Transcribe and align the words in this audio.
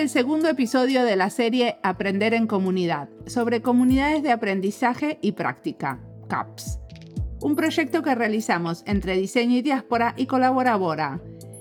El 0.00 0.08
segundo 0.08 0.48
episodio 0.48 1.04
de 1.04 1.14
la 1.14 1.28
serie 1.28 1.76
Aprender 1.82 2.32
en 2.32 2.46
Comunidad, 2.46 3.10
sobre 3.26 3.60
comunidades 3.60 4.22
de 4.22 4.32
aprendizaje 4.32 5.18
y 5.20 5.32
práctica, 5.32 6.00
CAPS. 6.26 6.80
Un 7.42 7.54
proyecto 7.54 8.00
que 8.02 8.14
realizamos 8.14 8.82
entre 8.86 9.18
Diseño 9.18 9.58
y 9.58 9.60
Diáspora 9.60 10.14
y 10.16 10.24
Colaborabora, 10.24 11.20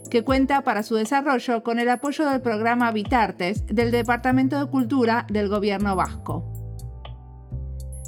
que 0.09 0.23
cuenta 0.23 0.61
para 0.61 0.83
su 0.83 0.95
desarrollo 0.95 1.63
con 1.63 1.79
el 1.79 1.89
apoyo 1.89 2.29
del 2.29 2.39
programa 2.39 2.93
Vitartes 2.93 3.65
del 3.65 3.91
Departamento 3.91 4.57
de 4.57 4.71
Cultura 4.71 5.27
del 5.29 5.49
Gobierno 5.49 5.97
Vasco. 5.97 6.49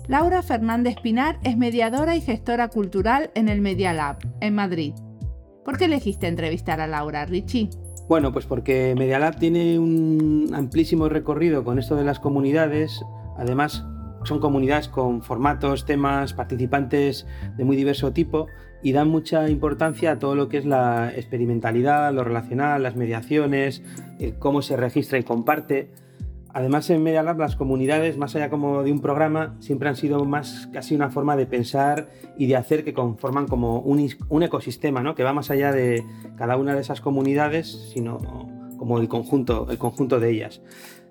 Laura 0.07 0.41
Fernández 0.43 0.95
Pinar 1.03 1.39
es 1.43 1.57
mediadora 1.57 2.15
y 2.15 2.21
gestora 2.21 2.69
cultural 2.69 3.31
en 3.35 3.49
el 3.49 3.59
Media 3.59 3.91
Lab, 3.91 4.19
en 4.39 4.55
Madrid. 4.55 4.93
¿Por 5.65 5.77
qué 5.77 5.85
elegiste 5.85 6.29
entrevistar 6.29 6.79
a 6.79 6.87
Laura, 6.87 7.25
Richie? 7.25 7.69
Bueno, 8.07 8.33
pues 8.33 8.45
porque 8.45 8.93
Media 8.97 9.19
Lab 9.19 9.37
tiene 9.37 9.79
un 9.79 10.51
amplísimo 10.53 11.07
recorrido 11.07 11.63
con 11.63 11.79
esto 11.79 11.95
de 11.95 12.03
las 12.03 12.19
comunidades. 12.19 13.01
Además, 13.37 13.85
son 14.23 14.39
comunidades 14.39 14.87
con 14.87 15.21
formatos, 15.21 15.85
temas, 15.85 16.33
participantes 16.33 17.25
de 17.57 17.63
muy 17.63 17.75
diverso 17.75 18.11
tipo 18.11 18.47
y 18.83 18.91
dan 18.91 19.07
mucha 19.07 19.49
importancia 19.49 20.11
a 20.11 20.19
todo 20.19 20.35
lo 20.35 20.49
que 20.49 20.57
es 20.57 20.65
la 20.65 21.11
experimentalidad, 21.15 22.13
lo 22.13 22.23
relacional, 22.23 22.83
las 22.83 22.95
mediaciones, 22.95 23.83
cómo 24.39 24.61
se 24.61 24.75
registra 24.75 25.17
y 25.17 25.23
comparte. 25.23 25.89
Además, 26.53 26.89
en 26.89 27.01
Media 27.01 27.23
Lab 27.23 27.39
las 27.39 27.55
comunidades, 27.55 28.17
más 28.17 28.35
allá 28.35 28.49
como 28.49 28.83
de 28.83 28.91
un 28.91 28.99
programa, 28.99 29.55
siempre 29.59 29.87
han 29.87 29.95
sido 29.95 30.25
más 30.25 30.67
casi 30.73 30.95
una 30.95 31.09
forma 31.09 31.37
de 31.37 31.45
pensar 31.45 32.09
y 32.37 32.47
de 32.47 32.57
hacer 32.57 32.83
que 32.83 32.93
conforman 32.93 33.47
como 33.47 33.79
un, 33.79 34.43
ecosistema, 34.43 35.01
¿no? 35.01 35.15
que 35.15 35.23
va 35.23 35.33
más 35.33 35.49
allá 35.49 35.71
de 35.71 36.03
cada 36.35 36.57
una 36.57 36.75
de 36.75 36.81
esas 36.81 36.99
comunidades, 36.99 37.91
sino 37.93 38.19
como 38.77 38.99
el 38.99 39.07
conjunto, 39.07 39.67
el 39.69 39.77
conjunto 39.77 40.19
de 40.19 40.29
ellas. 40.29 40.61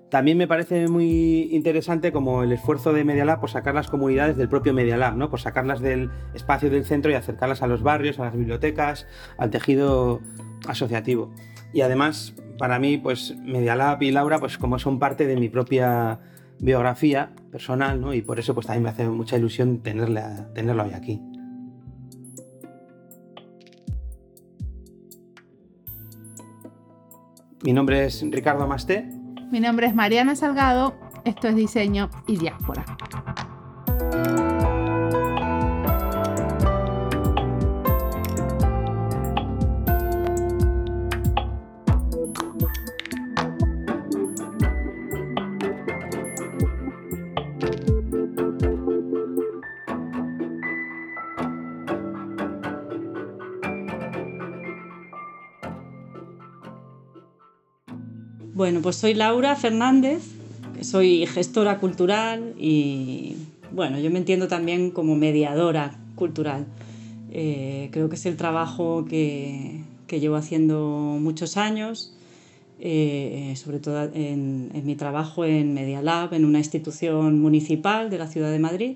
También 0.09 0.37
me 0.37 0.47
parece 0.47 0.89
muy 0.89 1.47
interesante 1.51 2.11
como 2.11 2.43
el 2.43 2.51
esfuerzo 2.51 2.91
de 2.91 3.05
Media 3.05 3.23
Lab 3.23 3.39
por 3.39 3.49
sacar 3.49 3.73
las 3.73 3.89
comunidades 3.89 4.35
del 4.35 4.49
propio 4.49 4.73
Media 4.73 4.97
Lab, 4.97 5.15
¿no? 5.15 5.29
por 5.29 5.39
sacarlas 5.39 5.79
del 5.79 6.11
espacio 6.33 6.69
del 6.69 6.85
centro 6.85 7.09
y 7.11 7.15
acercarlas 7.15 7.63
a 7.63 7.67
los 7.67 7.81
barrios, 7.81 8.19
a 8.19 8.25
las 8.25 8.35
bibliotecas, 8.35 9.07
al 9.37 9.49
tejido 9.49 10.19
asociativo. 10.67 11.31
Y 11.73 11.81
además, 11.81 12.33
para 12.57 12.79
mí, 12.79 12.97
pues 12.97 13.35
Medialab 13.37 14.01
y 14.03 14.11
Laura, 14.11 14.39
pues 14.39 14.57
como 14.57 14.79
son 14.79 14.99
parte 14.99 15.25
de 15.27 15.37
mi 15.37 15.49
propia 15.49 16.19
biografía 16.59 17.31
personal, 17.51 17.99
¿no? 17.99 18.13
Y 18.13 18.21
por 18.21 18.39
eso 18.39 18.53
pues 18.53 18.67
también 18.67 18.83
me 18.83 18.89
hace 18.89 19.07
mucha 19.09 19.37
ilusión 19.37 19.79
tenerla, 19.79 20.47
tenerla 20.53 20.83
hoy 20.83 20.93
aquí. 20.93 21.21
Mi 27.63 27.73
nombre 27.73 28.05
es 28.05 28.23
Ricardo 28.29 28.67
Masté. 28.67 29.07
Mi 29.51 29.59
nombre 29.59 29.87
es 29.87 29.93
Mariana 29.93 30.35
Salgado. 30.35 30.95
Esto 31.25 31.47
es 31.47 31.55
Diseño 31.55 32.09
y 32.27 32.37
Diáspora. 32.37 32.85
Bueno, 58.71 58.83
pues 58.83 58.95
soy 58.95 59.15
Laura 59.15 59.53
Fernández, 59.57 60.23
soy 60.79 61.25
gestora 61.25 61.79
cultural 61.79 62.53
y 62.57 63.35
bueno, 63.73 63.99
yo 63.99 64.09
me 64.11 64.17
entiendo 64.17 64.47
también 64.47 64.91
como 64.91 65.17
mediadora 65.17 65.99
cultural. 66.15 66.65
Eh, 67.33 67.89
creo 67.91 68.07
que 68.07 68.15
es 68.15 68.25
el 68.25 68.37
trabajo 68.37 69.03
que, 69.03 69.81
llevo 70.07 70.37
haciendo 70.37 71.17
muchos 71.19 71.57
años, 71.57 72.15
eh, 72.79 73.53
sobre 73.57 73.79
todo 73.79 74.09
en, 74.13 74.71
mi 74.85 74.95
trabajo 74.95 75.43
en 75.43 75.73
Media 75.73 76.01
Lab, 76.01 76.33
en 76.33 76.45
una 76.45 76.59
institución 76.59 77.41
municipal 77.41 78.09
de 78.09 78.19
la 78.19 78.27
ciudad 78.27 78.51
de 78.51 78.59
Madrid. 78.59 78.95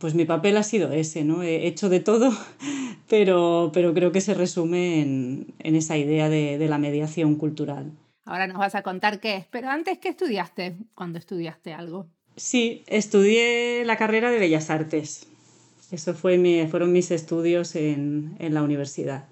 Pues 0.00 0.16
mi 0.16 0.24
papel 0.24 0.56
ha 0.56 0.64
sido 0.64 0.90
ese, 0.90 1.22
¿no? 1.22 1.44
He 1.44 1.68
hecho 1.68 1.90
de 1.90 2.00
todo, 2.00 2.32
pero, 3.08 3.70
pero 3.72 3.94
creo 3.94 4.10
que 4.10 4.20
se 4.20 4.34
resume 4.34 5.00
en, 5.00 5.76
esa 5.76 5.96
idea 5.96 6.28
de 6.28 6.66
la 6.68 6.78
mediación 6.78 7.36
cultural. 7.36 7.92
Ahora 8.30 8.46
nos 8.46 8.58
vas 8.58 8.76
a 8.76 8.82
contar 8.82 9.18
qué 9.18 9.38
es, 9.38 9.46
pero 9.50 9.68
antes, 9.70 9.98
¿qué 9.98 10.08
estudiaste 10.08 10.76
cuando 10.94 11.18
estudiaste 11.18 11.72
algo? 11.72 12.06
Sí, 12.36 12.84
estudié 12.86 13.84
la 13.84 13.96
carrera 13.96 14.30
de 14.30 14.38
Bellas 14.38 14.70
Artes. 14.70 15.26
Eso 15.90 16.14
fue 16.14 16.68
fueron 16.70 16.92
mis 16.92 17.10
estudios 17.10 17.74
en, 17.74 18.36
la 18.38 18.62
universidad. 18.62 19.24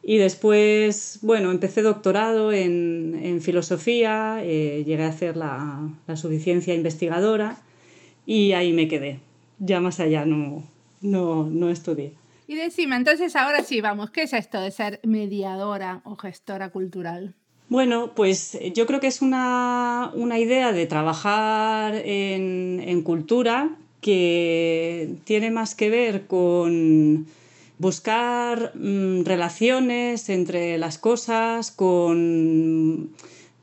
Y 0.00 0.18
después, 0.18 1.18
bueno, 1.22 1.50
empecé 1.50 1.82
doctorado 1.82 2.52
en, 2.52 3.40
filosofía, 3.42 4.38
eh, 4.44 4.84
llegué 4.86 5.02
a 5.02 5.08
hacer 5.08 5.36
la, 5.36 5.88
suficiencia 6.14 6.72
investigadora 6.72 7.58
y 8.26 8.52
ahí 8.52 8.72
me 8.72 8.86
quedé. 8.86 9.18
Ya 9.58 9.80
más 9.80 9.98
allá 9.98 10.24
no, 10.24 10.62
no, 11.00 11.50
no 11.50 11.68
estudié. 11.68 12.12
Y 12.46 12.54
decime, 12.54 12.94
entonces 12.94 13.34
ahora 13.34 13.64
sí, 13.64 13.80
vamos, 13.80 14.12
¿qué 14.12 14.22
es 14.22 14.32
esto 14.32 14.60
de 14.60 14.70
ser 14.70 15.00
mediadora 15.02 16.00
o 16.04 16.14
gestora 16.14 16.70
cultural? 16.70 17.34
Bueno, 17.68 18.12
pues 18.14 18.54
eh, 18.54 18.72
yo 18.72 18.86
creo 18.86 19.00
que 19.00 19.08
es 19.08 19.22
una, 19.22 20.12
idea 20.38 20.72
de 20.72 20.86
trabajar 20.86 21.94
en, 21.96 23.02
cultura 23.02 23.76
que 24.00 25.16
tiene 25.24 25.50
más 25.50 25.74
que 25.74 25.90
ver 25.90 26.26
con 26.26 27.26
buscar 27.78 28.72
mm, 28.76 29.24
relaciones 29.24 30.28
entre 30.28 30.78
las 30.78 30.98
cosas, 30.98 31.72
con 31.72 33.10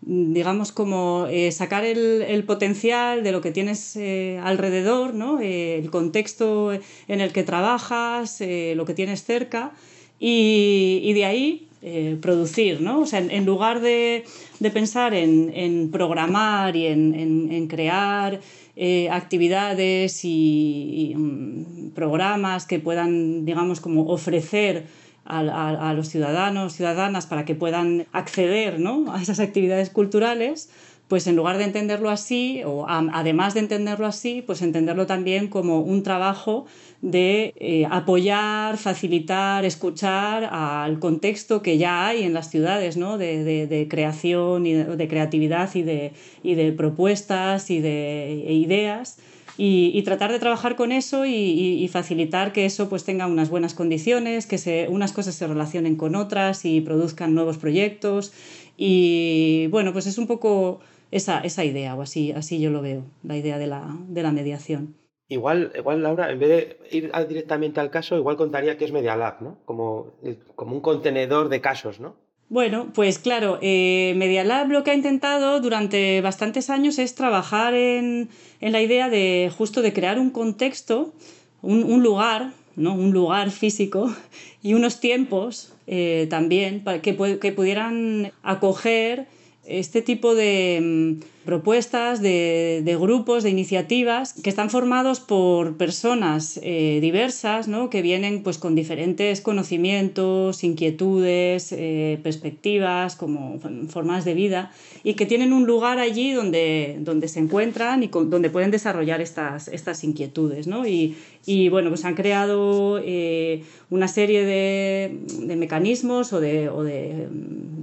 digamos 0.02 0.74
como 0.74 1.28
eh, 1.30 1.52
sacar 1.53 1.86
el, 1.86 2.44
potencial 2.46 3.24
de 3.24 3.31
lo 3.31 3.40
que 3.40 3.52
tienes 3.52 3.96
eh, 3.96 4.38
alrededor, 4.44 5.13
¿no? 5.13 5.40
el 5.40 5.90
contexto 5.92 6.74
en 6.74 7.22
el 7.22 7.31
que 7.31 7.44
trabajas, 7.44 8.42
lo 8.75 8.86
que 8.86 8.94
tienes 8.94 9.24
cerca, 9.24 9.72
y, 10.19 11.00
y 11.03 11.13
de 11.13 11.25
ahí 11.25 11.68
eh, 11.85 12.17
producir, 12.21 12.79
¿no? 12.79 13.01
O 13.01 13.05
sea, 13.05 13.19
en, 13.19 13.45
lugar 13.45 13.81
de, 13.81 14.23
pensar 14.71 15.13
en, 15.13 15.89
programar 15.91 16.77
y 16.77 16.88
en, 16.88 17.67
crear 17.67 18.39
eh, 18.77 19.09
actividades 19.11 20.21
y, 20.23 21.13
mm, 21.13 21.89
programas 21.94 22.66
que 22.66 22.79
puedan, 22.79 23.44
digamos, 23.44 23.81
como 23.81 24.07
ofrecer 24.07 24.85
a, 25.25 25.94
los 25.94 26.07
ciudadanos, 26.07 26.71
ciudadanas 26.71 27.25
para 27.25 27.44
que 27.44 27.53
puedan 27.53 28.05
acceder 28.13 28.77
a 29.09 29.21
esas 29.21 29.41
actividades 29.41 29.89
culturales, 29.89 30.69
pues 31.13 31.27
en 31.27 31.36
lugar 31.36 31.60
de 31.60 31.65
entenderlo 31.65 32.10
así, 32.10 32.63
o 32.65 32.88
además 32.88 33.54
de 33.54 33.60
entenderlo 33.60 34.07
así, 34.07 34.42
pues 34.42 34.63
entenderlo 34.63 35.06
también 35.06 35.48
como 35.48 35.81
un 35.81 36.01
trabajo 36.01 36.65
de 37.04 37.54
eh, 37.57 37.86
apoyar, 37.88 38.77
facilitar, 38.77 39.63
escuchar 39.63 40.50
al 40.51 40.98
contexto 40.98 41.62
que 41.62 41.77
ya 41.77 42.07
hay 42.07 42.24
en 42.24 42.33
las 42.33 42.50
ciudades, 42.50 42.98
¿no? 42.98 43.19
de, 43.19 43.88
creación, 43.92 44.65
y 44.65 44.74
de, 44.74 45.07
creatividad 45.07 45.69
y 45.75 45.83
de, 45.83 46.13
y 46.42 46.56
de 46.56 46.71
propuestas 46.71 47.69
y 47.69 47.80
de 47.80 48.48
e 48.48 48.54
ideas. 48.54 49.19
Y, 49.56 50.01
tratar 50.01 50.31
de 50.31 50.39
trabajar 50.39 50.75
con 50.75 50.92
eso 50.92 51.27
y, 51.27 51.88
facilitar 51.92 52.54
que 52.54 52.65
eso 52.65 52.89
pues 52.89 53.04
tenga 53.04 53.27
unas 53.27 53.51
buenas 53.51 53.75
condiciones, 53.75 54.48
que 54.48 54.57
se, 54.57 54.88
unas 54.89 55.12
cosas 55.12 55.36
se 55.36 55.45
relacionen 55.45 55.95
con 55.95 56.15
otras 56.15 56.65
y 56.65 56.81
produzcan 56.81 57.36
nuevos 57.36 57.60
proyectos. 57.60 58.33
Y 58.77 59.68
bueno, 59.68 59.94
pues 59.94 60.07
es 60.07 60.18
un 60.18 60.25
poco 60.25 60.80
esa, 61.13 61.39
esa 61.39 61.63
idea, 61.63 61.95
o 61.95 62.01
así, 62.01 62.31
así 62.31 62.60
yo 62.60 62.71
lo 62.71 62.81
veo, 62.81 63.04
la 63.24 63.38
idea 63.38 63.60
de 63.60 63.68
la, 63.68 63.88
de 64.07 64.24
la 64.24 64.31
mediación. 64.31 64.95
Igual, 65.30 65.71
igual, 65.77 66.01
Laura, 66.01 66.31
en 66.31 66.39
vez 66.39 66.50
de 66.50 66.77
ir 66.92 67.12
directamente 67.30 67.80
al 67.80 67.92
caso, 67.92 68.18
igual 68.18 68.36
contaría 68.36 68.77
que 68.77 68.86
es 68.86 68.92
Media 68.92 69.15
Lab, 69.15 69.42
¿no? 69.42 69.57
Como, 69.65 70.12
como 70.56 70.75
un 70.75 70.81
contenedor 70.81 71.50
de 71.50 71.62
casos, 71.62 72.00
¿no? 72.00 72.15
Bueno, 72.50 72.92
pues 72.94 73.19
claro, 73.19 73.57
eh, 73.62 74.13
Media 74.18 74.44
Lab 74.44 74.69
lo 74.69 74.83
que 74.83 74.92
ha 74.92 74.95
intentado 74.95 75.60
durante 75.62 76.19
bastantes 76.21 76.69
años 76.69 77.00
es 77.00 77.15
trabajar 77.15 77.74
en, 77.74 78.30
la 78.60 78.81
idea 78.81 79.10
de 79.10 79.51
justo 79.56 79.81
de 79.81 79.94
crear 79.94 80.19
un 80.19 80.30
contexto, 80.30 81.13
un, 81.62 82.04
lugar, 82.04 82.51
¿no? 82.75 82.94
un 82.94 83.12
lugar 83.12 83.50
físico 83.50 84.13
y 84.62 84.74
unos 84.74 85.00
tiempos 85.00 85.74
eh, 85.88 86.27
también 86.30 86.83
para 86.83 87.01
que, 87.01 87.15
que 87.39 87.51
pudieran 87.54 88.31
acoger 88.44 89.27
este 89.65 90.01
tipo 90.01 90.36
de 90.36 91.18
propuestas 91.45 92.22
de, 92.22 92.98
grupos, 93.00 93.44
de 93.44 93.50
iniciativas 93.50 94.34
que 94.34 94.50
están 94.50 94.69
formados 94.69 95.19
por 95.19 95.78
personas 95.78 96.60
eh, 96.63 97.00
diversas, 97.01 97.68
¿no? 97.68 97.90
que 97.90 98.01
vienen 98.01 98.44
pues, 98.44 98.57
con 98.57 98.75
diferentes 98.75 99.42
conocimientos, 99.42 100.63
inquietudes, 100.63 101.72
eh, 101.72 102.19
perspectivas, 102.24 103.16
como 103.16 103.60
formas 103.90 104.25
de 104.25 104.34
vida, 104.34 104.72
y 105.04 105.16
que 105.16 105.25
tienen 105.25 105.54
un 105.54 105.66
lugar 105.66 106.00
allí 106.00 106.31
donde, 106.31 106.98
donde 107.00 107.28
se 107.28 107.40
encuentran 107.40 108.04
y 108.04 108.07
donde 108.07 108.50
pueden 108.50 108.72
desarrollar 108.72 109.22
estas, 109.22 109.68
estas 109.68 110.04
inquietudes. 110.04 110.68
¿no? 110.68 110.88
Y, 110.88 111.18
y 111.46 111.68
bueno, 111.69 111.89
pues 111.89 112.06
han 112.06 112.16
creado 112.16 113.00
eh, 113.04 113.63
una 113.89 114.07
serie 114.07 114.46
de, 114.46 115.19
de 115.39 115.56
mecanismos 115.57 116.31
o 116.31 116.39
de, 116.39 116.69
o 116.69 116.84
de, 116.84 117.28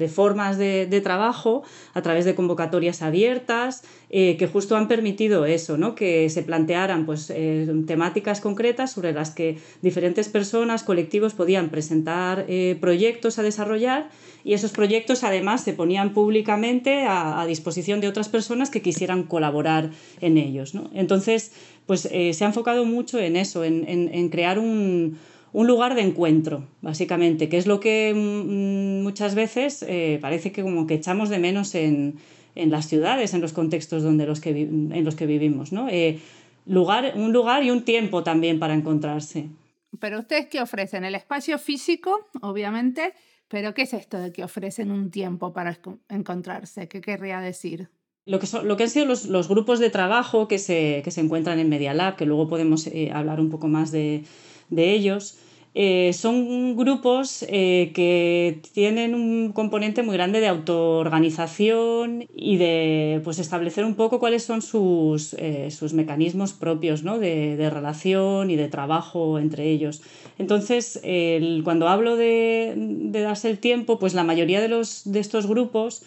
de 0.00 0.08
formas 0.08 0.58
de, 0.58 1.00
trabajo 1.02 1.62
a 1.94 2.02
través 2.02 2.24
de 2.24 2.34
convocatorias 2.34 3.02
abiertas 3.02 3.49
eh, 4.10 4.36
que 4.36 4.46
justo 4.46 4.76
han 4.76 4.88
permitido 4.88 5.44
eso, 5.44 5.76
¿no? 5.76 5.94
que 5.94 6.28
se 6.30 6.42
plantearan 6.42 7.06
pues, 7.06 7.30
eh, 7.30 7.66
temáticas 7.86 8.40
concretas 8.40 8.92
sobre 8.92 9.12
las 9.12 9.30
que 9.30 9.58
diferentes 9.82 10.28
personas, 10.28 10.82
colectivos 10.82 11.34
podían 11.34 11.70
presentar 11.70 12.46
proyectos 12.80 13.38
a 13.38 13.42
desarrollar 13.42 14.08
y 14.44 14.54
esos 14.54 14.72
proyectos 14.72 15.24
además 15.24 15.62
se 15.62 15.72
ponían 15.72 16.12
públicamente 16.12 17.04
a, 17.06 17.44
disposición 17.46 18.00
de 18.00 18.08
otras 18.08 18.28
personas 18.28 18.70
que 18.70 18.82
quisieran 18.82 19.24
colaborar 19.24 19.90
en 20.20 20.38
ellos. 20.38 20.74
¿no? 20.74 20.90
Entonces, 20.94 21.52
pues 21.86 22.08
eh, 22.10 22.32
se 22.34 22.44
ha 22.44 22.48
enfocado 22.48 22.84
mucho 22.84 23.18
en 23.18 23.36
eso, 23.36 23.64
en, 23.64 24.28
crear 24.28 24.58
un, 24.58 25.18
lugar 25.52 25.94
de 25.94 26.02
encuentro, 26.02 26.64
básicamente, 26.80 27.48
que 27.48 27.56
es 27.56 27.66
lo 27.66 27.80
que 27.80 28.12
mm, 28.14 29.02
muchas 29.02 29.34
veces 29.34 29.84
eh, 29.88 30.18
parece 30.20 30.52
que 30.52 30.62
como 30.62 30.86
que 30.86 30.94
echamos 30.94 31.28
de 31.28 31.38
menos 31.38 31.74
en, 31.74 32.16
las 32.54 32.86
ciudades, 32.86 33.34
en 33.34 33.40
los 33.40 33.52
contextos 33.52 34.02
donde 34.02 34.26
los 34.26 34.40
que 34.40 34.50
en 34.50 35.04
los 35.04 35.14
que 35.14 35.26
vivimos, 35.26 35.72
¿no? 35.72 35.88
Eh, 35.88 36.20
lugar, 36.66 37.12
un 37.16 37.32
lugar 37.32 37.64
y 37.64 37.70
un 37.70 37.84
tiempo 37.84 38.22
también 38.22 38.58
para 38.58 38.74
encontrarse. 38.74 39.48
Pero 39.98 40.20
ustedes 40.20 40.46
qué 40.46 40.60
ofrecen? 40.60 41.04
El 41.04 41.14
espacio 41.14 41.58
físico, 41.58 42.28
obviamente, 42.42 43.14
pero 43.48 43.74
¿qué 43.74 43.82
es 43.82 43.94
esto 43.94 44.18
de 44.18 44.32
que 44.32 44.44
ofrecen 44.44 44.90
un 44.90 45.10
tiempo 45.10 45.52
para 45.52 45.78
encontrarse? 46.08 46.88
¿Qué 46.88 47.00
querría 47.00 47.40
decir? 47.40 47.88
lo 48.26 48.38
que, 48.38 48.46
son, 48.46 48.68
lo 48.68 48.76
que 48.76 48.84
han 48.84 48.90
sido 48.90 49.06
los, 49.06 49.26
los 49.26 49.48
grupos 49.48 49.78
de 49.80 49.90
trabajo 49.90 50.46
que 50.46 50.58
se, 50.58 51.00
que 51.02 51.10
se, 51.10 51.20
encuentran 51.20 51.58
en 51.58 51.68
Media 51.68 51.94
Lab, 51.94 52.16
que 52.16 52.26
luego 52.26 52.48
podemos 52.48 52.86
eh, 52.86 53.10
hablar 53.12 53.40
un 53.40 53.50
poco 53.50 53.66
más 53.66 53.90
de, 53.90 54.24
de 54.68 54.92
ellos, 54.92 55.38
eh, 55.74 56.12
son 56.12 56.76
grupos 56.76 57.44
eh, 57.48 57.92
que 57.94 58.60
tienen 58.72 59.14
un 59.14 59.52
componente 59.52 60.02
muy 60.02 60.14
grande 60.14 60.40
de 60.40 60.48
autoorganización 60.48 62.26
y 62.34 62.56
de 62.56 63.20
pues, 63.22 63.38
establecer 63.38 63.84
un 63.84 63.94
poco 63.94 64.18
cuáles 64.18 64.42
son 64.42 64.62
sus, 64.62 65.36
sus 65.70 65.92
mecanismos 65.92 66.52
propios 66.52 67.04
¿no? 67.04 67.18
de, 67.18 67.56
de, 67.56 67.70
relación 67.70 68.50
y 68.50 68.56
de 68.56 68.68
trabajo 68.68 69.38
entre 69.38 69.70
ellos. 69.70 70.02
Entonces, 70.38 71.00
cuando 71.62 71.88
hablo 71.88 72.16
de, 72.16 72.74
de 72.76 73.20
darse 73.20 73.48
el 73.48 73.58
tiempo, 73.58 73.98
pues 73.98 74.14
la 74.14 74.24
mayoría 74.24 74.60
de, 74.60 74.68
los, 74.68 75.02
de 75.04 75.20
estos 75.20 75.46
grupos 75.46 76.02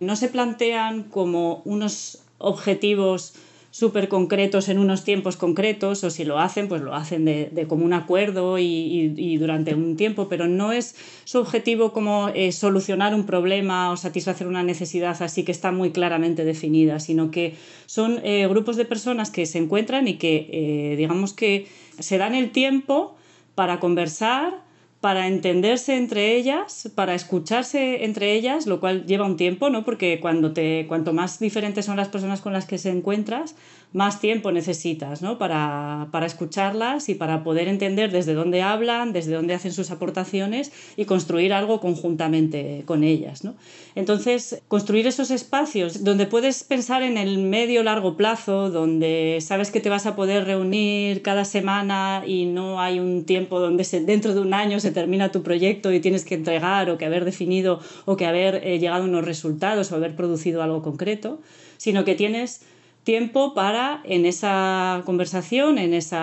no 0.00 0.16
se 0.16 0.28
plantean 0.28 1.04
como 1.04 1.62
unos 1.64 2.22
objetivos 2.38 3.34
súper 3.70 4.08
concretos 4.08 4.68
en 4.68 4.78
unos 4.78 5.04
tiempos 5.04 5.36
concretos, 5.36 6.02
o 6.02 6.10
si 6.10 6.24
lo 6.24 6.38
hacen, 6.38 6.68
pues 6.68 6.82
lo 6.82 6.94
hacen 6.94 7.24
de, 7.24 7.66
común 7.68 7.92
acuerdo 7.92 8.58
y, 8.58 9.36
durante 9.38 9.74
un 9.74 9.96
tiempo, 9.96 10.28
pero 10.28 10.48
no 10.48 10.72
es 10.72 10.96
su 11.24 11.38
objetivo 11.38 11.92
como 11.92 12.28
eh, 12.30 12.52
solucionar 12.52 13.14
un 13.14 13.26
problema 13.26 13.90
o 13.90 13.96
satisfacer 13.96 14.46
una 14.46 14.62
necesidad 14.62 15.20
así 15.22 15.44
que 15.44 15.52
está 15.52 15.72
muy 15.72 15.90
claramente 15.90 16.44
definida, 16.44 16.98
sino 17.00 17.30
que 17.30 17.54
son 17.86 18.20
eh, 18.24 18.46
grupos 18.48 18.76
de 18.76 18.84
personas 18.84 19.30
que 19.30 19.46
se 19.46 19.58
encuentran 19.58 20.08
y 20.08 20.14
que, 20.14 20.48
eh, 20.50 20.96
digamos 20.96 21.32
que, 21.32 21.66
se 21.98 22.16
dan 22.16 22.34
el 22.34 22.50
tiempo 22.50 23.14
para 23.54 23.78
conversar, 23.78 24.62
para 25.00 25.28
entenderse 25.28 25.96
entre 25.96 26.36
ellas, 26.36 26.90
para 26.94 27.14
escucharse 27.14 28.04
entre 28.04 28.34
ellas, 28.34 28.66
lo 28.66 28.80
cual 28.80 29.06
lleva 29.06 29.24
un 29.24 29.38
tiempo, 29.38 29.70
¿no? 29.70 29.82
Porque 29.82 30.20
cuando 30.20 30.52
te, 30.52 30.86
cuanto 30.88 31.14
más 31.14 31.38
diferentes 31.38 31.86
son 31.86 31.96
las 31.96 32.08
personas 32.08 32.42
con 32.42 32.52
las 32.52 32.66
que 32.66 32.76
se 32.76 32.90
encuentras, 32.90 33.54
más 33.92 34.20
tiempo 34.20 34.52
necesitas 34.52 35.20
¿no? 35.20 35.38
para, 35.38 36.08
para, 36.12 36.26
escucharlas 36.26 37.08
y 37.08 37.14
para 37.14 37.42
poder 37.42 37.66
entender 37.66 38.12
desde 38.12 38.34
dónde 38.34 38.62
hablan, 38.62 39.12
desde 39.12 39.34
dónde 39.34 39.54
hacen 39.54 39.72
sus 39.72 39.90
aportaciones 39.90 40.70
y 40.96 41.06
construir 41.06 41.52
algo 41.52 41.80
conjuntamente 41.80 42.84
con 42.86 43.02
ellas. 43.02 43.42
¿no? 43.42 43.54
Entonces, 43.96 44.62
construir 44.68 45.06
esos 45.08 45.30
espacios 45.30 46.04
donde 46.04 46.26
puedes 46.26 46.62
pensar 46.62 47.02
en 47.02 47.18
el 47.18 47.38
medio 47.38 47.82
largo 47.82 48.16
plazo, 48.16 48.70
donde 48.70 49.38
sabes 49.40 49.70
que 49.72 49.80
te 49.80 49.88
vas 49.88 50.06
a 50.06 50.14
poder 50.14 50.44
reunir 50.44 51.22
cada 51.22 51.44
semana 51.44 52.22
y 52.24 52.46
no 52.46 52.80
hay 52.80 53.00
un 53.00 53.24
tiempo 53.24 53.58
donde 53.58 53.82
se, 53.82 54.00
dentro 54.00 54.34
de 54.34 54.40
un 54.40 54.54
año 54.54 54.78
se 54.78 54.92
termina 54.92 55.32
tu 55.32 55.42
proyecto 55.42 55.92
y 55.92 56.00
tienes 56.00 56.24
que 56.24 56.36
entregar 56.36 56.90
o 56.90 56.98
que 56.98 57.06
haber 57.06 57.24
definido 57.24 57.80
o 58.04 58.16
que 58.16 58.26
haber 58.26 58.66
eh, 58.66 58.78
llegado 58.78 59.02
a 59.02 59.06
unos 59.06 59.24
resultados 59.24 59.90
o 59.90 59.96
haber 59.96 60.14
producido 60.14 60.62
algo 60.62 60.82
concreto, 60.82 61.40
sino 61.76 62.04
que 62.04 62.14
tienes 62.14 62.62
tiempo 63.10 63.54
para 63.54 64.02
en 64.04 64.24
esa 64.24 65.02
conversación, 65.04 65.78
en 65.78 65.94
ese 65.94 66.16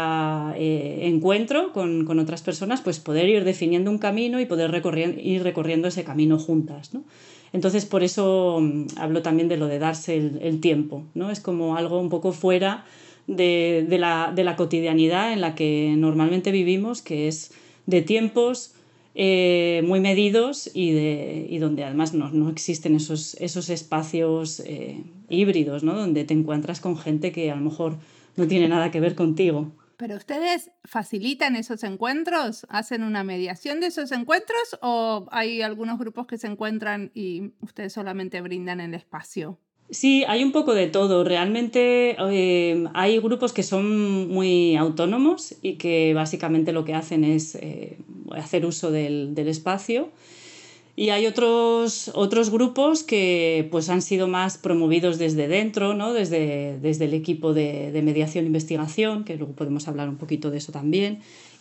eh, 0.56 1.00
encuentro 1.02 1.74
con, 1.74 2.06
con, 2.06 2.18
otras 2.18 2.42
personas, 2.42 2.80
pues 2.80 3.02
poder 3.02 3.28
ir 3.28 3.44
definiendo 3.44 3.92
un 3.92 3.98
camino 3.98 4.40
y 4.40 4.46
poder 4.46 4.72
ir 5.22 5.44
recorriendo 5.44 5.90
ese 5.90 6.06
camino 6.06 6.40
juntas. 6.40 6.94
¿no? 6.94 7.04
Entonces, 7.52 7.86
por 7.86 8.04
eso 8.04 8.60
mm, 8.62 8.86
hablo 8.96 9.22
también 9.22 9.50
de 9.50 9.58
lo 9.58 9.68
de 9.68 9.80
darse 9.80 10.16
el, 10.16 10.40
el, 10.42 10.62
tiempo. 10.62 11.04
¿no? 11.14 11.30
Es 11.30 11.42
como 11.42 11.76
algo 11.76 12.00
un 12.00 12.08
poco 12.08 12.32
fuera 12.32 12.86
de, 13.28 13.86
de, 13.86 13.98
la, 13.98 14.32
de 14.34 14.46
la 14.46 14.56
cotidianidad 14.56 15.34
en 15.34 15.42
la 15.42 15.56
que 15.56 15.94
normalmente 15.98 16.52
vivimos, 16.52 17.02
que 17.02 17.28
es 17.28 17.52
de 17.86 18.02
tiempos 18.02 18.76
eh, 19.20 19.82
muy 19.84 20.00
medidos 20.00 20.70
y, 20.76 20.92
de, 20.92 21.48
y 21.50 21.58
donde 21.58 21.84
además 21.84 22.14
no, 22.14 22.30
no, 22.30 22.52
existen 22.52 22.96
esos, 22.96 23.34
esos 23.40 23.72
espacios 23.72 24.60
eh, 24.60 25.04
híbridos, 25.28 25.84
¿no? 25.84 25.96
donde 25.96 26.24
te 26.24 26.36
encuentras 26.36 26.80
con 26.80 26.96
gente 27.00 27.32
que 27.32 27.50
a 27.50 27.56
lo 27.56 27.62
mejor 27.62 27.98
no 28.36 28.48
tiene 28.48 28.68
nada 28.68 28.92
que 28.92 29.00
ver 29.00 29.16
contigo. 29.16 29.72
¿Pero 29.98 30.18
ustedes 30.18 30.70
facilitan 30.84 31.56
esos 31.56 31.84
encuentros? 31.84 32.68
¿Hacen 32.70 33.02
una 33.02 33.24
mediación 33.24 33.80
de 33.80 33.88
esos 33.88 34.12
encuentros 34.12 34.78
o 34.84 35.26
hay 35.32 35.64
algunos 35.64 35.98
grupos 35.98 36.28
que 36.28 36.38
se 36.38 36.46
encuentran 36.46 37.10
y 37.16 37.54
ustedes 37.62 37.94
solamente 37.94 38.40
brindan 38.42 38.80
el 38.80 38.94
espacio? 38.94 39.60
Sí, 39.90 40.26
hay 40.28 40.44
un 40.44 40.52
poco 40.52 40.74
de 40.74 40.88
todo. 40.88 41.24
Realmente 41.24 42.18
eh, 42.20 42.86
hay 42.94 43.20
grupos 43.20 43.54
que 43.54 43.64
son 43.64 44.28
muy 44.28 44.76
autónomos 44.76 45.56
y 45.62 45.74
que 45.74 46.14
básicamente 46.14 46.74
lo 46.74 46.84
que 46.84 46.94
hacen 46.94 47.24
es 47.24 47.56
eh, 47.56 47.98
hacer 48.32 48.66
uso 48.66 48.92
del, 48.92 49.34
espacio. 49.38 50.10
Y 50.98 51.10
hay 51.10 51.26
otros, 51.26 52.12
otros 52.16 52.50
grupos 52.50 53.04
que 53.04 53.68
pues, 53.72 53.90
han 53.90 54.02
sido 54.02 54.28
más 54.28 54.58
promovidos 54.58 55.20
desde 55.20 55.48
dentro, 55.48 55.94
¿no? 55.94 56.12
desde, 56.12 56.80
desde 56.80 57.06
el 57.06 57.14
equipo 57.14 57.54
de, 57.54 57.92
de 57.92 58.02
mediación 58.02 58.44
e 58.44 58.48
investigación, 58.48 59.24
que 59.24 59.38
luego 59.38 59.54
podemos 59.54 59.88
hablar 59.88 60.10
un 60.10 60.18
poquito 60.18 60.50
de 60.52 60.58
eso 60.58 60.72
también. 60.72 61.20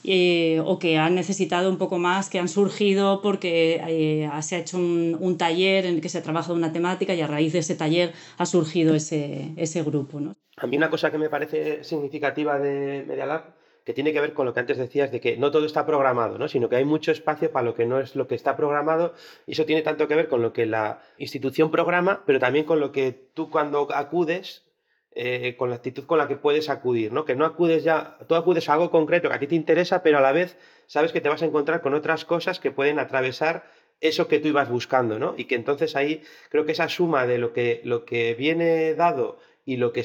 Eh, 0.09 0.63
o 0.65 0.79
que 0.79 0.99
han 0.99 1.17
necesitado 1.17 1.69
un 1.69 1.79
poco 1.79 1.99
más, 1.99 2.31
que 2.31 2.39
han 2.39 2.49
surgido 2.49 3.21
porque 3.23 3.83
eh, 3.89 4.31
se 4.41 4.55
ha 4.55 4.59
hecho 4.61 4.79
un, 4.79 5.37
taller 5.37 5.85
en 5.85 5.97
el 5.97 6.01
que 6.01 6.09
se 6.09 6.19
ha 6.19 6.23
trabajado 6.23 6.55
una 6.55 6.73
temática 6.73 7.13
y 7.13 7.21
a 7.23 7.27
raíz 7.27 7.53
de 7.53 7.59
ese 7.59 7.75
taller 7.75 8.13
ha 8.39 8.47
surgido 8.47 8.95
ese, 8.95 9.51
ese 9.57 9.83
grupo. 9.83 10.21
¿no? 10.21 10.37
A 10.59 10.69
mí 10.69 10.77
una 10.77 10.91
cosa 10.91 11.11
que 11.11 11.19
me 11.19 11.29
parece 11.29 11.83
significativa 11.83 12.57
de 12.61 13.05
Media 13.05 13.27
Lab 13.27 13.57
que 13.85 13.95
tiene 13.95 14.13
que 14.13 14.21
ver 14.21 14.33
con 14.33 14.47
lo 14.47 14.55
que 14.55 14.61
antes 14.61 14.79
decías 14.79 15.11
de 15.11 15.21
que 15.21 15.37
no 15.37 15.51
todo 15.51 15.67
está 15.67 15.87
programado, 15.87 16.39
¿no? 16.39 16.47
sino 16.47 16.69
que 16.69 16.77
hay 16.77 16.85
mucho 16.85 17.11
espacio 17.11 17.51
para 17.51 17.65
lo 17.65 17.75
que 17.75 17.87
no 17.87 17.99
es 17.99 18.15
lo 18.15 18.29
que 18.29 18.37
está 18.37 18.57
programado 18.57 19.15
y 19.47 19.53
eso 19.53 19.65
tiene 19.65 19.83
tanto 19.83 20.07
que 20.07 20.15
ver 20.15 20.29
con 20.29 20.41
lo 20.41 20.53
que 20.53 20.67
la 20.67 21.01
institución 21.19 21.73
programa, 21.73 22.23
pero 22.27 22.39
también 22.39 22.65
con 22.65 22.79
lo 22.79 22.93
que 22.93 23.13
tú 23.35 23.51
cuando 23.51 23.89
acudes 23.93 24.66
eh, 25.19 25.57
con 25.57 25.71
la 25.71 25.77
actitud 25.77 26.05
con 26.05 26.19
la 26.19 26.29
que 26.29 26.37
puedes 26.37 26.69
acudir, 26.69 27.11
¿no? 27.11 27.25
Que 27.25 27.35
no 27.35 27.47
acudes 27.47 27.83
ya, 27.83 28.19
tú 28.29 28.35
acudes 28.35 28.69
a 28.69 28.75
algo 28.75 28.91
concreto 28.91 29.31
que 29.31 29.35
a 29.35 29.39
ti 29.39 29.47
te 29.47 29.55
interesa, 29.55 30.03
pero 30.03 30.19
a 30.19 30.21
la 30.21 30.31
vez 30.31 30.59
sabes 30.87 31.11
que 31.11 31.23
te 31.23 31.31
vas 31.31 31.41
a 31.41 31.47
encontrar 31.47 31.81
con 31.81 31.95
otras 31.95 32.27
cosas 32.27 32.61
que 32.61 32.71
pueden 32.71 32.99
atravesar 32.99 33.65
eso 34.03 34.29
que 34.29 34.41
tú 34.41 34.49
ibas 34.49 34.69
buscando, 34.69 35.19
¿no? 35.19 35.33
Y 35.39 35.47
que 35.47 35.55
entonces 35.55 35.97
ahí 35.97 36.21
creo 36.51 36.67
que 36.67 36.73
esa 36.73 36.91
suma 36.91 37.27
de 37.27 37.39
lo 37.39 37.55
que, 37.55 38.37
viene 38.39 38.93
dado 38.93 39.39
y 39.65 39.79
lo 39.79 39.91
que 39.91 40.03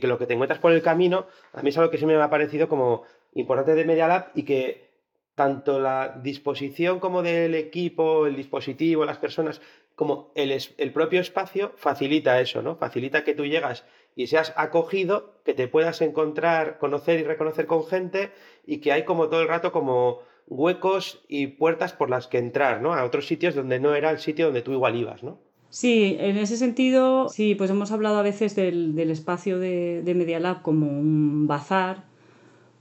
lo 0.00 0.18
que 0.18 0.26
te 0.26 0.32
encuentras 0.32 0.60
por 0.60 0.72
el 0.72 0.80
camino, 0.80 1.26
a 1.52 1.60
mí 1.60 1.68
es 1.68 1.76
algo 1.76 1.90
que 1.90 1.98
siempre 1.98 2.16
me 2.16 2.22
ha 2.22 2.30
parecido 2.30 2.66
como 2.66 3.02
importante 3.34 3.74
de 3.74 3.84
Media 3.84 4.08
Lab 4.08 4.30
y 4.34 4.44
que 4.44 4.88
tanto 5.34 5.78
la 5.78 6.18
disposición 6.22 7.00
como 7.00 7.22
del 7.22 7.54
equipo, 7.54 8.26
el 8.26 8.36
dispositivo, 8.36 9.04
las 9.04 9.18
personas, 9.18 9.60
como 9.94 10.32
el, 10.34 10.56
el 10.78 10.92
propio 10.92 11.20
espacio 11.20 11.72
facilita 11.76 12.40
eso, 12.40 12.62
¿no? 12.62 12.76
Facilita 12.76 13.24
que 13.24 13.34
tú 13.34 13.44
llegas 13.44 13.84
y 14.16 14.26
seas 14.28 14.52
acogido, 14.56 15.34
que 15.44 15.54
te 15.54 15.68
puedas 15.68 16.00
encontrar, 16.00 16.78
conocer 16.78 17.20
y 17.20 17.24
reconocer 17.24 17.66
con 17.66 17.84
gente 17.84 18.30
y 18.66 18.78
que 18.78 18.92
hay 18.92 19.04
como 19.04 19.28
todo 19.28 19.42
el 19.42 19.48
rato 19.48 19.72
como 19.72 20.20
huecos 20.46 21.24
y 21.28 21.48
puertas 21.48 21.92
por 21.92 22.10
las 22.10 22.26
que 22.26 22.38
entrar, 22.38 22.80
¿no? 22.82 22.94
A 22.94 23.04
otros 23.04 23.26
sitios 23.26 23.54
donde 23.54 23.80
no 23.80 23.94
era 23.94 24.10
el 24.10 24.18
sitio 24.18 24.46
donde 24.46 24.62
tú 24.62 24.72
igual 24.72 24.96
ibas, 24.96 25.22
¿no? 25.22 25.38
Sí, 25.70 26.16
en 26.20 26.36
ese 26.36 26.56
sentido, 26.56 27.28
sí, 27.28 27.56
pues 27.56 27.68
hemos 27.70 27.90
hablado 27.90 28.18
a 28.18 28.22
veces 28.22 28.54
del, 28.54 28.96
espacio 29.10 29.58
de, 29.58 30.02
de, 30.04 30.14
Media 30.14 30.38
Lab 30.38 30.62
como 30.62 30.86
un 30.86 31.48
bazar, 31.48 32.04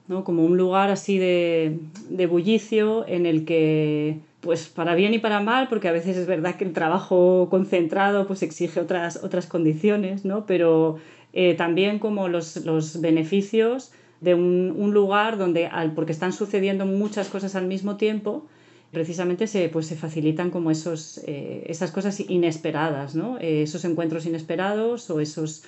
¿no? 0.07 0.23
como 0.23 0.45
un 0.45 0.57
lugar 0.57 0.91
así 0.91 1.17
de, 1.17 1.79
de 2.09 2.27
bullicio 2.27 3.07
en 3.07 3.25
el 3.25 3.45
que 3.45 4.19
pues 4.41 4.67
para 4.67 4.93
bien 4.93 5.13
y 5.13 5.19
para 5.19 5.39
mal, 5.39 5.69
porque 5.69 5.87
a 5.87 5.91
veces 5.93 6.17
es 6.17 6.27
verdad 6.27 6.55
que 6.55 6.65
el 6.65 6.73
trabajo 6.73 7.47
concentrado 7.49 8.27
pues 8.27 8.43
exige 8.43 8.79
otras, 8.79 9.23
otras 9.23 9.47
condiciones, 9.47 10.25
¿no? 10.25 10.45
pero 10.45 10.97
eh, 11.33 11.55
también 11.55 11.99
como 11.99 12.27
los, 12.27 12.57
los 12.65 13.01
beneficios 13.01 13.91
de 14.21 14.35
un, 14.35 14.73
un, 14.77 14.93
lugar 14.93 15.37
donde, 15.37 15.67
al, 15.67 15.93
porque 15.93 16.11
están 16.11 16.31
sucediendo 16.31 16.85
muchas 16.85 17.27
cosas 17.27 17.55
al 17.55 17.67
mismo 17.67 17.97
tiempo, 17.97 18.45
precisamente 18.91 19.47
se, 19.47 19.67
pues, 19.69 19.87
se 19.87 19.95
facilitan 19.95 20.51
como 20.51 20.71
esos, 20.71 21.19
eh, 21.25 21.63
esas 21.67 21.91
cosas 21.91 22.19
inesperadas, 22.19 23.15
¿no? 23.15 23.37
Eh, 23.39 23.63
esos 23.63 23.83
encuentros 23.83 24.25
inesperados 24.25 25.09
o 25.09 25.19
esos 25.19 25.63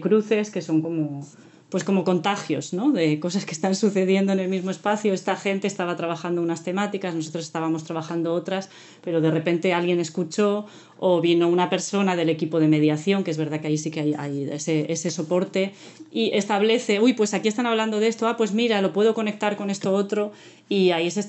cruces 0.00 0.50
que 0.50 0.62
son 0.62 0.82
como 0.82 1.24
pues 1.70 1.84
como 1.84 2.02
contagios, 2.02 2.72
¿no? 2.72 2.90
De 2.90 3.20
cosas 3.20 3.44
que 3.46 3.52
están 3.52 3.76
sucediendo 3.76 4.32
en 4.32 4.40
el 4.40 4.48
mismo 4.48 4.72
espacio. 4.72 5.14
Esta 5.14 5.36
gente 5.36 5.68
estaba 5.68 5.96
trabajando 5.96 6.42
unas 6.42 6.64
temáticas, 6.64 7.14
nosotros 7.14 7.44
estábamos 7.44 7.84
trabajando 7.84 8.34
otras, 8.34 8.70
pero 9.02 9.20
de 9.20 9.30
repente 9.30 9.72
alguien 9.72 10.00
escuchó 10.00 10.66
o 10.98 11.20
vino 11.20 11.48
una 11.48 11.70
persona 11.70 12.16
del 12.16 12.28
equipo 12.28 12.58
de 12.58 12.66
mediación, 12.66 13.22
que 13.22 13.30
es 13.30 13.38
verdad 13.38 13.60
que 13.60 13.68
ahí 13.68 13.78
sí 13.78 13.90
que 13.92 14.16
hay, 14.18 14.50
ese, 14.50 15.10
soporte, 15.10 15.72
y 16.10 16.32
establece, 16.34 17.00
uy, 17.00 17.12
pues 17.12 17.34
aquí 17.34 17.48
están 17.48 17.66
hablando 17.66 18.00
de 18.00 18.08
esto, 18.08 18.26
ah, 18.26 18.36
pues 18.36 18.52
mira, 18.52 18.82
lo 18.82 18.92
puedo 18.92 19.14
conectar 19.14 19.56
con 19.56 19.70
esto 19.70 19.92
otro, 19.94 20.32
y 20.68 20.90
ahí 20.90 21.10
se, 21.10 21.20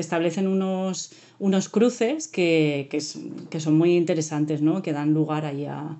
establecen 0.00 0.48
unos, 0.48 1.12
unos 1.38 1.68
cruces 1.68 2.28
que, 2.28 2.88
que, 2.90 2.98
que, 3.50 3.60
son 3.60 3.76
muy 3.76 3.94
interesantes, 3.94 4.62
¿no? 4.62 4.82
Que 4.82 4.92
dan 4.92 5.14
lugar 5.14 5.44
ahí 5.44 5.66
a, 5.66 5.96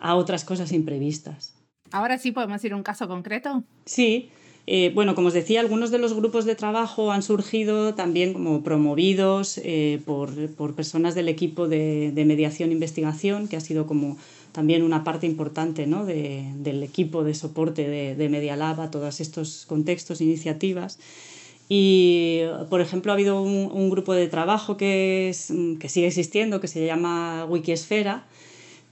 a 0.00 0.14
otras 0.16 0.44
cosas 0.44 0.72
imprevistas. 0.72 1.57
Ahora 1.92 2.18
sí 2.18 2.32
podemos 2.32 2.64
ir 2.64 2.72
a 2.72 2.76
un 2.76 2.82
caso 2.82 3.08
concreto. 3.08 3.62
Sí. 3.84 4.30
Eh, 4.70 4.92
bueno, 4.94 5.14
como 5.14 5.28
os 5.28 5.34
decía, 5.34 5.60
algunos 5.60 5.90
de 5.90 5.96
los 5.96 6.12
grupos 6.12 6.44
de 6.44 6.54
trabajo 6.54 7.10
han 7.10 7.22
surgido 7.22 7.94
también 7.94 8.34
como 8.34 8.62
promovidos 8.62 9.58
eh, 9.64 9.98
por, 10.04 10.28
por, 10.56 10.74
personas 10.74 11.14
del 11.14 11.28
equipo 11.28 11.68
de, 11.68 12.12
de 12.12 12.24
mediación 12.26 12.68
e 12.68 12.74
investigación, 12.74 13.48
que 13.48 13.56
ha 13.56 13.60
sido 13.60 13.86
como 13.86 14.18
también 14.52 14.82
una 14.82 15.04
parte 15.04 15.26
importante 15.26 15.86
¿no? 15.86 16.04
de, 16.04 16.44
del 16.56 16.82
equipo 16.82 17.24
de 17.24 17.32
soporte 17.32 17.88
de, 17.88 18.14
de 18.14 18.28
Media 18.28 18.56
Lab 18.56 18.82
a 18.82 18.90
todos 18.90 19.20
estos 19.20 19.64
contextos 19.64 20.20
e 20.20 20.24
iniciativas. 20.24 20.98
Y, 21.70 22.42
por 22.70 22.80
ejemplo, 22.80 23.12
ha 23.12 23.14
habido 23.14 23.42
un, 23.42 23.70
un 23.72 23.88
grupo 23.88 24.14
de 24.14 24.26
trabajo 24.28 24.76
que, 24.76 25.28
es, 25.28 25.52
que 25.78 25.88
sigue 25.88 26.06
existiendo, 26.06 26.60
que 26.60 26.68
se 26.68 26.84
llama 26.84 27.46
Wikisfera, 27.48 28.24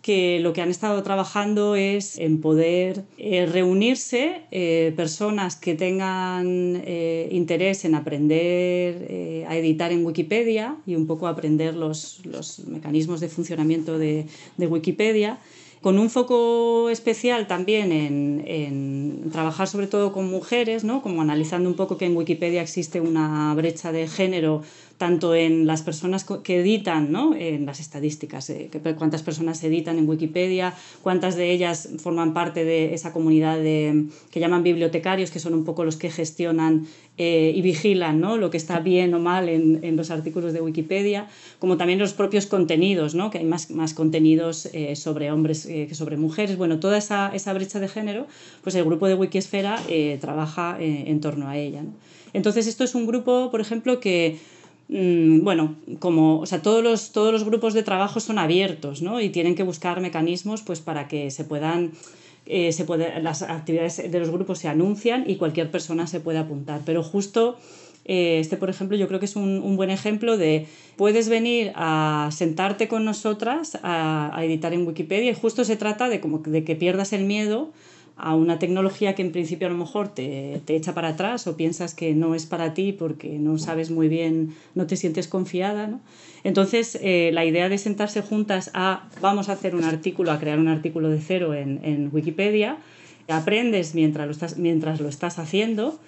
que 0.07 0.39
lo 0.39 0.53
que 0.53 0.63
han 0.63 0.71
estado 0.71 1.03
trabajando 1.03 1.75
es 1.75 2.17
en 2.17 2.41
poder 2.41 3.03
eh, 3.19 3.45
reunirse 3.45 4.43
eh, 4.53 4.93
personas 4.95 5.57
que 5.57 5.75
tengan 5.75 6.81
eh, 6.85 7.29
interés 7.33 7.85
en 7.85 7.97
aprender 7.97 9.45
a 9.49 9.57
editar 9.57 9.91
en 9.91 10.07
Wikipedia 10.07 10.77
y 10.87 10.95
un 10.95 11.09
poco 11.09 11.27
aprender 11.27 11.75
los, 11.75 12.25
los 12.25 12.61
mecanismos 12.69 13.19
de 13.19 13.29
funcionamiento 13.29 13.99
de, 13.99 14.27
de 14.57 14.67
Wikipedia 14.69 15.41
con 15.81 15.99
un 15.99 16.09
foco 16.09 16.89
especial 16.89 17.47
también 17.47 17.93
en, 17.93 18.43
en, 18.47 19.31
trabajar 19.31 19.69
sobre 19.69 19.87
todo 19.87 20.13
con 20.13 20.29
mujeres, 20.29 20.85
¿no? 20.85 21.03
como 21.03 21.23
analizando 21.23 21.69
un 21.69 21.77
poco 21.77 21.99
que 21.99 22.07
en 22.07 22.17
Wikipedia 22.17 22.63
existe 22.63 23.01
una 23.01 23.55
brecha 23.55 23.93
de 23.93 24.09
género 24.09 24.63
tanto 24.99 25.35
en 25.35 25.67
las 25.67 25.83
personas 25.83 26.25
que 26.43 26.61
editan, 26.61 27.12
¿no? 27.12 27.35
en 27.35 27.67
las 27.67 27.81
estadísticas, 27.81 28.49
eh, 28.50 28.71
cuántas 28.99 29.23
personas 29.23 29.62
editan 29.62 29.99
en 29.99 30.09
Wikipedia, 30.09 30.75
cuántas 31.03 31.37
de 31.37 31.50
ellas 31.50 31.91
forman 31.99 32.33
parte 32.33 32.65
de 32.65 32.95
esa 32.95 33.12
comunidad 33.12 33.59
de, 33.59 34.07
que 34.31 34.41
llaman 34.41 34.62
bibliotecarios, 34.62 35.31
que 35.31 35.38
son 35.38 35.53
un 35.55 35.65
poco 35.65 35.85
los 35.85 35.97
que 35.97 36.11
gestionan 36.11 36.87
eh, 37.19 37.53
y 37.55 37.61
vigilan 37.61 38.21
¿no? 38.21 38.38
lo 38.38 38.50
que 38.50 38.57
está 38.57 38.81
bien 38.81 39.12
o 39.12 39.19
mal 39.19 39.49
en, 39.49 39.85
en, 39.85 39.97
los 39.97 40.11
artículos 40.11 40.55
de 40.55 40.62
Wikipedia, 40.62 41.29
como 41.59 41.76
también 41.76 41.99
los 41.99 42.15
propios 42.15 42.47
contenidos, 42.47 43.15
¿no? 43.15 43.31
que 43.31 43.38
hay 43.38 43.45
más, 43.45 43.71
más 43.71 43.93
contenidos 43.93 44.67
eh, 44.73 44.97
sobre 44.97 45.31
hombres 45.31 45.67
que 45.67 45.95
sobre 45.95 46.17
mujeres. 46.17 46.57
Bueno, 46.57 46.81
toda 46.81 46.99
esa, 46.99 47.35
esa, 47.35 47.53
brecha 47.53 47.81
de 47.81 47.88
género, 47.88 48.26
pues 48.62 48.75
el 48.75 48.85
grupo 48.85 49.09
de 49.09 49.15
Wikisfera 49.15 49.81
trabaja 50.21 50.76
en 50.81 51.21
torno 51.21 51.49
a 51.49 51.57
ella. 51.57 51.83
Entonces, 52.33 52.67
esto 52.67 52.85
es 52.85 52.95
un 52.95 53.07
grupo, 53.07 53.50
por 53.50 53.62
ejemplo, 53.62 53.99
que 53.99 54.38
Mm, 54.88 55.43
bueno, 55.43 55.76
como, 55.99 56.40
o 56.40 56.47
sea, 56.47 56.62
todos 56.62 56.83
los, 56.83 57.12
todos 57.12 57.33
los 57.33 57.45
grupos 57.45 57.75
de 57.75 57.83
trabajo 57.83 58.21
son 58.21 58.38
abiertos, 58.38 59.02
¿no? 59.02 59.21
Y 59.21 59.31
tienen 59.31 59.55
que 59.55 59.62
buscar 59.62 60.00
mecanismos, 60.00 60.62
pues, 60.62 60.81
para 60.81 61.09
que 61.09 61.31
se 61.31 61.45
puedan, 61.45 61.93
eh, 62.47 62.73
se 62.73 62.85
puede, 62.85 63.21
las 63.21 63.43
actividades 63.43 64.11
de 64.11 64.19
los 64.21 64.31
grupos 64.31 64.59
se 64.59 64.69
anuncian 64.69 65.25
y 65.26 65.37
cualquier 65.37 65.71
persona 65.71 66.07
se 66.07 66.21
puede 66.21 66.38
apuntar. 66.38 66.83
Pero 66.85 67.02
justo 67.02 67.57
eh, 68.09 68.38
este, 68.38 68.57
por 68.57 68.71
ejemplo, 68.71 68.97
yo 68.97 69.09
creo 69.09 69.19
que 69.19 69.26
es 69.26 69.35
un, 69.35 69.61
un, 69.64 69.76
buen 69.76 69.90
ejemplo 69.90 70.37
de 70.37 70.69
puedes 70.97 71.28
venir 71.28 71.73
a 71.75 72.28
sentarte 72.33 72.87
con 72.87 73.05
nosotras 73.05 73.76
a, 73.83 74.31
a, 74.33 74.45
editar 74.45 74.73
en 74.73 74.87
Wikipedia 74.87 75.33
y 75.33 75.35
justo 75.35 75.64
se 75.64 75.76
trata 75.76 76.09
de, 76.09 76.21
como, 76.21 76.38
de 76.38 76.62
que 76.62 76.76
pierdas 76.76 77.12
el 77.12 77.25
miedo 77.25 77.73
a 78.17 78.35
una 78.35 78.59
tecnología 78.59 79.15
que 79.15 79.23
en 79.23 79.31
principio 79.31 79.67
a 79.67 79.71
lo 79.71 79.77
mejor 79.77 80.09
te, 80.09 80.63
te, 80.65 80.75
echa 80.75 80.95
para 80.95 81.09
atrás 81.09 81.47
o 81.47 81.57
piensas 81.57 81.95
que 81.95 82.15
no 82.15 82.35
es 82.35 82.47
para 82.47 82.73
ti 82.73 82.93
porque 82.93 83.39
no 83.39 83.59
sabes 83.59 83.91
muy 83.91 84.09
bien, 84.09 84.55
no 84.75 84.87
te 84.87 84.97
sientes 84.97 85.29
confiada. 85.29 85.87
¿no? 85.87 86.01
Entonces, 86.43 86.99
eh, 87.03 87.31
la 87.35 87.45
idea 87.45 87.69
de 87.69 87.77
sentarse 87.77 88.23
juntas 88.23 88.71
a 88.73 89.09
vamos 89.21 89.51
a 89.51 89.53
hacer 89.53 89.75
un 89.75 89.85
artículo, 89.85 90.33
a 90.33 90.41
crear 90.41 90.59
un 90.59 90.69
artículo 90.69 91.11
de 91.11 91.21
cero 91.21 91.53
en, 91.53 91.81
en 91.83 92.09
Wikipedia, 92.11 92.79
aprendes 93.29 93.95
mientras 93.95 94.27
lo 94.27 94.33
estás, 94.33 94.57
mientras 94.57 95.01
lo 95.01 95.09
estás 95.09 95.39
haciendo 95.39 95.99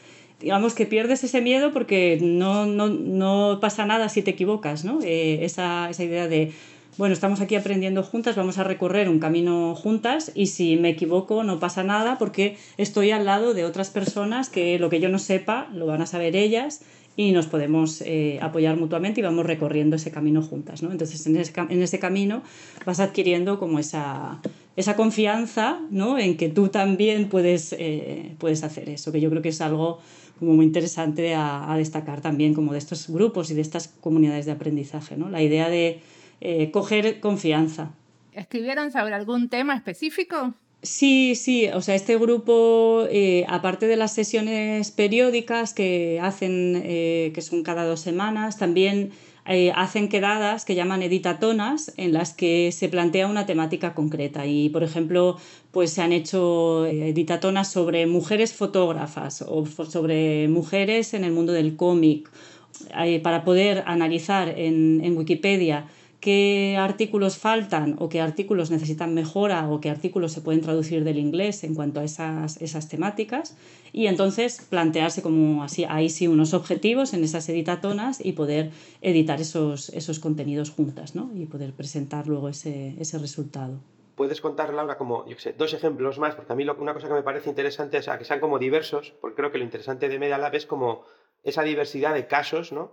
digamos 0.41 0.75
que 0.75 0.87
pierdes 0.87 1.25
ese 1.25 1.41
miedo 1.41 1.73
porque 1.73 2.19
no, 2.23 2.67
no, 2.67 2.89
no 2.89 3.59
pasa 3.61 3.87
nada 3.87 4.09
si 4.09 4.23
te 4.23 4.31
equivocas, 4.31 4.85
¿no? 4.85 5.01
Eh, 5.03 5.45
esa, 5.45 5.91
esa 5.91 6.05
idea 6.05 6.29
de 6.29 6.53
bueno, 6.99 7.13
estamos 7.13 7.41
aquí 7.41 7.55
aprendiendo 7.55 8.03
juntas, 8.03 8.35
vamos 8.35 8.59
a 8.59 8.65
recorrer 8.65 9.09
un 9.09 9.21
camino 9.21 9.77
juntas 9.77 10.33
y 10.35 10.47
si 10.47 10.77
me 10.77 10.91
equivoco 10.91 11.45
no 11.45 11.61
pasa 11.61 11.85
nada 11.85 12.19
porque 12.19 12.57
estoy 12.77 13.13
al 13.13 13.25
lado 13.25 13.55
de 13.55 13.65
otras 13.65 13.91
personas 13.91 14.51
que 14.51 14.81
lo 14.81 14.91
que 14.91 14.99
yo 14.99 15.09
no 15.09 15.21
sepa 15.21 15.69
lo 15.73 15.87
van 15.87 16.03
a 16.03 16.07
saber 16.07 16.35
ellas 16.35 16.83
y 17.17 17.31
nos 17.31 17.47
podemos 17.47 18.01
eh, 18.01 18.41
apoyar 18.43 18.77
mutuamente 18.77 19.21
y 19.21 19.23
vamos 19.23 19.47
recorriendo 19.47 19.95
ese 19.95 20.11
camino 20.11 20.43
juntas. 20.43 20.83
¿no? 20.83 20.91
Entonces, 20.91 21.25
en 21.27 21.37
ese, 21.37 21.53
en 21.57 21.83
ese 21.83 22.01
camino 22.01 22.43
vas 22.85 22.99
adquiriendo 22.99 23.61
como 23.61 23.79
esa, 23.79 24.41
esa 24.77 24.97
confianza 24.97 25.81
¿no? 25.91 26.19
en 26.19 26.37
que 26.37 26.49
tú 26.49 26.69
también 26.69 27.29
puedes, 27.29 27.77
eh, 27.79 28.35
puedes 28.39 28.65
hacer 28.65 28.89
eso, 28.89 29.13
que 29.13 29.21
yo 29.21 29.31
creo 29.31 29.43
que 29.43 29.51
es 29.51 29.61
algo 29.61 30.01
como 30.41 30.55
muy 30.55 30.67
interesante 30.67 31.35
a, 31.35 31.73
a, 31.73 31.77
destacar 31.77 32.21
también 32.21 32.55
como 32.55 32.73
de 32.73 32.79
estos 32.79 33.09
grupos 33.09 33.51
y 33.51 33.55
de 33.55 33.61
estas 33.61 33.89
comunidades 33.89 34.47
de 34.47 34.53
aprendizaje. 34.53 35.17
¿no? 35.17 35.29
La 35.29 35.43
idea 35.43 35.69
de 35.69 36.01
eh, 36.41 36.71
coger 36.71 37.21
confianza. 37.21 37.93
¿Escribieron 38.33 38.93
sobre 38.93 39.15
algún 39.15 39.49
tema 39.49 39.75
específico? 39.75 40.55
Sí, 40.83 41.35
sí, 41.35 41.67
o 41.75 41.81
sea, 41.81 41.97
este 41.97 42.17
grupo, 42.17 43.05
eh, 43.11 43.45
aparte 43.49 43.89
de 43.89 43.97
las 43.97 44.13
sesiones 44.15 44.93
periódicas 44.93 45.75
que 45.75 46.21
hacen, 46.23 46.81
eh, 46.85 47.33
que 47.35 47.43
son 47.43 47.65
cada 47.65 47.85
dos 47.85 47.99
semanas, 47.99 48.59
también 48.59 49.11
eh, 49.49 49.73
hacen 49.75 50.09
quedadas 50.09 50.65
que 50.65 50.77
llaman 50.77 51.03
editatonas, 51.03 51.93
en 51.97 52.13
las 52.13 52.33
que 52.33 52.71
se 52.71 52.89
plantea 52.89 53.27
una 53.27 53.45
temática 53.45 53.93
concreta. 53.93 54.47
Y, 54.47 54.69
por 54.69 54.85
ejemplo, 54.85 55.37
pues 55.73 55.91
se 55.91 56.03
han 56.03 56.13
hecho 56.13 56.87
editatonas 56.87 57.73
sobre 57.73 58.07
mujeres 58.07 58.53
fotógrafas 58.53 59.43
o 59.43 59.67
sobre 59.67 60.47
mujeres 60.47 61.13
en 61.13 61.25
el 61.25 61.33
mundo 61.33 61.53
del 61.53 61.75
cómic, 61.75 62.31
para 63.25 63.43
poder 63.43 63.83
analizar 63.87 64.51
en, 64.57 65.01
en 65.03 65.17
Wikipedia 65.17 65.87
qué 66.21 66.77
artículos 66.79 67.39
faltan 67.39 67.97
o 67.99 68.09
qué 68.09 68.21
artículos 68.21 68.71
necesitan 68.71 69.15
mejora 69.15 69.69
o 69.69 69.81
qué 69.81 69.91
artículos 69.91 70.33
se 70.33 70.41
pueden 70.41 70.61
traducir 70.61 71.05
del 71.05 71.19
inglés 71.19 71.63
en 71.63 71.75
cuanto 71.75 72.01
a 72.01 72.05
esas, 72.05 72.61
esas 72.61 72.89
temáticas 72.89 73.57
y 73.93 74.07
entonces 74.07 74.67
plantearse 74.69 75.23
como 75.23 75.63
así, 75.63 75.85
ahí 75.89 76.11
sí 76.11 76.27
unos 76.27 76.55
objetivos 76.55 77.15
en 77.15 77.23
esas 77.23 77.49
editatonas 77.49 78.25
y 78.25 78.33
poder 78.33 78.71
editar 79.01 79.41
esos, 79.41 79.91
esos 79.91 80.19
contenidos 80.19 80.71
juntas 80.71 81.15
¿no? 81.15 81.31
y 81.35 81.47
poder 81.47 81.73
presentar 81.73 82.27
luego 82.27 82.49
ese, 82.49 82.95
ese 82.99 83.19
resultado. 83.19 83.79
Puedes 84.17 84.41
contar, 84.41 84.75
Laura, 84.75 84.99
como 84.99 85.25
yo 85.29 85.39
sé, 85.39 85.55
dos 85.57 85.73
ejemplos 85.75 86.19
más, 86.19 86.35
porque 86.35 86.53
a 86.53 86.57
mí 86.57 86.65
lo, 86.65 86.75
una 86.75 86.93
cosa 86.93 87.07
que 87.07 87.15
me 87.15 87.23
parece 87.23 87.51
interesante 87.51 87.99
es 87.99 88.09
que 88.19 88.25
sean 88.25 88.41
como 88.41 88.59
diversos, 88.59 89.15
porque 89.21 89.37
creo 89.37 89.53
que 89.53 89.59
lo 89.59 89.65
interesante 89.65 90.09
de 90.09 90.19
Media 90.19 90.39
Lab 90.39 90.57
es 90.57 90.67
como 90.67 91.05
esa 91.45 91.63
diversidad 91.63 92.15
de 92.15 92.27
casos, 92.27 92.73
¿no? 92.73 92.91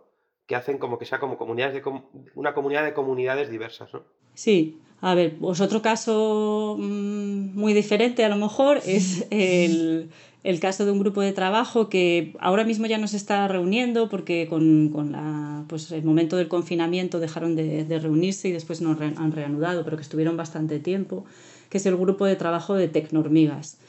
Que 0.48 0.56
hacen 0.56 0.78
como 0.78 0.98
que 0.98 1.06
sea 1.06 1.20
como 1.20 1.38
comunidades 1.38 1.74
de 1.74 1.82
com 1.82 2.04
una 2.36 2.54
comunidad 2.54 2.84
de 2.84 2.94
comunidades 2.94 3.50
diversas, 3.50 3.94
¿no? 3.94 4.04
Sí, 4.34 4.78
a 5.02 5.16
ver, 5.16 5.38
pues 5.40 5.62
otro 5.62 5.82
caso 5.82 6.75
mmm, 6.78 7.56
muy 7.56 7.74
diferente 7.74 8.24
a 8.24 8.30
lo 8.30 8.38
mejor 8.38 8.82
es 8.86 9.28
el, 9.32 10.10
el 10.44 10.60
caso 10.60 10.86
de 10.86 10.92
un 10.92 11.00
grupo 11.00 11.22
de 11.22 11.32
trabajo 11.32 11.90
que 11.90 12.36
ahora 12.40 12.64
mismo 12.64 12.86
ya 12.86 12.98
no 12.98 13.08
se 13.08 13.18
está 13.18 13.48
reuniendo 13.48 14.10
porque 14.10 14.48
con, 14.48 14.90
con 14.90 15.12
la, 15.12 15.64
pues 15.68 15.92
el 15.92 16.04
momento 16.04 16.38
del 16.38 16.48
confinamiento 16.48 17.20
dejaron 17.20 17.56
de, 17.56 17.84
de 17.84 18.00
reunirse 18.00 18.50
y 18.50 18.52
después 18.52 18.82
no 18.82 18.92
han 19.00 19.32
reanudado, 19.32 19.84
pero 19.84 19.98
que 19.98 20.04
estuvieron 20.04 20.38
bastante 20.38 20.80
tiempo, 20.80 21.25
que 21.70 21.78
es 21.78 21.86
el 21.86 21.98
grupo 21.98 22.25
de 22.25 22.36
trabajo 22.36 22.75
de 22.75 22.88
Tecnormigas. 22.88 23.80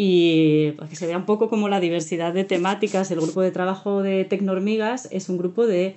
Y 0.00 0.70
para 0.76 0.88
que 0.88 0.94
se 0.94 1.08
vea 1.08 1.16
un 1.18 1.26
poco 1.26 1.50
como 1.50 1.68
la 1.68 1.80
diversidad 1.80 2.32
de 2.32 2.44
temáticas, 2.44 3.10
el 3.10 3.20
grupo 3.20 3.42
de 3.42 3.50
trabajo 3.50 4.00
de 4.00 4.24
Tecnormigas 4.24 5.08
es 5.10 5.28
un 5.28 5.38
grupo 5.38 5.66
de 5.66 5.96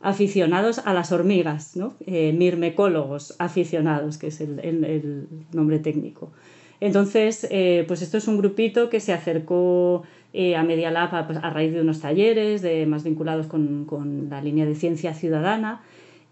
aficionados 0.00 0.78
a 0.78 0.94
las 0.94 1.12
hormigas, 1.12 1.76
¿no? 1.76 1.94
Eh, 2.06 2.32
mirmecólogos 2.32 3.36
aficionados, 3.38 4.16
que 4.16 4.28
es 4.28 4.40
el, 4.40 4.58
el, 4.58 5.28
nombre 5.52 5.78
técnico. 5.80 6.32
Entonces, 6.80 7.46
eh, 7.50 7.84
pues 7.86 8.00
esto 8.00 8.16
es 8.16 8.26
un 8.26 8.38
grupito 8.38 8.88
que 8.88 9.00
se 9.00 9.12
acercó 9.12 10.02
eh, 10.32 10.56
a 10.56 10.62
Media 10.62 10.90
Lab 10.90 11.14
a, 11.14 11.26
pues, 11.26 11.38
a, 11.40 11.50
raíz 11.50 11.74
de 11.74 11.82
unos 11.82 12.00
talleres 12.00 12.64
más 12.88 13.04
vinculados 13.04 13.48
con, 13.48 13.84
con, 13.84 14.30
la 14.30 14.40
línea 14.40 14.64
de 14.64 14.74
ciencia 14.74 15.12
ciudadana. 15.12 15.82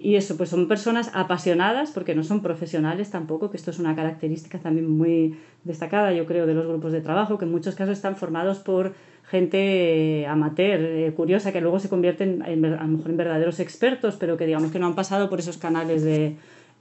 Y 0.02 0.16
eso, 0.16 0.38
pues 0.38 0.48
son 0.48 0.66
personas 0.66 1.10
apasionadas, 1.12 1.90
porque 1.90 2.14
no 2.14 2.24
son 2.24 2.40
profesionales 2.40 3.10
tampoco, 3.10 3.50
que 3.50 3.58
esto 3.58 3.70
es 3.70 3.78
una 3.78 3.94
característica 3.94 4.58
también 4.58 4.88
muy 4.88 5.36
destacada, 5.62 6.10
yo 6.14 6.24
creo, 6.24 6.46
de 6.46 6.54
los 6.54 6.66
grupos 6.66 6.92
de 6.92 7.02
trabajo, 7.02 7.36
que 7.36 7.44
en 7.44 7.50
muchos 7.50 7.74
casos 7.74 7.98
están 7.98 8.16
formados 8.16 8.60
por 8.60 8.94
gente 9.28 10.26
amateur, 10.26 10.80
eh, 10.80 11.12
curiosa, 11.14 11.52
que 11.52 11.60
luego 11.60 11.78
se 11.78 11.90
convierten 11.90 12.42
en, 12.46 12.64
a 12.64 12.82
lo 12.82 12.88
mejor 12.88 13.10
en 13.10 13.16
verdaderos 13.18 13.60
expertos, 13.60 14.16
pero 14.18 14.38
que 14.38 14.46
digamos 14.46 14.72
que 14.72 14.78
no 14.78 14.86
han 14.86 14.94
pasado 14.94 15.28
por 15.28 15.38
esos 15.38 15.58
canales 15.58 16.02
de, 16.02 16.36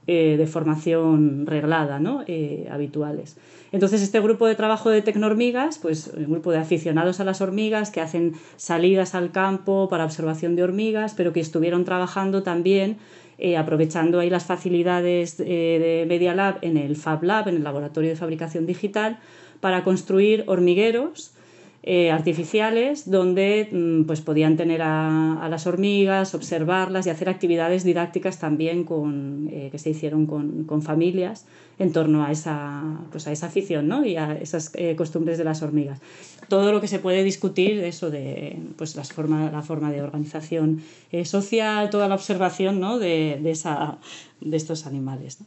eh, 0.06 0.36
de 0.38 0.46
formación 0.46 1.46
reglada, 1.46 2.00
¿no? 2.00 2.24
Eh, 2.26 2.68
habituales. 2.70 3.36
Entonces, 3.72 4.02
este 4.02 4.20
grupo 4.20 4.46
de 4.46 4.56
trabajo 4.56 4.90
de 4.90 5.00
Tecnormigas, 5.00 5.78
pues 5.78 6.10
un 6.16 6.30
grupo 6.30 6.50
de 6.50 6.58
aficionados 6.58 7.20
a 7.20 7.24
las 7.24 7.40
hormigas 7.40 7.90
que 7.90 8.00
hacen 8.00 8.34
salidas 8.56 9.14
al 9.14 9.30
campo 9.30 9.88
para 9.88 10.04
observación 10.04 10.56
de 10.56 10.64
hormigas, 10.64 11.14
pero 11.14 11.32
que 11.32 11.40
estuvieron 11.40 11.84
trabajando 11.84 12.42
también 12.42 12.98
eh, 13.38 13.56
aprovechando 13.56 14.18
ahí 14.18 14.28
las 14.28 14.44
facilidades 14.44 15.38
eh, 15.40 15.44
de 15.44 16.04
Media 16.08 16.34
Lab 16.34 16.58
en 16.62 16.76
el 16.76 16.96
Fab 16.96 17.22
Lab, 17.22 17.48
en 17.48 17.56
el 17.56 17.64
laboratorio 17.64 18.10
de 18.10 18.16
fabricación 18.16 18.66
digital, 18.66 19.18
para 19.60 19.84
construir 19.84 20.44
hormigueros 20.46 21.32
eh, 21.82 22.10
artificiales 22.10 23.10
donde 23.10 23.70
mm, 23.72 24.04
pues 24.04 24.20
podían 24.20 24.58
tener 24.58 24.82
a, 24.82 25.48
las 25.48 25.66
hormigas, 25.66 26.34
observarlas 26.34 27.06
y 27.06 27.10
hacer 27.10 27.30
actividades 27.30 27.84
didácticas 27.84 28.38
también 28.38 28.84
con, 28.84 29.48
eh, 29.50 29.70
que 29.72 29.78
se 29.78 29.88
hicieron 29.88 30.26
con, 30.26 30.82
familias 30.82 31.46
en 31.78 31.92
torno 31.92 32.22
a 32.22 32.32
esa, 32.32 32.82
pues 33.10 33.26
a 33.26 33.32
esa 33.32 33.46
afición 33.46 33.88
¿no? 33.88 34.04
y 34.04 34.16
a 34.16 34.34
esas 34.34 34.72
eh, 34.74 34.94
costumbres 34.94 35.38
de 35.38 35.44
las 35.44 35.62
hormigas. 35.62 36.00
Todo 36.48 36.70
lo 36.70 36.82
que 36.82 36.86
se 36.86 36.98
puede 36.98 37.24
discutir, 37.24 37.82
eso 37.82 38.10
de 38.10 38.58
pues, 38.76 38.94
las 38.94 39.10
forma, 39.14 39.50
la 39.50 39.62
forma 39.62 39.90
de 39.90 40.02
organización 40.02 40.82
social, 41.24 41.88
toda 41.88 42.08
la 42.08 42.14
observación 42.14 42.78
¿no? 42.78 42.98
de, 42.98 43.38
de, 43.42 43.52
esa, 43.52 43.96
de 44.42 44.56
estos 44.58 44.84
animales. 44.84 45.38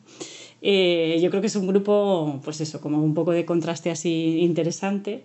yo 0.63 1.29
creo 1.29 1.41
que 1.41 1.47
es 1.47 1.55
un 1.55 1.67
grupo, 1.67 2.41
pues 2.43 2.59
eso, 2.59 2.81
como 2.81 3.03
un 3.03 3.13
poco 3.13 3.33
de 3.33 3.45
contraste 3.45 3.91
así 3.91 4.39
interesante 4.39 5.23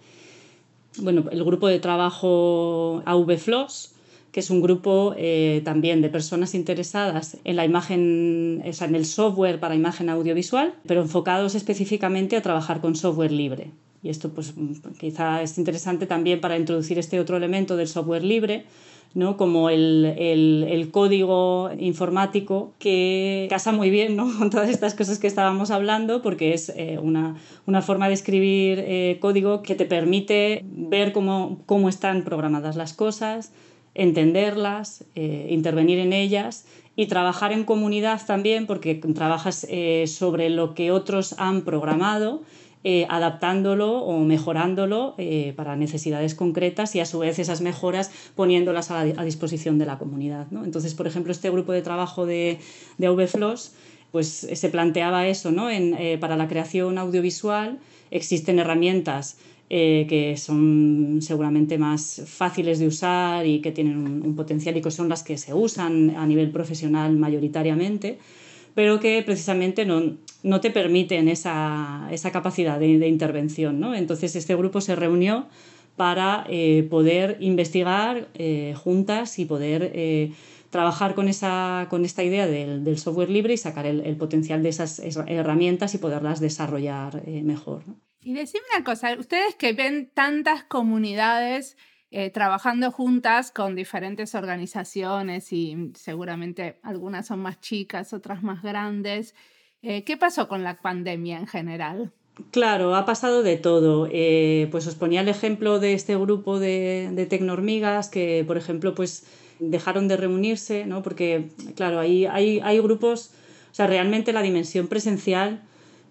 bueno, 1.03 1.25
el 1.31 1.45
grupo 1.45 1.69
de 1.69 1.79
trabajo 1.79 3.03
AVFLOS, 3.05 3.95
que 4.33 4.41
es 4.41 4.51
un 4.51 4.61
grupo 4.61 5.15
eh, 5.17 5.63
también 5.65 6.03
de 6.03 6.09
personas 6.09 6.55
interesadas 6.55 7.39
en 7.45 7.57
la 7.57 7.65
imagen, 7.65 8.63
o 8.67 8.73
sea, 8.73 8.87
en 8.87 8.95
el 8.95 9.07
software 9.07 9.59
para 9.59 9.75
imagen 9.75 10.11
audiovisual, 10.11 10.75
pero 10.87 11.01
enfocados 11.01 11.55
específicamente 11.55 12.37
a 12.37 12.43
trabajar 12.43 12.81
con 12.81 12.95
software 12.95 13.33
libre. 13.33 13.71
Y 14.03 14.11
esto 14.11 14.31
pues 14.31 14.55
quizá 14.99 15.43
es 15.43 15.59
interesante 15.59 16.07
también 16.07 16.41
para 16.41 16.57
introducir 16.57 16.99
este 16.99 17.19
otro 17.19 17.37
elemento 17.37 17.77
del 17.77 17.89
software 17.89 18.23
libre, 18.23 18.65
¿no? 19.15 19.37
como 19.37 19.71
el, 19.71 20.15
el, 20.19 20.67
el, 20.69 20.91
código 20.91 21.71
informático 21.79 22.73
que 22.79 23.47
casa 23.51 23.73
muy 23.73 23.91
bien 23.91 24.17
¿no? 24.17 24.31
con 24.39 24.51
todas 24.51 24.69
estas 24.69 24.95
cosas 24.95 25.19
que 25.19 25.27
estábamos 25.27 25.71
hablando 25.71 26.23
porque 26.23 26.55
es 26.55 26.69
eh, 26.71 26.99
una, 27.01 27.37
una, 27.67 27.83
forma 27.83 28.09
de 28.09 28.15
escribir 28.15 28.85
eh, 28.87 29.19
código 29.21 29.63
que 29.63 29.75
te 29.75 29.87
permite 29.87 30.65
ver 30.65 31.13
cómo, 31.13 31.63
cómo 31.67 31.89
están 31.89 32.23
programadas 32.25 32.77
las 32.77 32.93
cosas, 32.93 33.53
entenderlas, 33.95 35.05
eh, 35.15 35.49
intervenir 35.51 35.99
en 35.99 36.13
ellas 36.13 36.67
y 36.95 37.07
trabajar 37.07 37.53
en 37.53 37.65
comunidad 37.65 38.21
también 38.27 38.67
porque 38.67 38.95
trabajas 38.95 39.67
sobre 40.07 40.51
lo 40.51 40.75
que 40.75 40.91
otros 40.91 41.35
han 41.39 41.63
programado 41.63 42.43
eh, 42.85 43.07
adaptándolo 43.09 43.99
o 43.99 44.21
mejorándolo 44.21 45.15
eh, 45.19 45.53
para 45.57 45.77
necesidades 45.77 46.35
concretas 46.35 46.95
y 46.95 47.01
a 47.01 47.07
su 47.07 47.19
vez 47.19 47.39
esas 47.39 47.61
mejoras 47.61 48.11
poniéndolas 48.37 48.91
a, 48.91 49.05
disposición 49.05 49.79
de 49.79 49.87
la 49.87 49.99
comunidad. 49.99 50.47
Entonces, 50.65 50.95
por 50.95 51.07
ejemplo, 51.07 51.33
este 51.33 51.51
grupo 51.51 51.73
de 51.73 51.83
trabajo 51.83 52.25
de, 52.25 52.59
de 52.99 53.07
AVFLOS 53.07 53.73
pues 54.11 54.29
se 54.29 54.69
planteaba 54.71 55.27
eso, 55.27 55.51
¿no? 55.51 55.71
En, 55.71 55.95
eh, 55.95 56.19
para 56.19 56.37
la 56.37 56.49
creación 56.49 56.99
audiovisual 56.99 57.79
existen 58.11 58.59
herramientas 58.59 59.39
eh, 59.71 60.07
que 60.09 60.37
son 60.39 61.19
seguramente 61.21 61.77
más 61.77 62.23
fáciles 62.27 62.79
de 62.79 62.87
usar 62.87 63.45
y 63.45 63.61
que 63.61 63.71
tienen 63.71 63.99
un, 63.99 64.23
un, 64.23 64.35
potencial 64.35 64.79
y 64.79 64.81
que 64.81 64.91
son 64.91 65.11
las 65.11 65.23
que 65.23 65.37
se 65.37 65.53
usan 65.53 66.17
a 66.17 66.27
nivel 66.27 66.51
profesional 66.51 67.17
mayoritariamente, 67.17 68.19
pero 68.79 69.01
que 69.01 69.21
precisamente 69.25 69.85
no, 69.85 70.19
no 70.45 70.61
te 70.61 70.71
permiten 70.71 71.27
esa, 71.29 72.07
esa 72.13 72.31
capacidad 72.31 72.79
de, 72.79 73.09
intervención. 73.09 73.81
¿no? 73.81 73.93
Entonces 73.93 74.37
este 74.37 74.55
grupo 74.55 74.81
se 74.81 74.95
reunió 74.95 75.49
para 75.97 76.47
eh, 76.49 76.87
poder 76.89 77.39
investigar 77.41 78.29
eh, 78.35 78.77
juntas 78.77 79.41
y 79.41 79.47
poder 79.47 79.91
eh, 79.97 80.33
trabajar 80.71 81.17
con, 81.17 81.27
esa, 81.27 81.89
con 81.91 82.05
esta 82.05 82.23
idea 82.23 82.47
del, 82.47 82.97
software 82.99 83.31
libre 83.31 83.55
y 83.55 83.57
sacar 83.57 83.85
el, 83.85 84.17
potencial 84.17 84.63
de 84.63 84.69
esas 84.69 85.03
herramientas 85.27 85.97
y 85.97 85.99
poderlas 85.99 86.39
desarrollar 86.39 87.27
mejor. 87.27 87.83
Y 88.23 88.33
decime 88.33 88.63
una 88.77 88.85
cosa, 88.85 89.17
ustedes 89.19 89.57
que 89.57 89.73
ven 89.73 90.09
tantas 90.15 90.63
comunidades 90.63 91.77
eh, 92.11 92.31
trabajando 92.31 92.91
juntas 92.91 93.51
con 93.51 93.75
diferentes 93.75 94.35
organizaciones 94.35 95.53
y 95.53 95.93
seguramente 95.95 96.79
algunas 96.83 97.27
son 97.27 97.41
más 97.41 97.61
chicas, 97.61 98.13
otras 98.13 98.43
más 98.43 98.63
grandes, 98.63 99.35
eh, 99.83 100.05
¿qué 100.05 100.17
pasó 100.17 100.49
con 100.49 100.65
la 100.65 100.81
pandemia 100.81 101.39
en 101.39 101.47
general? 101.47 102.13
Claro, 102.51 102.95
ha 102.95 103.05
pasado 103.05 103.43
de 103.43 103.57
todo. 103.57 104.09
Eh, 104.11 104.69
pues 104.71 104.87
os 104.87 104.95
ponía 104.95 105.21
el 105.21 105.29
ejemplo 105.29 105.81
de 105.81 105.93
este 105.93 106.17
grupo 106.17 106.59
de, 106.59 107.11
de 107.13 107.27
tecnormigas 107.27 108.09
que, 108.09 108.45
por 108.47 108.57
ejemplo, 108.57 108.95
pues 108.95 109.27
dejaron 109.59 110.09
de 110.09 110.17
reunirse, 110.17 110.87
¿no? 110.87 111.03
Porque, 111.03 111.49
claro, 111.75 111.99
hay, 112.01 112.27
hay, 112.27 112.61
hay 112.61 112.81
grupos, 112.81 113.33
o 113.71 113.75
sea, 113.75 113.87
realmente 113.87 114.33
la 114.33 114.43
dimensión 114.43 114.87
presencial 114.87 115.63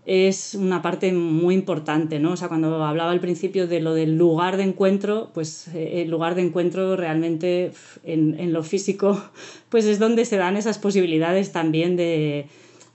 es 0.08 0.56
una 0.56 0.82
parte 0.82 1.12
muy 1.12 1.54
importante, 1.54 2.17
¿no? 2.17 2.32
O 2.32 2.38
sea, 2.38 2.48
cuando 2.48 2.82
hablaba 2.86 3.12
al 3.12 3.20
principio 3.20 3.67
de 3.67 3.82
lo 3.82 3.93
del 3.93 4.17
lugar 4.17 4.56
de 4.56 4.63
encuentro, 4.63 5.32
pues 5.34 5.67
eh, 5.76 6.02
el 6.02 6.10
lugar 6.10 6.36
de 6.36 6.43
encuentro 6.43 6.96
realmente 6.96 7.74
en, 8.06 8.39
en, 8.39 8.54
lo 8.54 8.63
físico, 8.63 9.22
pues 9.70 9.84
es 9.84 10.00
donde 10.00 10.24
se 10.24 10.38
dan 10.38 10.56
esas 10.56 10.80
posibilidades 10.80 11.52
también 11.52 11.98
de, 11.98 12.46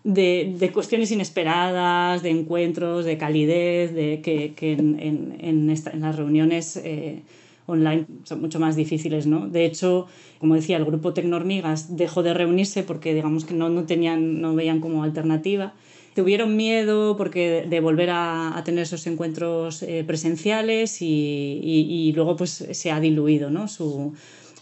de, 0.05 0.55
de 0.59 0.73
cuestiones 0.73 1.11
inesperadas, 1.11 2.23
de 2.23 2.31
encuentros, 2.31 3.05
de 3.05 3.19
calidez, 3.19 3.95
de 3.95 4.23
que, 4.23 4.55
que 4.55 4.73
en, 4.73 4.99
en, 4.99 5.37
en, 5.39 6.01
las 6.01 6.17
reuniones 6.17 6.79
eh, 6.79 7.21
online 7.67 8.07
son 8.25 8.41
mucho 8.41 8.59
más 8.59 8.75
difíciles, 8.75 9.27
¿no? 9.27 9.49
De 9.49 9.67
hecho, 9.67 10.07
como 10.39 10.55
decía, 10.55 10.79
el 10.79 10.87
grupo 10.87 11.13
Tecnormigas 11.13 11.95
dejó 11.95 12.23
de 12.23 12.33
reunirse 12.33 12.83
porque 12.85 13.13
digamos 13.13 13.45
que 13.45 13.53
no, 13.53 13.69
no 13.69 13.85
tenían, 13.85 14.41
no 14.41 14.55
veían 14.55 14.81
como 14.81 15.03
alternativa 15.03 15.75
tuvieron 16.15 16.57
miedo 16.57 17.17
porque 17.17 17.67
de 17.69 17.81
volver 17.81 18.11
a, 18.11 18.57
a 18.57 18.65
tener 18.65 18.83
esos 18.83 19.07
encuentros 19.07 19.83
eh, 19.83 20.05
presenciales 20.07 21.03
y, 21.03 21.61
y, 21.63 22.09
y, 22.09 22.13
luego 22.13 22.37
pues 22.37 22.67
se 22.71 22.91
ha 22.91 23.01
diluido 23.01 23.51
¿no? 23.51 23.69
su, 23.69 24.15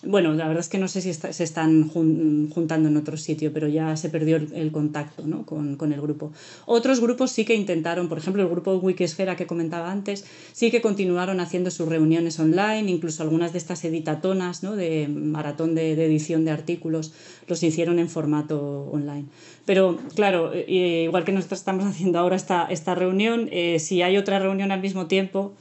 bueno, 0.02 0.32
la 0.32 0.48
verdad 0.48 0.60
es 0.60 0.68
que 0.68 0.78
no 0.78 0.88
sé 0.88 1.02
si 1.02 1.12
se 1.12 1.44
están 1.44 1.88
jun, 1.88 2.50
juntando 2.52 2.88
en 2.88 2.96
otro 2.96 3.16
sitio, 3.16 3.52
pero 3.52 3.68
ya 3.68 3.96
se 3.96 4.08
perdió 4.08 4.36
el, 4.36 4.72
contacto 4.72 5.26
¿no? 5.26 5.44
con, 5.44 5.76
con, 5.76 5.92
el 5.92 6.00
grupo. 6.00 6.32
Otros 6.66 7.00
grupos 7.00 7.32
sí 7.32 7.44
que 7.44 7.54
intentaron, 7.54 8.08
por 8.08 8.18
ejemplo, 8.18 8.42
el 8.42 8.48
grupo 8.48 8.74
Wikisfera 8.76 9.36
que 9.36 9.46
comentaba 9.46 9.90
antes, 9.90 10.24
sí 10.52 10.70
que 10.70 10.80
continuaron 10.80 11.40
haciendo 11.40 11.70
sus 11.70 11.88
reuniones 11.88 12.40
online, 12.40 12.90
incluso 12.90 13.22
algunas 13.22 13.52
de 13.52 13.58
estas 13.58 13.84
editatonas 13.84 14.62
¿no? 14.62 14.74
de 14.74 15.08
maratón 15.08 15.74
de, 15.74 15.94
de 15.96 16.06
edición 16.06 16.44
de 16.44 16.50
artículos 16.50 17.12
los 17.46 17.62
hicieron 17.62 17.98
en 17.98 18.08
formato 18.08 18.88
online. 18.90 19.26
Pero 19.66 19.98
claro, 20.14 20.52
eh, 20.54 21.04
igual 21.04 21.24
que 21.24 21.32
nosotros 21.32 21.60
estamos 21.60 21.84
haciendo 21.90 22.18
ahora 22.18 22.36
esta, 22.36 22.66
esta 22.70 22.94
reunión, 22.94 23.48
eh, 23.52 23.78
si 23.78 24.02
hay 24.02 24.16
otra 24.16 24.38
reunión 24.38 24.72
al 24.72 24.80
mismo 24.80 25.06
tiempo, 25.06 25.52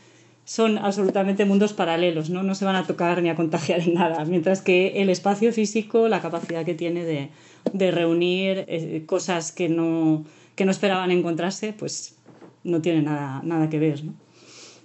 son 0.50 0.80
absolutamente 0.80 1.46
mundos 1.46 1.74
paralelos, 1.74 2.32
¿no? 2.32 2.42
no 2.42 2.56
se 2.56 2.66
van 2.66 2.76
a 2.76 2.88
tocar 2.88 3.22
ni 3.22 3.30
a 3.30 3.36
contagiar 3.36 3.82
en 3.82 3.94
nada, 3.94 4.26
mientras 4.26 4.64
que 4.64 5.00
el 5.00 5.12
espacio 5.12 5.54
físico, 5.54 6.08
la 6.08 6.24
capacidad 6.24 6.66
que 6.66 6.74
tiene 6.74 7.04
de, 7.06 7.30
de 7.72 7.92
reunir 7.92 8.66
eh, 8.68 9.04
cosas 9.06 9.52
que 9.52 9.70
no, 9.70 10.26
que 10.56 10.66
no 10.66 10.72
esperaban 10.72 11.12
encontrarse, 11.12 11.72
pues 11.72 12.16
no 12.64 12.82
tiene 12.82 13.04
nada, 13.04 13.42
nada 13.44 13.70
que 13.70 13.78
ver. 13.78 14.04
¿no? 14.04 14.16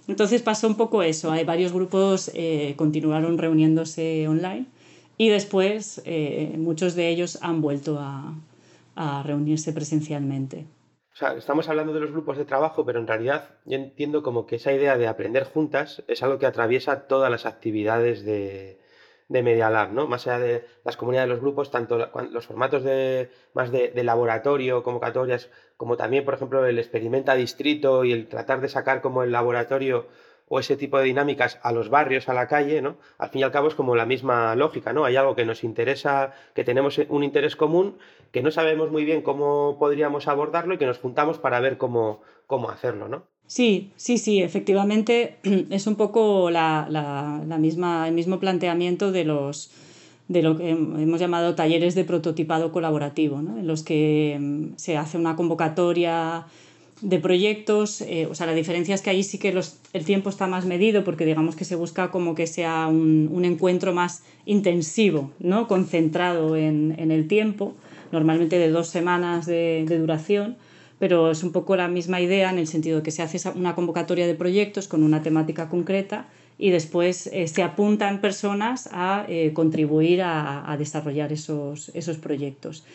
Entonces 0.07 0.43
pasó 0.43 0.67
un 0.67 0.75
poco 0.75 1.01
eso, 1.01 1.31
hay 1.31 1.45
varios 1.45 1.73
grupos 1.73 2.29
eh, 2.35 2.75
continuaron 2.77 3.39
reuniéndose 3.39 4.27
online 4.27 4.67
y 5.17 5.29
después 5.29 5.99
eh, 6.05 6.53
muchos 6.59 6.93
de 6.93 7.09
ellos 7.09 7.39
han 7.41 7.61
vuelto 7.61 7.97
a, 7.99 8.35
a 8.95 9.23
reunirse 9.23 9.73
presencialmente. 9.73 10.65
O 11.15 11.17
sea, 11.17 11.33
estamos 11.33 11.69
hablando 11.69 11.93
de 11.93 12.01
los 12.01 12.11
grupos 12.11 12.37
de 12.37 12.43
trabajo, 12.43 12.85
pero 12.85 12.99
en 12.99 13.07
realidad 13.07 13.51
yo 13.63 13.77
entiendo 13.77 14.21
como 14.21 14.45
que 14.45 14.57
esa 14.57 14.73
idea 14.73 14.97
de 14.97 15.07
aprender 15.07 15.45
juntas 15.45 16.03
es 16.09 16.21
algo 16.21 16.39
que 16.39 16.45
atraviesa 16.45 17.07
todas 17.07 17.31
las 17.31 17.45
actividades 17.45 18.25
de, 18.25 18.81
de 19.29 19.41
Media 19.41 19.69
Lab, 19.69 19.93
¿no? 19.93 20.07
Más 20.07 20.27
allá 20.27 20.39
de 20.39 20.65
las 20.83 20.97
comunidades 20.97 21.29
de 21.29 21.35
los 21.35 21.41
grupos, 21.41 21.71
tanto 21.71 21.97
los 21.97 22.45
formatos 22.45 22.83
de, 22.83 23.29
más 23.53 23.71
de, 23.71 24.03
laboratorio, 24.03 24.83
convocatorias, 24.83 25.49
como 25.77 25.95
también, 25.95 26.25
por 26.25 26.33
ejemplo, 26.33 26.65
el 26.65 26.79
experimenta 26.79 27.33
distrito 27.35 28.03
y 28.03 28.11
el 28.11 28.27
tratar 28.27 28.59
de 28.59 28.67
sacar 28.67 29.01
como 29.01 29.23
el 29.23 29.31
laboratorio 29.31 30.07
o 30.47 30.59
ese 30.59 30.77
tipo 30.77 30.97
de 30.97 31.05
dinámicas 31.05 31.59
a 31.63 31.71
los 31.71 31.89
barrios, 31.89 32.29
a 32.29 32.33
la 32.33 32.47
calle, 32.47 32.81
¿no? 32.81 32.97
Al 33.17 33.29
fin 33.29 33.41
y 33.41 33.43
al 33.43 33.51
cabo 33.51 33.67
es 33.67 33.75
como 33.75 33.95
la 33.95 34.05
misma 34.05 34.55
lógica, 34.55 34.93
¿no? 34.93 35.05
Hay 35.05 35.15
algo 35.15 35.35
que 35.35 35.45
nos 35.45 35.63
interesa, 35.63 36.33
que 36.53 36.63
tenemos 36.63 36.99
un 37.09 37.23
interés 37.23 37.55
común, 37.55 37.97
que 38.31 38.43
no 38.43 38.51
sabemos 38.51 38.91
muy 38.91 39.05
bien 39.05 39.21
cómo 39.21 39.77
podríamos 39.79 40.27
abordarlo 40.27 40.75
y 40.75 40.77
que 40.77 40.85
nos 40.85 40.99
juntamos 40.99 41.39
para 41.39 41.59
ver 41.59 41.77
cómo, 41.77 42.21
cómo 42.47 42.69
hacerlo, 42.69 43.07
¿no? 43.07 43.23
Sí, 43.47 43.91
sí, 43.95 44.17
sí, 44.17 44.41
efectivamente 44.41 45.37
es 45.69 45.87
un 45.87 45.95
poco 45.95 46.49
la, 46.51 46.87
la, 46.89 47.57
misma, 47.57 48.07
el 48.07 48.13
mismo 48.13 48.39
planteamiento 48.39 49.11
de 49.11 49.25
los 49.25 49.71
de 50.27 50.41
lo 50.41 50.57
que 50.57 50.71
hemos 50.71 51.19
llamado 51.19 51.53
talleres 51.53 51.93
de 51.93 52.03
prototipado 52.03 52.71
colaborativo, 52.71 53.43
¿no? 53.43 53.59
en 53.59 53.67
los 53.67 53.83
que 53.83 54.35
mm, 54.39 54.73
se 54.75 54.97
hace 54.97 55.19
una 55.19 55.35
convocatoria 55.35 56.47
de 57.01 57.19
proyectos, 57.19 58.01
eh, 58.01 58.27
o 58.29 58.35
sea, 58.35 58.47
la 58.47 58.53
diferencia 58.53 58.95
es 58.95 59.01
que 59.01 59.09
ahí 59.09 59.23
sí 59.23 59.37
que 59.37 59.51
los, 59.51 59.79
el 59.91 60.05
tiempo 60.05 60.29
está 60.29 60.47
más 60.47 60.65
medido 60.65 61.03
porque 61.03 61.25
digamos 61.25 61.55
que 61.55 61.65
se 61.65 61.75
busca 61.75 62.09
como 62.09 62.35
que 62.35 62.47
sea 62.47 62.87
un, 62.87 63.29
un 63.31 63.43
encuentro 63.43 63.93
más 63.93 64.23
intensivo, 64.45 65.31
¿no? 65.39 65.67
concentrado 65.67 66.55
en, 66.55 66.95
en, 66.97 67.11
el 67.11 67.27
tiempo, 67.27 67.73
normalmente 68.11 68.57
de 68.57 68.69
dos 68.69 68.87
semanas 68.87 69.45
de, 69.45 69.85
duración, 69.85 70.55
pero 70.97 71.31
es 71.31 71.43
un 71.43 71.51
poco 71.51 71.75
la 71.75 71.89
misma 71.89 72.21
idea 72.21 72.49
en 72.49 72.59
el 72.59 72.67
sentido 72.67 72.97
de 72.97 73.03
que 73.03 73.11
se 73.11 73.21
hace 73.21 73.49
una 73.49 73.75
convocatoria 73.75 74.25
de 74.25 74.35
proyectos 74.35 74.87
con 74.87 75.03
una 75.03 75.21
temática 75.21 75.67
concreta 75.67 76.27
y 76.57 76.69
después 76.69 77.27
eh, 77.27 77.49
se 77.49 77.63
apuntan 77.63 78.21
personas 78.21 78.87
a 78.93 79.25
eh, 79.27 79.51
contribuir 79.53 80.21
a, 80.21 80.71
a 80.71 80.77
desarrollar 80.77 81.33
esos, 81.33 81.89
esos 81.93 82.17
proyectos. 82.17 82.85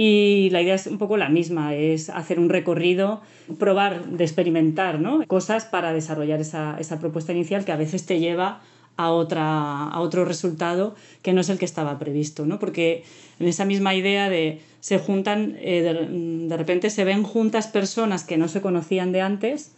Y 0.00 0.50
la 0.50 0.62
idea 0.62 0.76
es 0.76 0.86
un 0.86 0.96
poco 0.96 1.16
la 1.16 1.28
misma, 1.28 1.74
es 1.74 2.08
hacer 2.08 2.38
un 2.38 2.50
recorrido, 2.50 3.20
probar 3.58 4.04
de 4.04 4.22
experimentar 4.22 5.00
¿no? 5.00 5.26
cosas 5.26 5.64
para 5.64 5.92
desarrollar 5.92 6.40
esa, 6.40 6.76
esa 6.78 7.00
propuesta 7.00 7.32
inicial 7.32 7.64
que 7.64 7.72
a 7.72 7.76
veces 7.76 8.06
te 8.06 8.20
lleva 8.20 8.60
a, 8.96 9.10
otra, 9.10 9.88
a 9.88 9.98
otro 9.98 10.24
resultado 10.24 10.94
que 11.20 11.32
no 11.32 11.40
es 11.40 11.48
el 11.48 11.58
que 11.58 11.64
estaba 11.64 11.98
previsto, 11.98 12.46
¿no? 12.46 12.60
Porque 12.60 13.02
en 13.40 13.48
esa 13.48 13.64
misma 13.64 13.96
idea 13.96 14.30
de 14.30 14.60
se 14.78 15.00
juntan, 15.00 15.56
eh, 15.58 15.82
de, 15.82 16.46
de, 16.46 16.56
repente 16.56 16.90
se 16.90 17.02
ven 17.02 17.24
juntas 17.24 17.66
personas 17.66 18.22
que 18.22 18.36
no 18.36 18.46
se 18.46 18.60
conocían 18.60 19.10
de 19.10 19.20
antes, 19.22 19.72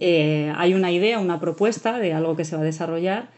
eh, 0.00 0.52
hay 0.56 0.74
una 0.74 0.90
idea, 0.90 1.20
una 1.20 1.38
propuesta 1.38 2.00
de 2.00 2.12
algo 2.12 2.34
que 2.34 2.44
se 2.44 2.56
va 2.56 2.62
a 2.62 2.64
desarrollar, 2.64 3.28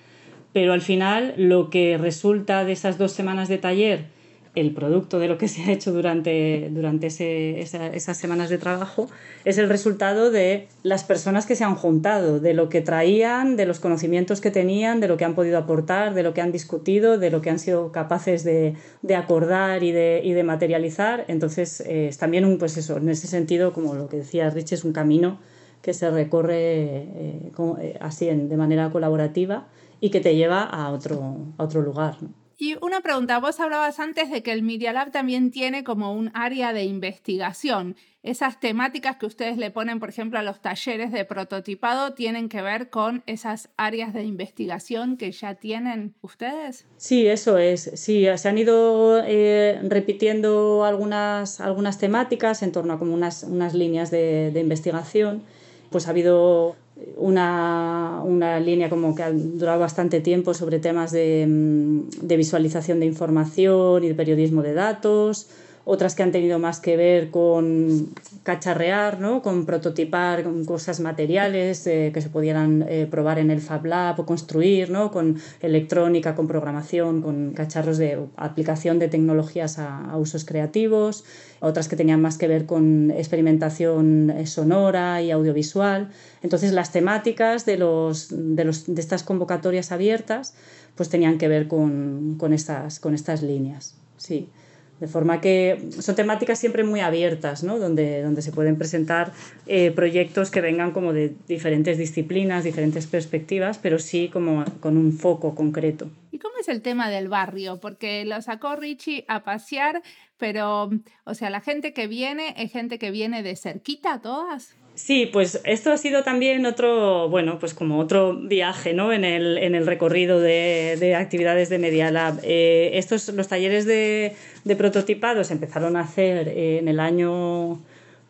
pero 0.55 0.73
al 0.73 0.81
final 0.81 1.35
lo 1.37 1.69
que 1.69 1.99
resulta 1.99 2.65
de 2.65 2.73
esas 2.73 2.97
dos 2.97 3.13
semanas 3.13 3.51
de 3.51 3.59
taller 3.59 4.18
el 4.61 4.73
producto 4.73 5.19
de 5.19 5.29
lo 5.29 5.39
que 5.39 5.49
se 5.49 5.63
ha 5.63 5.73
hecho 5.73 5.93
durante, 5.93 6.69
durante 6.71 7.07
esas 7.07 8.17
semanas 8.17 8.51
de 8.51 8.59
trabajo 8.59 9.09
es 9.45 9.59
el 9.59 9.69
resultado 9.69 10.31
de 10.31 10.69
las 10.83 11.05
personas 11.05 11.47
que 11.47 11.57
se 11.57 11.65
han 11.65 11.75
juntado, 11.75 12.41
de 12.41 12.55
lo 12.55 12.69
que 12.69 12.81
traían, 12.81 13.57
de 13.57 13.67
los 13.67 13.81
conocimientos 13.81 14.41
que 14.41 14.51
tenían, 14.51 15.01
de 15.01 15.09
lo 15.09 15.17
que 15.17 15.25
han 15.25 15.35
podido 15.35 15.59
aportar, 15.59 16.15
de 16.15 16.23
lo 16.23 16.35
que 16.35 16.41
han 16.41 16.53
discutido, 16.53 17.19
de 17.19 17.31
lo 17.31 17.41
que 17.41 17.51
han 17.51 17.59
sido 17.59 17.93
capaces 17.93 18.45
de, 18.45 18.75
acordar 19.17 19.83
y 19.83 19.93
de, 19.93 20.43
materializar. 20.45 21.25
Entonces, 21.29 21.81
eh, 21.81 22.09
es 22.09 22.19
también 22.19 22.45
un, 22.45 22.59
pues 22.59 22.77
eso, 22.77 22.97
en 22.97 23.09
ese 23.09 23.27
sentido, 23.27 23.73
como 23.73 23.95
lo 23.95 24.09
que 24.09 24.19
decía 24.19 24.51
Rich, 24.51 24.73
es 24.73 24.85
un 24.85 24.93
camino 24.93 25.39
que 25.83 25.95
se 25.95 26.11
recorre 26.11 26.57
eh, 26.57 27.53
eh, 27.81 27.99
así 28.01 28.27
de 28.27 28.57
manera 28.57 28.91
colaborativa 28.91 29.69
y 30.01 30.11
que 30.11 30.21
te 30.21 30.37
lleva 30.37 30.63
a 30.63 30.91
otro, 30.91 31.37
a 31.57 31.65
otro 31.65 31.83
lugar. 31.83 32.17
Y 32.61 32.77
una 32.85 33.03
pregunta, 33.03 33.39
vos 33.39 33.61
hablabas 33.61 34.01
antes 34.01 34.33
de 34.33 34.43
que 34.43 34.51
el 34.51 34.65
Media 34.65 34.93
Lab 34.93 35.13
también 35.13 35.53
tiene 35.53 35.85
como 35.85 36.13
un 36.13 36.33
área 36.35 36.73
de 36.73 36.83
investigación. 36.83 37.95
Esas 38.25 38.59
temáticas 38.59 39.17
que 39.17 39.27
ustedes 39.27 39.59
le 39.59 39.71
ponen, 39.71 40.01
por 40.01 40.09
ejemplo, 40.09 40.41
a 40.41 40.43
los 40.43 40.61
talleres 40.61 41.13
de 41.13 41.25
prototipado, 41.25 42.15
¿tienen 42.15 42.49
que 42.49 42.61
ver 42.61 42.91
con 42.91 43.23
esas 43.27 43.71
áreas 43.77 44.13
de 44.13 44.25
investigación 44.25 45.17
que 45.17 45.31
ya 45.31 45.55
tienen 45.55 46.17
ustedes? 46.21 46.85
Sí, 46.97 47.29
eso 47.29 47.59
es. 47.59 47.93
Sí, 47.95 48.27
se 48.37 48.49
han 48.49 48.59
ido 48.59 49.23
eh, 49.25 49.79
repitiendo 49.85 50.85
algunas, 50.85 51.61
algunas 51.61 51.99
temáticas 51.99 52.65
en 52.65 52.73
torno 52.73 52.95
a 52.95 52.99
como 52.99 53.15
unas, 53.15 53.45
unas 53.45 53.73
líneas 53.73 54.11
de, 54.11 54.51
de 54.51 54.59
investigación. 54.59 55.45
Pues 55.91 56.09
ha 56.09 56.11
habido 56.11 56.75
una, 57.17 58.23
una, 58.25 58.61
línea 58.61 58.91
como 58.91 59.15
que 59.15 59.23
ha 59.23 59.31
durado 59.31 59.81
bastante 59.81 60.21
tiempo 60.21 60.55
sobre 60.55 60.79
temas 60.79 61.13
de, 61.13 61.47
mm, 61.49 62.27
de, 62.27 62.37
visualización 62.37 63.01
de 63.01 63.07
información 63.07 64.05
y 64.05 64.09
de 64.09 64.15
periodismo 64.15 64.63
de 64.63 64.75
datos, 64.75 65.49
otras 65.91 66.15
que 66.15 66.23
han 66.23 66.33
tenido 66.33 66.59
más 66.59 66.81
que 66.81 66.99
ver 66.99 67.31
con 67.31 68.11
cacharrear, 68.43 69.21
¿no? 69.21 69.41
con 69.41 69.65
prototipar 69.65 70.43
con 70.43 70.67
cosas 70.67 71.01
materiales 71.01 71.87
eh, 71.87 72.11
que 72.13 72.21
se 72.21 72.29
pudieran 72.29 72.85
eh, 72.87 73.09
probar 73.11 73.39
en 73.39 73.51
el 73.51 73.63
Fab 73.63 73.87
Lab 73.87 74.21
o 74.21 74.27
construir, 74.27 74.91
¿no? 74.91 75.11
con 75.11 75.39
electrónica, 75.63 76.35
con 76.35 76.47
programación, 76.47 77.23
con 77.23 77.55
cacharros 77.55 77.97
de 77.97 78.19
aplicación 78.37 78.99
de 78.99 79.09
tecnologías 79.09 79.79
a, 79.79 80.11
a 80.11 80.19
usos 80.19 80.45
creativos, 80.45 81.25
otras 81.61 81.89
que 81.89 81.97
tenían 81.97 82.21
más 82.21 82.37
que 82.37 82.49
ver 82.49 82.67
con 82.67 83.11
experimentación 83.11 84.29
eh, 84.29 84.47
sonora 84.47 85.23
y 85.23 85.31
audiovisual. 85.31 86.11
Entonces 86.43 86.73
las 86.73 86.93
temáticas 86.93 87.65
de, 87.65 87.79
los, 87.79 88.29
de, 88.31 88.65
los, 88.65 88.95
de 88.95 89.01
estas 89.01 89.23
convocatorias 89.23 89.91
abiertas 89.91 90.53
pues 90.97 91.09
tenían 91.09 91.39
que 91.39 91.49
ver 91.49 91.67
con, 91.67 92.37
con, 92.39 92.53
estas, 92.53 93.01
con 93.01 93.15
estas 93.15 93.43
líneas. 93.43 93.95
Sí. 94.19 94.51
De 95.01 95.07
forma 95.07 95.41
que 95.41 95.91
son 96.01 96.17
temáticas 96.17 96.59
siempre 96.59 96.83
muy 96.83 97.01
abiertas, 97.01 97.63
¿no? 97.63 97.79
donde, 97.79 98.23
donde 98.23 98.43
se 98.43 98.51
pueden 98.53 98.77
presentar 98.77 99.33
eh, 99.67 99.93
proyectos 99.93 100.51
que 100.51 100.61
vengan 100.61 100.91
como 100.91 101.13
de 101.13 101.35
diferentes 101.47 101.99
disciplinas, 101.99 102.65
diferentes 102.65 103.07
perspectivas, 103.07 103.79
pero 103.79 103.99
sí 103.99 104.29
como 104.33 104.65
con 104.81 104.97
un 104.97 105.13
foco 105.13 105.55
concreto. 105.55 106.11
¿Y 106.33 106.39
cómo 106.39 106.55
es 106.61 106.69
el 106.69 106.83
tema 106.83 107.11
del 107.11 107.29
barrio? 107.29 107.79
Porque 107.81 108.25
lo 108.25 108.43
sacó 108.43 108.77
Richie 108.77 109.25
a 109.29 109.45
pasear, 109.45 110.03
pero, 110.37 110.91
o 111.25 111.35
sea, 111.35 111.51
la 111.51 111.61
gente 111.61 111.93
que 111.93 112.07
viene 112.07 112.55
es 112.57 112.73
gente 112.73 112.99
que 112.99 113.11
viene 113.11 113.43
de 113.43 113.57
cerquita, 113.57 114.21
todas. 114.21 114.75
Sí, 114.99 115.27
pues 115.33 115.61
esto 115.65 115.93
ha 115.93 115.97
sido 115.97 116.25
también 116.25 116.67
otro, 116.67 117.29
bueno, 117.29 117.61
pues 117.61 117.73
como 117.73 118.01
otro 118.01 118.35
viaje 118.35 118.95
¿no? 118.95 119.13
en, 119.13 119.25
el, 119.25 119.57
en 119.57 119.77
el 119.77 119.87
recorrido 119.87 120.41
de, 120.41 120.97
de 120.99 121.15
actividades 121.15 121.69
de 121.69 121.79
Media 121.79 122.11
Lab. 122.11 122.41
Eh, 122.43 122.91
estos, 122.95 123.29
los 123.29 123.47
talleres 123.47 123.87
de, 123.87 124.35
de 124.65 124.77
prototipado 124.77 125.45
se 125.45 125.53
empezaron 125.53 125.95
a 125.97 126.01
hacer 126.01 126.49
en 126.49 126.89
el 126.89 126.99
año 126.99 127.79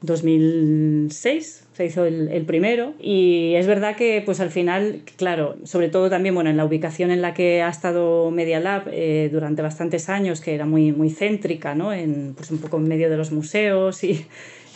2006 0.02 1.64
se 1.72 1.86
hizo 1.86 2.04
el, 2.04 2.28
el, 2.28 2.44
primero 2.44 2.92
y 3.00 3.54
es 3.54 3.66
verdad 3.66 3.96
que 3.96 4.20
pues 4.24 4.40
al 4.40 4.50
final, 4.50 5.02
claro, 5.16 5.56
sobre 5.64 5.88
todo 5.88 6.10
también 6.10 6.34
bueno, 6.34 6.50
en 6.50 6.56
la 6.56 6.64
ubicación 6.64 7.10
en 7.10 7.22
la 7.22 7.34
que 7.34 7.62
ha 7.62 7.68
estado 7.68 8.30
Media 8.30 8.60
Lab 8.60 8.88
eh, 8.92 9.30
durante 9.32 9.62
bastantes 9.62 10.08
años, 10.08 10.40
que 10.40 10.54
era 10.54 10.66
muy, 10.66 10.92
muy 10.92 11.08
céntrica, 11.08 11.74
¿no? 11.74 11.92
en, 11.92 12.34
pues 12.36 12.50
un 12.50 12.58
poco 12.58 12.76
en 12.76 12.88
medio 12.88 13.08
de 13.08 13.16
los 13.16 13.32
museos 13.32 14.04
y, 14.04 14.26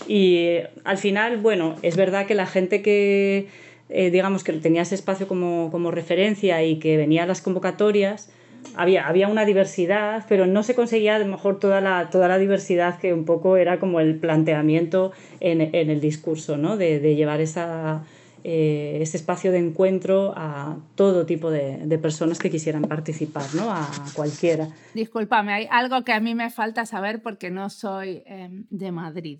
y 0.08 0.58
al 0.84 0.98
final, 0.98 1.38
bueno, 1.38 1.76
es 1.82 1.96
verdad 1.96 2.26
que 2.26 2.34
la 2.34 2.46
gente 2.46 2.82
que, 2.82 3.48
eh, 3.88 4.10
digamos, 4.10 4.44
que 4.44 4.52
tenía 4.54 4.82
ese 4.82 4.94
espacio 4.94 5.28
como, 5.28 5.70
como, 5.70 5.90
referencia 5.90 6.62
y 6.64 6.78
que 6.78 6.96
venía 6.96 7.24
a 7.24 7.26
las 7.26 7.42
convocatorias, 7.42 8.30
había, 8.74 9.06
había 9.06 9.28
una 9.28 9.44
diversidad, 9.44 10.24
pero 10.28 10.46
no 10.46 10.62
se 10.62 10.74
conseguía 10.74 11.16
a 11.16 11.18
lo 11.18 11.26
mejor 11.26 11.58
toda 11.58 11.80
la, 11.80 12.10
toda 12.10 12.28
la 12.28 12.38
diversidad 12.38 12.98
que 12.98 13.12
un 13.12 13.24
poco 13.24 13.56
era 13.56 13.78
como 13.78 14.00
el 14.00 14.16
planteamiento 14.16 15.12
en, 15.40 15.60
en 15.60 15.90
el 15.90 16.00
discurso, 16.00 16.56
¿no? 16.56 16.76
De, 16.76 17.00
de 17.00 17.14
llevar 17.14 17.40
esa, 17.40 18.04
eh, 18.44 18.98
ese 19.00 19.18
espacio 19.18 19.52
de 19.52 19.58
encuentro 19.58 20.32
a 20.36 20.76
todo 20.96 21.26
tipo 21.26 21.50
de, 21.50 21.78
de, 21.86 21.98
personas 21.98 22.40
que 22.40 22.50
quisieran 22.50 22.82
participar, 22.82 23.44
¿no? 23.54 23.70
A 23.70 23.88
cualquiera. 24.14 24.68
Discúlpame, 24.94 25.52
hay 25.52 25.68
algo 25.70 26.02
que 26.02 26.12
a 26.12 26.18
mí 26.18 26.34
me 26.34 26.50
falta 26.50 26.84
saber 26.84 27.22
porque 27.22 27.50
no 27.50 27.70
soy 27.70 28.24
eh, 28.26 28.48
de 28.70 28.90
Madrid. 28.90 29.38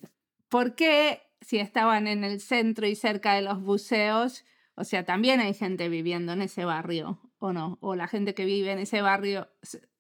¿Por 0.53 0.75
qué 0.75 1.23
si 1.41 1.57
estaban 1.57 2.07
en 2.07 2.25
el 2.25 2.39
centro 2.39 2.87
y 2.87 2.95
cerca 2.95 3.33
de 3.33 3.41
los 3.41 3.63
buceos, 3.63 4.45
o 4.75 4.85
sea, 4.85 5.03
también 5.03 5.41
hay 5.41 5.55
gente 5.55 5.89
viviendo 5.89 6.35
en 6.35 6.43
ese 6.43 6.67
barrio, 6.67 7.19
¿o 7.39 7.55
no? 7.55 7.79
¿O 7.81 7.97
la 7.97 8.07
gente 8.07 8.35
que 8.35 8.45
vive 8.45 8.71
en 8.71 8.79
ese 8.79 9.01
barrio, 9.01 9.49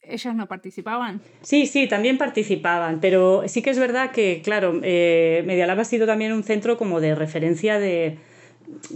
ellos 0.02 0.34
no 0.34 0.48
participaban? 0.48 1.22
Sí, 1.40 1.64
sí, 1.64 1.88
también 1.88 2.18
participaban, 2.18 3.00
pero 3.00 3.44
sí 3.46 3.62
que 3.62 3.70
es 3.70 3.78
verdad 3.78 4.10
que, 4.10 4.42
claro, 4.44 4.78
eh, 4.82 5.42
Medialab 5.46 5.80
ha 5.80 5.84
sido 5.86 6.06
también 6.06 6.34
un 6.34 6.42
centro 6.44 6.76
como 6.76 7.00
de 7.00 7.14
referencia 7.14 7.78
de, 7.78 8.18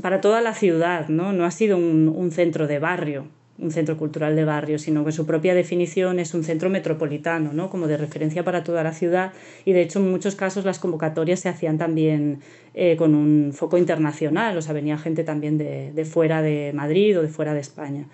para 0.03 0.21
toda 0.21 0.43
la 0.43 0.53
ciudad, 0.53 1.09
¿no? 1.09 1.33
No 1.33 1.47
ha 1.47 1.51
sido 1.51 1.79
un 1.79 2.31
centro 2.33 2.67
de 2.67 2.81
barrio, 2.81 3.31
un 3.59 3.71
centro 3.71 3.97
cultural 3.97 4.37
de 4.37 4.45
barrio, 4.45 4.79
sino 4.79 5.05
que 5.05 5.13
su 5.13 5.27
propia 5.27 5.55
definición 5.55 6.19
es 6.19 6.35
un 6.35 6.45
centro 6.45 6.69
metropolitano, 6.69 7.53
¿no? 7.53 7.71
como 7.71 7.87
de 7.87 7.97
referencia 7.97 8.45
para 8.45 8.63
toda 8.65 8.83
la 8.83 8.93
ciudad 8.93 9.33
y 9.65 9.73
de 9.73 9.83
hecho 9.83 9.99
en 9.99 10.11
muchos 10.11 10.37
casos 10.37 10.65
las 10.65 10.79
convocatorias 10.79 11.41
se 11.41 11.49
hacían 11.49 11.79
también 11.79 12.41
eh, 12.75 12.97
con 12.97 13.15
un 13.15 13.53
foco 13.55 13.79
internacional, 13.79 14.57
o 14.57 14.63
sea, 14.63 14.75
venía 14.75 14.99
gente 14.99 15.25
también 15.25 15.57
de, 15.59 15.93
de, 15.93 16.05
fuera 16.05 16.43
de 16.43 16.73
Madrid 16.75 17.19
o 17.19 17.23
de 17.23 17.29
fuera 17.29 17.55
de 17.55 17.61
España. 17.61 18.07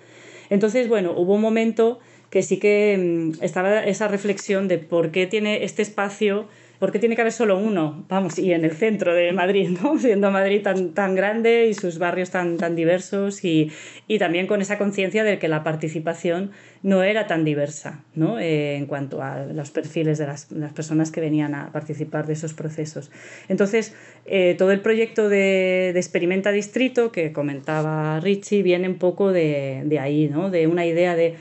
Entonces, 0.49 0.87
bueno, 0.87 1.13
hubo 1.15 1.35
un 1.35 1.41
momento 1.41 1.99
que 2.29 2.41
sí 2.41 2.57
que 2.57 2.97
mm, 2.97 3.43
estaba 3.43 3.83
esa 3.83 4.07
reflexión 4.07 4.67
de 4.67 4.77
por 4.77 5.11
qué 5.11 5.27
tiene 5.27 5.63
este 5.63 5.81
espacio 5.81 6.47
porque 6.83 6.99
tiene 6.99 7.15
que 7.15 7.21
haber 7.21 7.31
solo 7.31 7.57
uno? 7.57 8.03
Vamos, 8.09 8.37
y 8.37 8.51
en 8.51 8.65
el 8.65 8.73
centro 8.73 9.15
de 9.15 9.31
Madrid, 9.31 9.69
¿no? 9.69 9.97
Siendo 9.99 10.31
Madrid 10.31 10.61
tan, 10.63 10.89
tan 10.93 11.15
grande 11.15 11.67
y 11.67 11.73
sus 11.73 11.97
barrios 11.97 12.29
tan, 12.29 12.57
tan 12.57 12.75
diversos 12.75 13.45
y, 13.45 13.71
y 14.05 14.19
también 14.19 14.47
con 14.47 14.61
esa 14.61 14.77
conciencia 14.77 15.23
de 15.23 15.39
que 15.39 15.47
la 15.47 15.63
participación 15.63 16.51
no 16.81 17.01
era 17.01 17.25
tan 17.25 17.45
diversa, 17.45 18.03
¿no? 18.15 18.37
Eh, 18.37 18.75
en 18.75 18.85
cuanto 18.85 19.23
a 19.23 19.45
los 19.45 19.71
perfiles 19.71 20.17
de 20.17 20.27
las, 20.27 20.51
las, 20.51 20.73
personas 20.73 21.09
que 21.09 21.21
venían 21.21 21.55
a 21.55 21.71
participar 21.71 22.27
de 22.27 22.33
esos 22.33 22.53
procesos. 22.53 23.11
Entonces, 23.47 23.95
eh, 24.25 24.55
todo 24.57 24.73
el 24.73 24.81
proyecto 24.81 25.29
de, 25.29 25.91
de, 25.93 25.99
Experimenta 25.99 26.51
Distrito 26.51 27.13
que 27.13 27.31
comentaba 27.31 28.19
Richie 28.19 28.61
viene 28.61 28.89
un 28.89 28.97
poco 28.97 29.31
de, 29.31 29.83
de 29.85 29.99
ahí, 29.99 30.27
¿no? 30.27 30.49
De 30.49 30.67
una 30.67 30.85
idea 30.85 31.15
de 31.15 31.35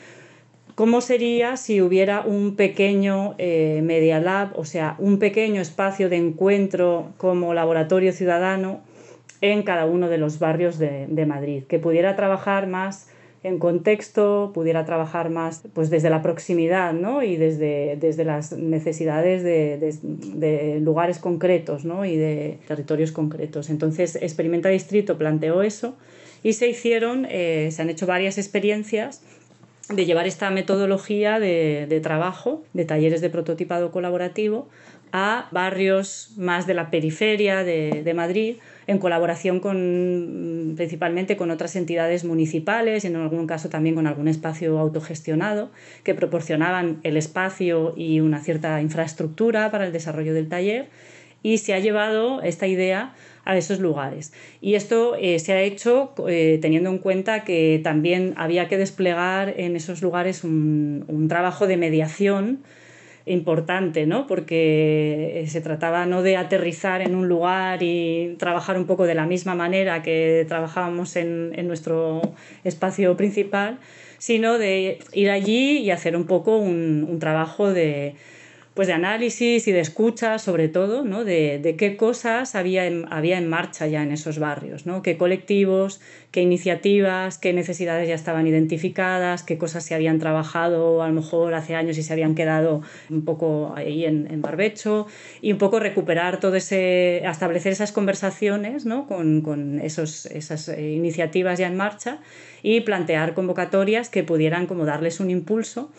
¿Cómo 0.75 1.03
sería 1.03 1.57
si 1.59 1.83
hubiera 1.83 2.23
un 2.23 2.57
pequeño 2.57 3.35
eh, 3.37 3.81
Media 3.83 4.21
Lab, 4.21 4.59
o 4.59 4.65
sea, 4.65 4.97
un 4.99 5.19
pequeño 5.19 5.61
espacio 5.61 6.09
de 6.09 6.17
encuentro 6.17 7.13
como 7.19 7.53
laboratorio 7.53 8.13
ciudadano 8.13 8.81
en 9.43 9.65
cada 9.65 9.85
uno 9.85 10.09
de 10.09 10.19
los 10.19 10.39
barrios 10.39 10.79
de, 10.79 11.27
Madrid, 11.27 11.65
que 11.65 11.79
pudiera 11.79 12.17
trabajar 12.17 12.69
más 12.69 13.09
en 13.43 13.59
contexto, 13.59 14.53
pudiera 14.55 14.85
trabajar 14.85 15.29
más 15.29 15.63
pues 15.75 15.91
desde 15.91 16.11
la 16.11 16.23
proximidad 16.23 16.93
¿no? 16.93 17.25
y 17.25 17.37
desde, 17.37 17.97
desde 17.97 18.25
las 18.25 18.53
necesidades 18.53 19.43
de, 19.43 20.79
lugares 20.81 21.19
concretos 21.19 21.85
¿no? 21.85 22.05
y 22.05 22.17
de 22.17 22.61
territorios 22.69 23.11
concretos. 23.11 23.69
Entonces, 23.69 24.17
Experimenta 24.17 24.69
Distrito 24.69 25.19
planteó 25.19 25.63
eso 25.63 25.97
y 26.45 26.53
se 26.53 26.69
hicieron, 26.69 27.27
eh, 27.29 27.69
se 27.73 27.83
han 27.83 27.91
hecho 27.91 28.07
varias 28.07 28.39
experiencias 28.39 29.23
de 29.97 30.05
llevar 30.05 30.27
esta 30.27 30.51
metodología 30.51 31.39
de, 31.39 32.01
trabajo, 32.03 32.63
de 32.73 32.85
talleres 32.85 33.21
de 33.21 33.31
prototipado 33.31 33.91
colaborativo, 33.91 34.69
a 35.15 35.49
barrios 35.51 36.31
más 36.37 36.67
de 36.67 36.73
la 36.73 36.91
periferia 36.91 37.65
de, 37.65 38.13
Madrid, 38.15 38.57
en 38.87 38.99
colaboración 38.99 39.61
con, 39.61 40.73
principalmente 40.77 41.37
con 41.37 41.51
otras 41.51 41.77
entidades 41.77 42.25
municipales 42.25 43.05
y 43.05 43.09
en 43.09 43.17
algún 43.17 43.47
caso 43.47 43.69
también 43.69 43.95
con 43.95 44.07
algún 44.07 44.27
espacio 44.27 44.79
autogestionado 44.79 45.71
que 46.03 46.15
proporcionaban 46.15 47.01
el 47.03 47.19
espacio 47.19 47.93
y 47.95 48.21
una 48.21 48.41
cierta 48.41 48.81
infraestructura 48.81 49.71
para 49.71 49.87
el 49.87 49.93
desarrollo 49.93 50.33
del 50.33 50.49
taller. 50.49 50.89
Y 51.43 51.59
se 51.59 51.75
ha 51.75 51.79
llevado 51.79 52.41
esta 52.41 52.67
idea 52.67 53.15
a 53.45 53.57
esos 53.57 53.81
lugares. 53.81 54.33
Y 54.61 54.75
esto 54.75 55.17
eh, 55.19 55.39
se 55.39 55.53
ha 55.53 55.61
hecho 55.63 56.13
eh, 56.29 56.59
teniendo 56.63 56.91
en 56.91 56.99
cuenta 56.99 57.45
que 57.45 57.81
también 57.83 58.35
había 58.37 58.69
que 58.69 58.79
desplegar 58.79 59.55
en 59.57 59.77
esos 59.77 60.03
lugares 60.03 60.45
un, 60.45 61.05
un 61.09 61.29
trabajo 61.29 61.67
de 61.67 61.77
mediación 61.77 62.61
importante, 63.25 64.07
¿no? 64.07 64.27
porque 64.27 65.43
eh, 65.43 65.47
se 65.47 65.61
trataba 65.61 66.07
no 66.07 66.23
de 66.23 66.37
aterrizar 66.37 67.03
en 67.03 67.15
un 67.15 67.29
lugar 67.29 67.83
y 67.83 68.35
trabajar 68.39 68.77
un 68.77 68.87
poco 68.87 69.07
de 69.07 69.15
la 69.15 69.27
misma 69.27 69.55
manera 69.55 70.03
que 70.03 70.45
trabajábamos 70.49 71.17
en, 71.17 71.53
en 71.55 71.69
nuestro 71.69 72.21
espacio 72.65 73.17
principal, 73.17 73.79
sino 74.19 74.59
de 74.59 74.99
ir 75.13 75.31
allí 75.31 75.79
y 75.79 75.91
hacer 75.91 76.17
un 76.17 76.27
poco 76.27 76.57
un, 76.57 77.07
un 77.09 77.19
trabajo 77.19 77.73
de, 77.73 78.15
pues 78.75 78.89
de 78.89 78.95
análisis 78.95 79.69
y 79.69 79.73
de 79.73 79.81
escucha, 79.81 80.39
sobre 80.39 80.69
todo, 80.69 81.05
¿no? 81.05 81.25
de, 81.25 81.59
de 81.59 81.77
qué 81.77 81.97
cosas 81.97 82.55
había 82.55 82.87
en, 82.87 83.07
había 83.13 83.37
en 83.37 83.49
marcha 83.49 83.87
ya 83.87 84.03
en 84.03 84.13
esos 84.13 84.39
barrios, 84.39 84.87
¿no? 84.87 85.03
qué 85.03 85.19
colectivos, 85.19 86.01
qué 86.31 86.41
iniciativas, 86.41 87.37
qué 87.37 87.53
necesidades 87.53 88.09
ya 88.09 88.15
estaban 88.15 88.47
identificadas, 88.47 89.43
qué 89.43 89.59
cosas 89.59 89.85
se 89.85 89.95
habían 89.95 90.19
trabajado 90.19 91.03
a 91.03 91.09
lo 91.09 91.15
mejor 91.15 91.53
hace 91.53 91.75
años 91.75 91.99
y 91.99 92.03
se 92.03 92.15
habían 92.15 92.35
quedado 92.35 92.81
un 93.11 93.27
poco 93.27 93.75
ahí 93.77 94.07
en, 94.07 94.27
en 94.31 94.41
barbecho, 94.41 95.07
y 95.43 95.53
un 95.53 95.59
poco 95.59 95.79
recuperar 95.79 96.41
todo 96.41 96.57
ese, 96.57 97.19
establecer 97.27 97.73
esas 97.73 97.93
conversaciones 97.93 98.87
¿no? 98.87 99.07
con, 99.07 99.43
con 99.43 99.81
esos, 99.81 100.25
esas 100.27 100.71
eh, 100.71 100.93
iniciativas 100.93 101.59
ya 101.59 101.67
en 101.67 101.77
marcha 101.77 102.21
y 102.63 102.81
plantear 102.81 103.35
convocatorias 103.35 104.09
que 104.09 104.23
pudieran 104.23 104.67
como 104.67 104.87
darles 104.87 105.21
un 105.21 105.29
impulso 105.29 105.91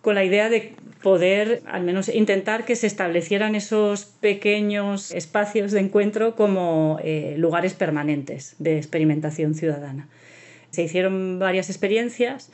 con 0.00 0.14
la 0.14 0.24
idea 0.24 0.48
de 0.48 0.74
poder 1.02 1.62
al 1.66 1.82
menos 1.82 2.08
intentar 2.08 2.64
que 2.64 2.76
se 2.76 2.86
establecieran 2.86 3.54
esos 3.54 4.04
pequeños 4.04 5.12
espacios 5.12 5.72
de 5.72 5.80
encuentro 5.80 6.36
como 6.36 6.98
eh, 7.02 7.34
lugares 7.38 7.74
permanentes 7.74 8.54
de 8.58 8.76
experimentación 8.76 9.54
ciudadana. 9.54 10.08
Se 10.70 10.82
hicieron 10.82 11.38
varias 11.38 11.70
experiencias 11.70 12.50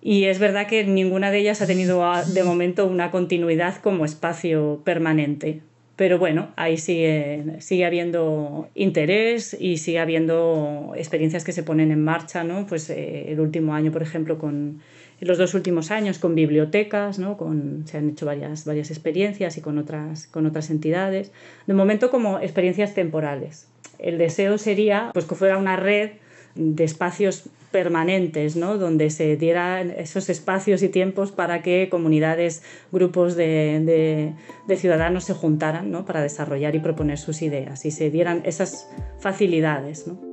y 0.00 0.24
es 0.24 0.38
verdad 0.38 0.66
que 0.66 0.84
ninguna 0.84 1.30
de 1.30 1.38
ellas 1.38 1.60
ha 1.60 1.66
tenido 1.66 2.02
de 2.26 2.44
momento 2.44 2.86
una 2.86 3.10
continuidad 3.10 3.76
como 3.76 4.04
espacio 4.04 4.80
permanente. 4.84 5.60
Pero 5.98 6.16
bueno, 6.20 6.52
ahí 6.54 6.76
sigue, 6.76 7.56
sigue 7.58 7.84
habiendo 7.84 8.68
interés 8.76 9.56
y 9.58 9.78
sigue 9.78 9.98
habiendo 9.98 10.92
experiencias 10.96 11.42
que 11.42 11.50
se 11.50 11.64
ponen 11.64 11.90
en 11.90 12.04
marcha, 12.04 12.44
¿no? 12.44 12.68
Pues 12.68 12.88
eh, 12.88 13.32
el 13.32 13.40
último 13.40 13.74
año, 13.74 13.90
por 13.90 14.02
ejemplo, 14.02 14.38
con 14.38 14.80
los 15.18 15.38
dos 15.38 15.54
últimos 15.54 15.90
años 15.90 16.20
con 16.20 16.36
bibliotecas, 16.36 17.18
¿no? 17.18 17.36
con, 17.36 17.82
se 17.88 17.98
han 17.98 18.10
hecho 18.10 18.26
varias, 18.26 18.64
varias 18.64 18.92
experiencias 18.92 19.56
y 19.58 19.60
con 19.60 19.76
otras, 19.76 20.28
con 20.28 20.46
otras 20.46 20.70
entidades. 20.70 21.32
De 21.66 21.74
momento 21.74 22.12
como 22.12 22.38
experiencias 22.38 22.94
temporales. 22.94 23.66
El 23.98 24.18
deseo 24.18 24.56
sería 24.56 25.10
pues, 25.12 25.24
que 25.24 25.34
fuera 25.34 25.58
una 25.58 25.74
red 25.74 26.12
de 26.54 26.84
espacios 26.84 27.48
permanentes, 27.70 28.56
¿no? 28.56 28.78
donde 28.78 29.10
se 29.10 29.36
dieran 29.36 29.90
esos 29.90 30.28
espacios 30.30 30.82
y 30.82 30.88
tiempos 30.88 31.32
para 31.32 31.62
que 31.62 31.88
comunidades, 31.90 32.62
grupos 32.92 33.36
de, 33.36 33.80
de, 33.84 34.34
de 34.66 34.76
ciudadanos 34.76 35.24
se 35.24 35.34
juntaran 35.34 35.90
¿no? 35.90 36.04
para 36.04 36.22
desarrollar 36.22 36.74
y 36.74 36.80
proponer 36.80 37.18
sus 37.18 37.42
ideas 37.42 37.84
y 37.84 37.90
se 37.90 38.10
dieran 38.10 38.42
esas 38.44 38.88
facilidades. 39.18 40.06
¿no? 40.06 40.27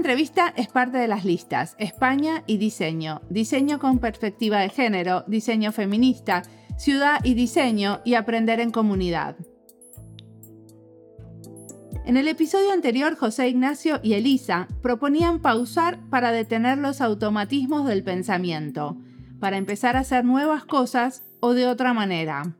Entrevista 0.00 0.54
es 0.56 0.68
parte 0.68 0.96
de 0.96 1.08
las 1.08 1.26
listas 1.26 1.76
España 1.78 2.42
y 2.46 2.56
Diseño, 2.56 3.20
Diseño 3.28 3.78
con 3.78 3.98
perspectiva 3.98 4.60
de 4.60 4.70
género, 4.70 5.24
Diseño 5.26 5.72
feminista, 5.72 6.40
Ciudad 6.78 7.20
y 7.22 7.34
Diseño 7.34 8.00
y 8.02 8.14
Aprender 8.14 8.60
en 8.60 8.70
comunidad. 8.70 9.36
En 12.06 12.16
el 12.16 12.28
episodio 12.28 12.72
anterior, 12.72 13.14
José 13.14 13.50
Ignacio 13.50 14.00
y 14.02 14.14
Elisa 14.14 14.68
proponían 14.80 15.42
pausar 15.42 16.00
para 16.08 16.32
detener 16.32 16.78
los 16.78 17.02
automatismos 17.02 17.86
del 17.86 18.02
pensamiento, 18.02 18.96
para 19.38 19.58
empezar 19.58 19.98
a 19.98 20.00
hacer 20.00 20.24
nuevas 20.24 20.64
cosas 20.64 21.24
o 21.40 21.52
de 21.52 21.66
otra 21.66 21.92
manera. 21.92 22.56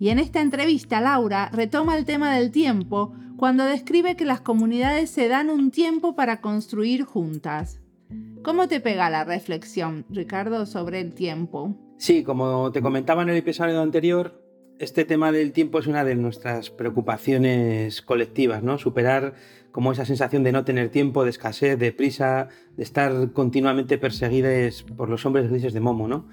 Y 0.00 0.08
en 0.08 0.18
esta 0.18 0.40
entrevista, 0.40 1.00
Laura 1.00 1.50
retoma 1.52 1.96
el 1.96 2.04
tema 2.04 2.34
del 2.34 2.50
tiempo 2.50 3.14
cuando 3.40 3.64
describe 3.64 4.16
que 4.16 4.26
las 4.26 4.42
comunidades 4.42 5.08
se 5.08 5.26
dan 5.26 5.48
un 5.48 5.70
tiempo 5.70 6.14
para 6.14 6.42
construir 6.42 7.04
juntas. 7.04 7.80
¿Cómo 8.42 8.68
te 8.68 8.80
pega 8.80 9.08
la 9.08 9.24
reflexión, 9.24 10.04
Ricardo, 10.10 10.66
sobre 10.66 11.00
el 11.00 11.14
tiempo? 11.14 11.74
Sí, 11.96 12.22
como 12.22 12.70
te 12.70 12.82
comentaba 12.82 13.22
en 13.22 13.30
el 13.30 13.38
episodio 13.38 13.80
anterior, 13.80 14.44
este 14.78 15.06
tema 15.06 15.32
del 15.32 15.52
tiempo 15.52 15.78
es 15.78 15.86
una 15.86 16.04
de 16.04 16.16
nuestras 16.16 16.68
preocupaciones 16.68 18.02
colectivas, 18.02 18.62
¿no? 18.62 18.76
Superar 18.76 19.32
como 19.72 19.92
esa 19.92 20.04
sensación 20.04 20.42
de 20.42 20.52
no 20.52 20.66
tener 20.66 20.90
tiempo, 20.90 21.24
de 21.24 21.30
escasez, 21.30 21.78
de 21.78 21.92
prisa, 21.92 22.48
de 22.76 22.82
estar 22.82 23.32
continuamente 23.32 23.96
perseguidos 23.96 24.82
por 24.82 25.08
los 25.08 25.24
hombres 25.24 25.48
grises 25.48 25.72
de 25.72 25.80
Momo, 25.80 26.08
¿no? 26.08 26.28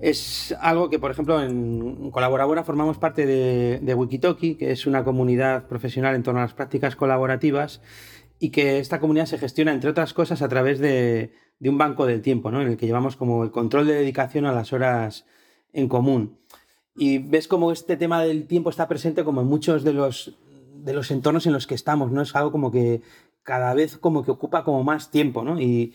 Es 0.00 0.54
algo 0.60 0.90
que, 0.90 0.98
por 0.98 1.10
ejemplo, 1.10 1.42
en 1.42 2.10
Colaboradora 2.10 2.64
formamos 2.64 2.98
parte 2.98 3.24
de, 3.24 3.78
de, 3.80 3.94
Wikitoki, 3.94 4.56
que 4.56 4.70
es 4.70 4.86
una 4.86 5.04
comunidad 5.04 5.66
profesional 5.68 6.14
en 6.14 6.22
torno 6.22 6.40
a 6.40 6.44
las 6.44 6.54
prácticas 6.54 6.96
colaborativas 6.96 7.80
y 8.38 8.50
que 8.50 8.78
esta 8.78 9.00
comunidad 9.00 9.26
se 9.26 9.38
gestiona, 9.38 9.72
entre 9.72 9.90
otras 9.90 10.12
cosas, 10.12 10.42
a 10.42 10.48
través 10.48 10.78
de, 10.78 11.32
de 11.58 11.70
un 11.70 11.78
banco 11.78 12.06
del 12.06 12.20
tiempo, 12.20 12.50
¿no? 12.50 12.60
en 12.60 12.68
el 12.68 12.76
que 12.76 12.86
llevamos 12.86 13.16
como 13.16 13.42
el 13.42 13.50
control 13.50 13.86
de 13.86 13.94
dedicación 13.94 14.44
a 14.44 14.52
las 14.52 14.72
horas 14.72 15.24
en 15.72 15.88
común. 15.88 16.38
Y 16.94 17.18
ves 17.18 17.48
como 17.48 17.72
este 17.72 17.96
tema 17.96 18.22
del 18.22 18.46
tiempo 18.46 18.70
está 18.70 18.88
presente 18.88 19.24
como 19.24 19.40
en 19.40 19.46
muchos 19.46 19.84
de 19.84 19.92
los 19.92 20.36
de 20.86 20.92
los 20.92 21.10
entornos 21.10 21.46
en 21.46 21.52
los 21.52 21.66
que 21.66 21.74
estamos, 21.74 22.12
¿no? 22.12 22.22
Es 22.22 22.34
algo 22.36 22.52
como 22.52 22.70
que 22.70 23.02
cada 23.42 23.74
vez 23.74 23.98
como 23.98 24.24
que 24.24 24.30
ocupa 24.30 24.62
como 24.62 24.84
más 24.84 25.10
tiempo, 25.10 25.42
¿no? 25.42 25.60
Y 25.60 25.94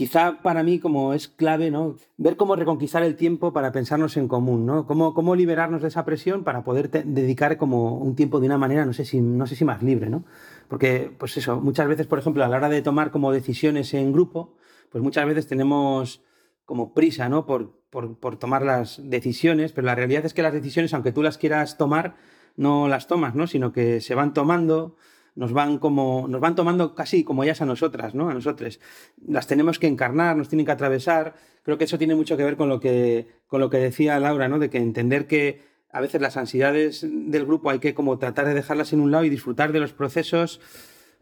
quizá 0.00 0.40
para 0.40 0.62
mí 0.62 0.78
como 0.78 1.12
es 1.12 1.28
clave, 1.28 1.70
¿no? 1.70 1.94
Ver 2.16 2.38
cómo 2.38 2.56
reconquistar 2.56 3.02
el 3.02 3.16
tiempo 3.16 3.52
para 3.52 3.70
pensarnos 3.70 4.16
en 4.16 4.28
común, 4.28 4.64
¿no? 4.64 4.86
Cómo, 4.86 5.12
cómo 5.12 5.36
liberarnos 5.36 5.82
de 5.82 5.88
esa 5.88 6.06
presión 6.06 6.42
para 6.42 6.64
poder 6.64 6.88
dedicar 6.90 7.58
como 7.58 7.98
un 7.98 8.16
tiempo 8.16 8.40
de 8.40 8.46
una 8.46 8.56
manera, 8.56 8.86
no 8.86 8.94
sé 8.94 9.04
si, 9.04 9.20
no 9.20 9.46
sé 9.46 9.56
si 9.56 9.66
más 9.66 9.82
libre, 9.82 10.08
¿no? 10.08 10.24
Porque, 10.68 11.14
pues 11.18 11.36
eso, 11.36 11.60
muchas 11.60 11.86
veces, 11.86 12.06
por 12.06 12.18
ejemplo, 12.18 12.42
a 12.42 12.48
la 12.48 12.56
hora 12.56 12.70
de 12.70 12.80
tomar 12.80 13.10
como 13.10 13.30
decisiones 13.30 13.92
en 13.92 14.10
grupo, 14.10 14.54
pues 14.90 15.04
muchas 15.04 15.26
veces 15.26 15.46
tenemos 15.46 16.22
como 16.64 16.94
prisa, 16.94 17.28
¿no? 17.28 17.44
Por, 17.44 17.78
por, 17.90 18.16
por 18.18 18.38
tomar 18.38 18.62
las 18.62 19.02
decisiones, 19.04 19.72
pero 19.72 19.84
la 19.84 19.96
realidad 19.96 20.24
es 20.24 20.32
que 20.32 20.40
las 20.40 20.54
decisiones, 20.54 20.94
aunque 20.94 21.12
tú 21.12 21.22
las 21.22 21.36
quieras 21.36 21.76
tomar, 21.76 22.16
no 22.56 22.88
las 22.88 23.06
tomas, 23.06 23.34
¿no? 23.34 23.46
Sino 23.46 23.70
que 23.74 24.00
se 24.00 24.14
van 24.14 24.32
tomando, 24.32 24.96
nos 25.34 25.52
van 25.52 25.78
como 25.78 26.26
nos 26.28 26.40
van 26.40 26.54
tomando 26.54 26.94
casi 26.94 27.24
como 27.24 27.44
ellas 27.44 27.60
a 27.60 27.66
nosotras, 27.66 28.14
¿no? 28.14 28.28
A 28.28 28.34
nosotros. 28.34 28.80
Las 29.26 29.46
tenemos 29.46 29.78
que 29.78 29.86
encarnar, 29.86 30.36
nos 30.36 30.48
tienen 30.48 30.66
que 30.66 30.72
atravesar. 30.72 31.34
Creo 31.62 31.78
que 31.78 31.84
eso 31.84 31.98
tiene 31.98 32.14
mucho 32.14 32.36
que 32.36 32.44
ver 32.44 32.56
con 32.56 32.68
lo 32.68 32.80
que 32.80 33.28
con 33.46 33.60
lo 33.60 33.70
que 33.70 33.78
decía 33.78 34.18
Laura, 34.20 34.48
¿no? 34.48 34.58
De 34.58 34.70
que 34.70 34.78
entender 34.78 35.26
que 35.26 35.62
a 35.92 36.00
veces 36.00 36.20
las 36.20 36.36
ansiedades 36.36 37.06
del 37.10 37.46
grupo 37.46 37.70
hay 37.70 37.80
que 37.80 37.94
como 37.94 38.18
tratar 38.18 38.46
de 38.46 38.54
dejarlas 38.54 38.92
en 38.92 39.00
un 39.00 39.10
lado 39.10 39.24
y 39.24 39.30
disfrutar 39.30 39.72
de 39.72 39.80
los 39.80 39.92
procesos 39.92 40.60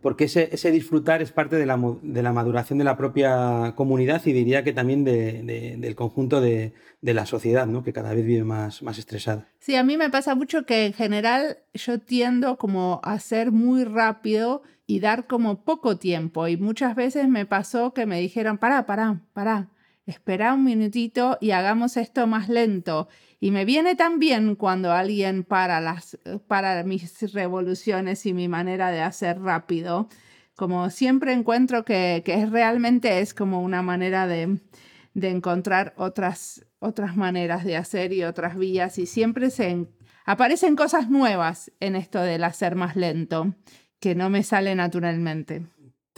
porque 0.00 0.24
ese, 0.24 0.70
disfrutar 0.70 1.22
es 1.22 1.32
parte 1.32 1.56
de 1.56 1.66
la, 1.66 1.78
de 2.02 2.22
la, 2.22 2.32
maduración 2.32 2.78
de 2.78 2.84
la 2.84 2.96
propia 2.96 3.72
comunidad 3.74 4.24
y 4.26 4.32
diría 4.32 4.62
que 4.62 4.72
también 4.72 5.04
de, 5.04 5.76
del 5.78 5.94
conjunto 5.96 6.40
de, 6.40 6.72
la 7.02 7.26
sociedad, 7.26 7.66
¿no? 7.66 7.82
que 7.82 7.92
cada 7.92 8.14
vez 8.14 8.24
vive 8.24 8.44
más, 8.44 8.82
más 8.82 8.98
estresada. 8.98 9.48
Sí, 9.58 9.74
a 9.74 9.82
mí 9.82 9.96
me 9.96 10.10
pasa 10.10 10.34
mucho 10.34 10.64
que 10.66 10.86
en 10.86 10.92
general 10.92 11.58
yo 11.74 12.00
tiendo 12.00 12.58
como 12.58 13.00
a 13.02 13.18
ser 13.18 13.50
muy 13.50 13.84
rápido 13.84 14.62
y 14.86 15.00
dar 15.00 15.26
como 15.26 15.64
poco 15.64 15.96
tiempo 15.96 16.48
y 16.48 16.56
muchas 16.56 16.94
veces 16.94 17.28
me 17.28 17.44
pasó 17.44 17.92
que 17.92 18.06
me 18.06 18.20
dijeron, 18.20 18.58
pará, 18.58 18.86
pará, 18.86 19.20
pará, 19.32 19.68
espera 20.06 20.54
un 20.54 20.64
minutito 20.64 21.38
y 21.40 21.50
hagamos 21.50 21.96
esto 21.96 22.26
más 22.26 22.48
lento. 22.48 23.08
Y 23.40 23.52
me 23.52 23.64
viene 23.64 23.94
tan 23.94 24.18
cuando 24.56 24.92
alguien 24.92 25.44
para, 25.44 25.80
las, 25.80 26.18
para 26.48 26.82
mis 26.82 27.32
revoluciones 27.32 28.26
y 28.26 28.34
mi 28.34 28.48
manera 28.48 28.90
de 28.90 29.00
hacer 29.00 29.40
rápido. 29.40 30.08
Como 30.56 30.90
siempre 30.90 31.32
encuentro 31.32 31.84
que, 31.84 32.22
que 32.24 32.46
realmente 32.46 33.20
es 33.20 33.34
como 33.34 33.62
una 33.62 33.80
manera 33.80 34.26
de, 34.26 34.58
de 35.14 35.30
encontrar 35.30 35.94
otras, 35.96 36.66
otras 36.80 37.16
maneras 37.16 37.64
de 37.64 37.76
hacer 37.76 38.12
y 38.12 38.24
otras 38.24 38.56
vías. 38.56 38.98
Y 38.98 39.06
siempre 39.06 39.50
se 39.50 39.86
aparecen 40.24 40.74
cosas 40.74 41.08
nuevas 41.08 41.70
en 41.78 41.94
esto 41.94 42.20
del 42.20 42.42
hacer 42.42 42.74
más 42.74 42.96
lento, 42.96 43.54
que 44.00 44.16
no 44.16 44.30
me 44.30 44.42
sale 44.42 44.74
naturalmente 44.74 45.66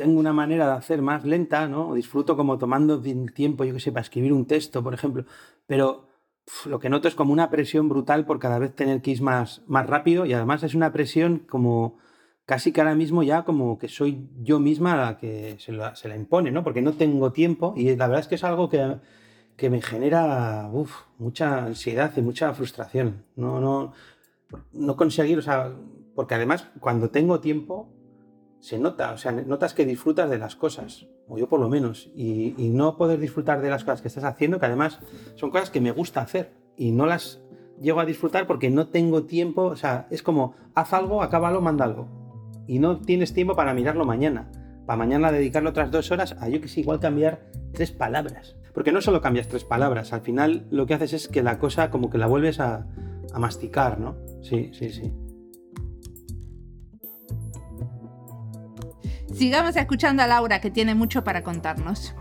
tengo 0.01 0.19
una 0.19 0.33
manera 0.33 0.67
de 0.67 0.73
hacer 0.79 1.03
más 1.03 1.27
lenta, 1.27 1.69
¿no? 1.69 1.93
Disfruto 1.93 2.35
como 2.35 2.57
tomando 2.57 3.03
tiempo, 3.03 3.65
yo 3.65 3.75
que 3.75 3.81
sé, 3.81 3.93
para 3.93 4.01
escribir 4.01 4.33
un 4.33 4.47
texto, 4.47 4.83
por 4.83 4.95
ejemplo, 4.95 5.27
pero 5.67 6.10
lo 6.67 6.79
que 6.79 6.89
noto 6.89 7.09
es 7.09 7.15
como 7.15 7.33
una 7.33 7.51
presión 7.51 7.89
brutal 7.89 8.27
por 8.27 8.39
cada 8.39 8.59
vez 8.59 8.75
tener 8.75 9.03
que 9.03 9.13
ir 9.13 9.23
más, 9.23 9.63
más 9.67 9.87
rápido 9.87 10.27
y 10.27 10.33
además 10.33 10.63
es 10.63 10.75
una 10.75 10.93
presión 10.93 11.41
como 11.49 11.99
casi 12.45 12.73
que 12.73 12.81
ahora 12.81 12.95
mismo 12.95 13.23
ya 13.23 13.45
como 13.45 13.79
que 13.79 13.89
soy 13.89 14.29
yo 14.41 14.59
misma 14.59 14.97
la 14.97 15.19
que 15.19 15.57
se 15.59 15.73
la, 15.73 15.95
se 15.95 16.09
la 16.09 16.17
impone, 16.17 16.51
¿no? 16.51 16.65
Porque 16.65 16.83
no 16.83 16.95
tengo 16.95 17.33
tiempo 17.33 17.75
y 17.77 17.95
la 17.95 18.09
verdad 18.09 18.23
es 18.23 18.29
que 18.29 18.35
es 18.35 18.45
algo 18.45 18.69
que, 18.69 18.97
que 19.57 19.71
me 19.71 19.81
genera 19.81 20.69
mucha 21.19 21.67
ansiedad 21.67 22.13
y 22.17 22.23
mucha 22.23 22.53
frustración. 22.53 23.25
No, 23.37 23.61
no, 23.61 23.93
no 24.73 24.97
conseguir, 24.97 25.39
o 25.39 25.43
sea, 25.43 25.73
porque 26.15 26.35
además 26.35 26.67
cuando 26.81 27.11
tengo 27.11 27.41
tiempo 27.41 27.89
se 28.59 28.79
nota, 28.79 29.13
o 29.13 29.19
sea, 29.19 29.33
notas 29.33 29.73
que 29.75 29.87
disfrutas 29.87 30.29
de 30.29 30.39
las 30.39 30.57
cosas, 30.57 31.07
o 31.31 31.39
yo 31.39 31.49
por 31.49 31.61
lo 31.61 31.69
menos, 31.69 32.11
y, 32.15 32.55
no 32.75 32.97
poder 32.97 33.21
disfrutar 33.21 33.63
de 33.63 33.71
las 33.71 33.85
cosas 33.85 34.03
que 34.03 34.09
estás 34.09 34.25
haciendo, 34.25 34.59
que 34.59 34.67
además 34.67 34.99
son 35.37 35.51
cosas 35.51 35.71
que 35.71 35.81
me 35.81 35.93
gusta 35.93 36.21
hacer 36.21 36.53
y 36.77 36.91
no 36.91 37.07
las 37.07 37.41
llego 37.81 38.01
a 38.01 38.05
disfrutar 38.05 38.47
porque 38.47 38.69
no 38.69 38.89
tengo 38.89 39.25
tiempo, 39.25 39.63
o 39.63 39.77
sea, 39.77 40.07
es 40.11 40.23
como, 40.23 40.55
haz 40.75 40.93
algo, 40.93 41.23
acábalo, 41.23 41.61
mándalo, 41.61 42.09
y 42.67 42.81
no 42.81 43.01
tienes 43.01 43.33
tiempo 43.33 43.55
para 43.55 43.75
mirarlo 43.75 44.05
mañana, 44.05 44.51
para 44.87 44.97
mañana 44.97 45.31
dedicarle 45.31 45.71
otras 45.71 45.91
dos 45.91 46.11
horas 46.11 46.37
a 46.41 46.49
yo 46.49 46.61
que 46.61 46.69
sé, 46.69 46.81
igual 46.81 47.01
cambiar 47.01 47.41
tres 47.73 47.93
palabras, 47.93 48.57
porque 48.75 48.93
no 48.93 49.01
solo 49.01 49.21
cambias 49.21 49.49
tres 49.49 49.65
palabras, 49.65 50.13
al 50.13 50.23
final 50.23 50.67
lo 50.71 50.87
que 50.87 50.95
haces 50.95 51.13
es 51.13 51.29
que 51.29 51.43
la 51.43 51.59
cosa 51.59 51.91
como 51.91 52.11
que 52.11 52.19
la 52.19 52.27
vuelves 52.27 52.59
a, 52.61 52.87
a 53.33 53.39
masticar, 53.39 54.01
¿no? 54.01 54.17
Sí, 54.43 54.71
sí, 54.73 54.91
sí. 54.91 55.13
Sigamos 59.41 59.75
escuchando 59.75 60.23
a 60.23 60.27
Laura, 60.27 60.61
que 60.61 60.71
tiene 60.71 60.95
mucho 60.95 61.25
para 61.25 61.43
contarnos. 61.43 62.15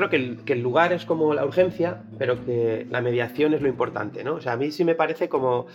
Creo 0.00 0.10
que 0.10 0.16
el, 0.16 0.44
que 0.44 0.54
el, 0.54 0.62
lugar 0.62 0.92
es 0.92 1.04
como 1.04 1.34
la 1.34 1.44
urgencia, 1.44 2.02
pero 2.18 2.42
que 2.44 2.86
la 2.90 3.02
mediación 3.02 3.52
es 3.52 3.60
lo 3.60 3.68
importante, 3.68 4.24
¿no? 4.24 4.36
O 4.36 4.40
sea, 4.40 4.52
a 4.52 4.56
mí 4.56 4.70
sí 4.70 4.82
me 4.82 4.94
parece 4.94 5.28
como 5.28 5.66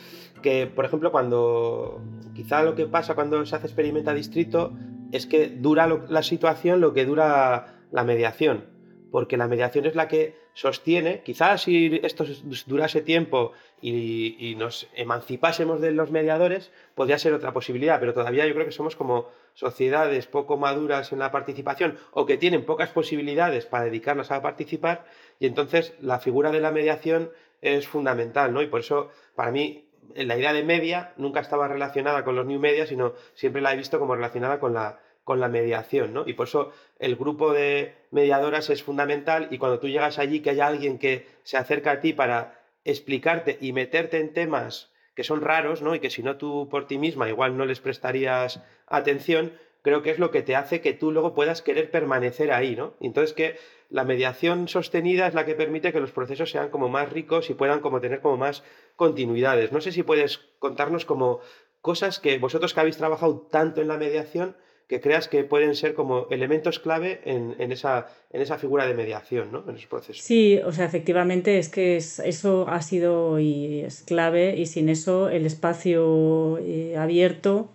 que, 0.42 0.66
por 0.66 0.84
ejemplo, 0.84 1.12
cuando 1.12 2.02
quizá 2.34 2.64
lo 2.64 2.74
que 2.74 2.88
pasa 2.88 3.14
cuando 3.14 3.46
se 3.46 3.56
hace 3.56 3.68
experimenta 3.68 4.14
distrito 4.14 4.74
es 5.12 5.28
que 5.28 5.48
dura 5.50 5.88
la 6.10 6.24
situación 6.24 6.82
lo 6.82 6.94
que 6.94 7.06
dura 7.06 7.82
la 7.92 8.04
mediación, 8.04 8.66
porque 9.12 9.38
la 9.38 9.48
mediación 9.48 9.86
es 9.86 9.94
la 9.96 10.08
que 10.08 10.36
sostiene, 10.54 11.22
quizás 11.24 11.62
si 11.62 12.00
esto 12.02 12.26
durase 12.66 13.02
tiempo 13.02 13.52
y, 13.80 14.36
y, 14.40 14.56
nos 14.56 14.88
emancipásemos 14.96 15.82
de 15.82 15.92
los 15.92 16.10
mediadores, 16.10 16.72
podría 16.96 17.20
ser 17.20 17.34
otra 17.34 17.54
posibilidad, 17.54 18.00
pero 18.00 18.14
todavía 18.14 18.48
yo 18.48 18.54
creo 18.54 18.66
que 18.66 18.72
somos 18.72 18.96
como 18.96 19.28
sociedades 19.56 20.28
poco 20.28 20.58
maduras 20.58 21.12
en 21.12 21.20
la 21.20 21.32
participación 21.32 21.98
o 22.12 22.28
que 22.28 22.38
tienen 22.38 22.66
pocas 22.66 22.92
posibilidades 22.92 23.66
para 23.66 23.86
dedicarlas 23.86 24.30
a 24.32 24.44
participar 24.44 25.06
y 25.40 25.48
entonces 25.48 25.96
la 26.00 26.20
figura 26.20 26.52
de 26.52 26.60
la 26.60 26.72
mediación 26.72 27.32
es 27.62 27.88
fundamental, 27.88 28.54
¿no? 28.54 28.62
Y 28.62 28.68
por 28.68 28.82
eso, 28.82 29.10
para 29.34 29.52
mí, 29.52 29.90
la 30.14 30.38
idea 30.38 30.54
de 30.54 30.64
media 30.64 31.14
nunca 31.18 31.40
estaba 31.40 31.68
relacionada 31.68 32.24
con 32.24 32.36
los 32.36 32.46
new 32.46 32.60
media, 32.60 32.86
sino 32.86 33.14
siempre 33.34 33.62
la 33.62 33.74
he 33.74 33.78
visto 33.78 33.98
como 33.98 34.14
relacionada 34.14 34.60
con 34.60 34.76
la 34.76 35.00
con 35.26 35.40
la 35.40 35.50
mediación, 35.50 36.14
¿no? 36.14 36.24
Y 36.28 36.34
por 36.34 36.48
eso 36.48 36.72
el 37.00 37.16
grupo 37.16 37.52
de 37.52 37.96
mediadoras 38.12 38.70
es 38.70 38.84
fundamental 38.84 39.48
y 39.50 39.58
cuando 39.58 39.80
tú 39.80 39.88
llegas 39.88 40.20
allí 40.20 40.42
que 40.42 40.52
haya 40.52 40.68
alguien 40.68 41.00
que 41.00 41.28
se 41.42 41.58
acerca 41.58 41.92
a 41.92 42.00
ti 42.00 42.14
para 42.14 42.62
explicarte 42.86 43.58
y 43.60 43.74
meterte 43.74 44.20
en 44.20 44.34
temas 44.34 44.94
que 45.16 45.24
son 45.24 45.42
raros, 45.42 45.82
¿no? 45.82 45.96
Y 45.96 46.00
que 46.00 46.10
si 46.10 46.24
no 46.24 46.38
tú 46.38 46.68
por 46.70 46.88
ti 46.88 46.98
misma 46.98 47.30
igual 47.30 47.58
no 47.58 47.66
les 47.66 47.80
prestarías 47.80 48.62
atención, 48.88 49.54
creo 49.82 50.02
que 50.02 50.12
es 50.12 50.20
lo 50.20 50.32
que 50.32 50.42
te 50.42 50.56
hace 50.56 50.82
que 50.82 50.94
tú 50.94 51.12
luego 51.12 51.34
puedas 51.34 51.62
querer 51.62 51.92
permanecer 51.92 52.52
ahí, 52.52 52.76
¿no? 52.76 52.94
Entonces 53.00 53.34
que 53.34 53.58
la 53.90 54.04
mediación 54.04 54.68
sostenida 54.68 55.28
es 55.28 55.34
la 55.34 55.46
que 55.46 55.56
permite 55.56 55.94
que 55.94 56.00
los 56.00 56.12
procesos 56.12 56.50
sean 56.50 56.70
como 56.70 56.90
más 56.90 57.12
ricos 57.12 57.50
y 57.50 57.54
puedan 57.54 57.80
como 57.80 58.02
tener 58.02 58.20
como 58.20 58.36
más 58.36 58.64
continuidades. 58.96 59.72
No 59.72 59.82
sé 59.82 59.92
si 59.92 60.04
puedes 60.04 60.40
contarnos 60.60 61.06
como 61.06 61.40
cosas 61.82 62.20
que 62.20 62.40
vosotros 62.40 62.74
que 62.74 62.80
habéis 62.80 62.98
trabajado 62.98 63.48
tanto 63.52 63.82
en 63.82 63.88
la 63.88 63.98
mediación 63.98 64.58
que 64.88 65.02
creas 65.02 65.28
que 65.28 65.44
pueden 65.44 65.76
ser 65.76 65.94
como 65.94 66.28
elementos 66.30 66.80
clave 66.80 67.22
en, 67.26 67.56
en, 67.58 67.72
esa, 67.72 68.08
en 68.32 68.42
esa 68.42 68.58
figura 68.58 68.86
de 68.86 68.94
mediación, 68.94 69.52
¿no? 69.52 69.64
En 69.68 69.76
esos 69.76 69.88
procesos. 69.88 70.24
Sí, 70.24 70.60
o 70.64 70.72
sea, 70.72 70.86
efectivamente 70.86 71.58
es 71.58 71.70
que 71.70 71.98
eso 71.98 72.68
ha 72.70 72.82
sido 72.82 73.40
y 73.40 73.82
es 73.82 74.04
clave 74.04 74.56
y 74.56 74.68
sin 74.68 74.90
eso 74.90 75.30
el 75.30 75.46
espacio 75.46 76.60
eh, 76.60 76.96
abierto 76.98 77.70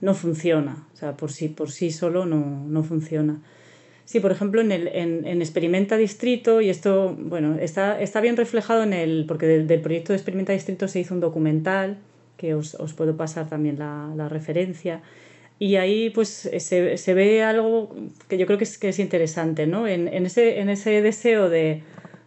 no 0.00 0.14
funciona, 0.14 0.86
o 0.92 0.96
sea, 0.96 1.16
por 1.16 1.32
sí, 1.32 1.48
por 1.48 1.70
sí 1.70 1.90
solo 1.90 2.26
no, 2.26 2.64
no 2.66 2.82
funciona. 2.82 3.40
Sí, 4.04 4.20
por 4.20 4.30
ejemplo, 4.30 4.60
en, 4.60 4.70
el, 4.70 4.88
en, 4.88 5.26
en, 5.26 5.42
Experimenta 5.42 5.96
Distrito, 5.96 6.60
y 6.60 6.70
esto, 6.70 7.16
bueno, 7.18 7.56
está, 7.58 8.00
está 8.00 8.20
bien 8.20 8.36
reflejado 8.36 8.84
en 8.84 8.92
el, 8.92 9.24
porque 9.26 9.46
del, 9.46 9.66
del, 9.66 9.80
proyecto 9.80 10.12
de 10.12 10.18
Experimenta 10.18 10.52
Distrito 10.52 10.86
se 10.86 11.00
hizo 11.00 11.14
un 11.14 11.20
documental, 11.20 11.98
que 12.36 12.54
os, 12.54 12.76
os 12.76 12.92
puedo 12.92 13.16
pasar 13.16 13.48
también 13.48 13.78
la, 13.78 14.12
la 14.14 14.28
referencia, 14.28 15.02
y 15.58 15.76
ahí 15.76 16.10
pues 16.10 16.28
se, 16.28 16.96
se, 16.98 17.14
ve 17.14 17.42
algo 17.42 17.94
que 18.28 18.36
yo 18.36 18.46
creo 18.46 18.58
que 18.58 18.64
es, 18.64 18.76
que 18.76 18.90
es 18.90 18.98
interesante, 18.98 19.66
¿no? 19.66 19.88
En, 19.88 20.06
en, 20.08 20.26
ese, 20.26 20.60
en 20.60 20.68
ese 20.68 21.00
deseo 21.00 21.48
de, 21.48 21.82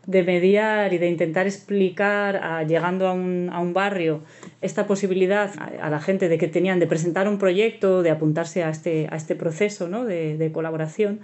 de, 0.07 0.23
mediar 0.23 0.93
y 0.93 0.97
de 0.97 1.09
intentar 1.09 1.45
explicar, 1.45 2.65
llegando 2.67 3.07
a 3.07 3.13
un, 3.13 3.49
a 3.51 3.59
un 3.59 3.73
barrio, 3.73 4.23
esta 4.61 4.87
posibilidad 4.87 5.51
a, 5.59 5.89
la 5.91 5.99
gente 5.99 6.27
de 6.27 6.39
que 6.39 6.47
tenían 6.47 6.79
de 6.79 6.87
presentar 6.87 7.27
un 7.27 7.37
proyecto, 7.37 8.01
de 8.01 8.09
apuntarse 8.09 8.63
a 8.63 8.71
este, 8.71 9.07
a 9.11 9.15
este 9.15 9.35
proceso 9.35 9.87
¿no? 9.87 10.05
de, 10.05 10.49
colaboración, 10.51 11.19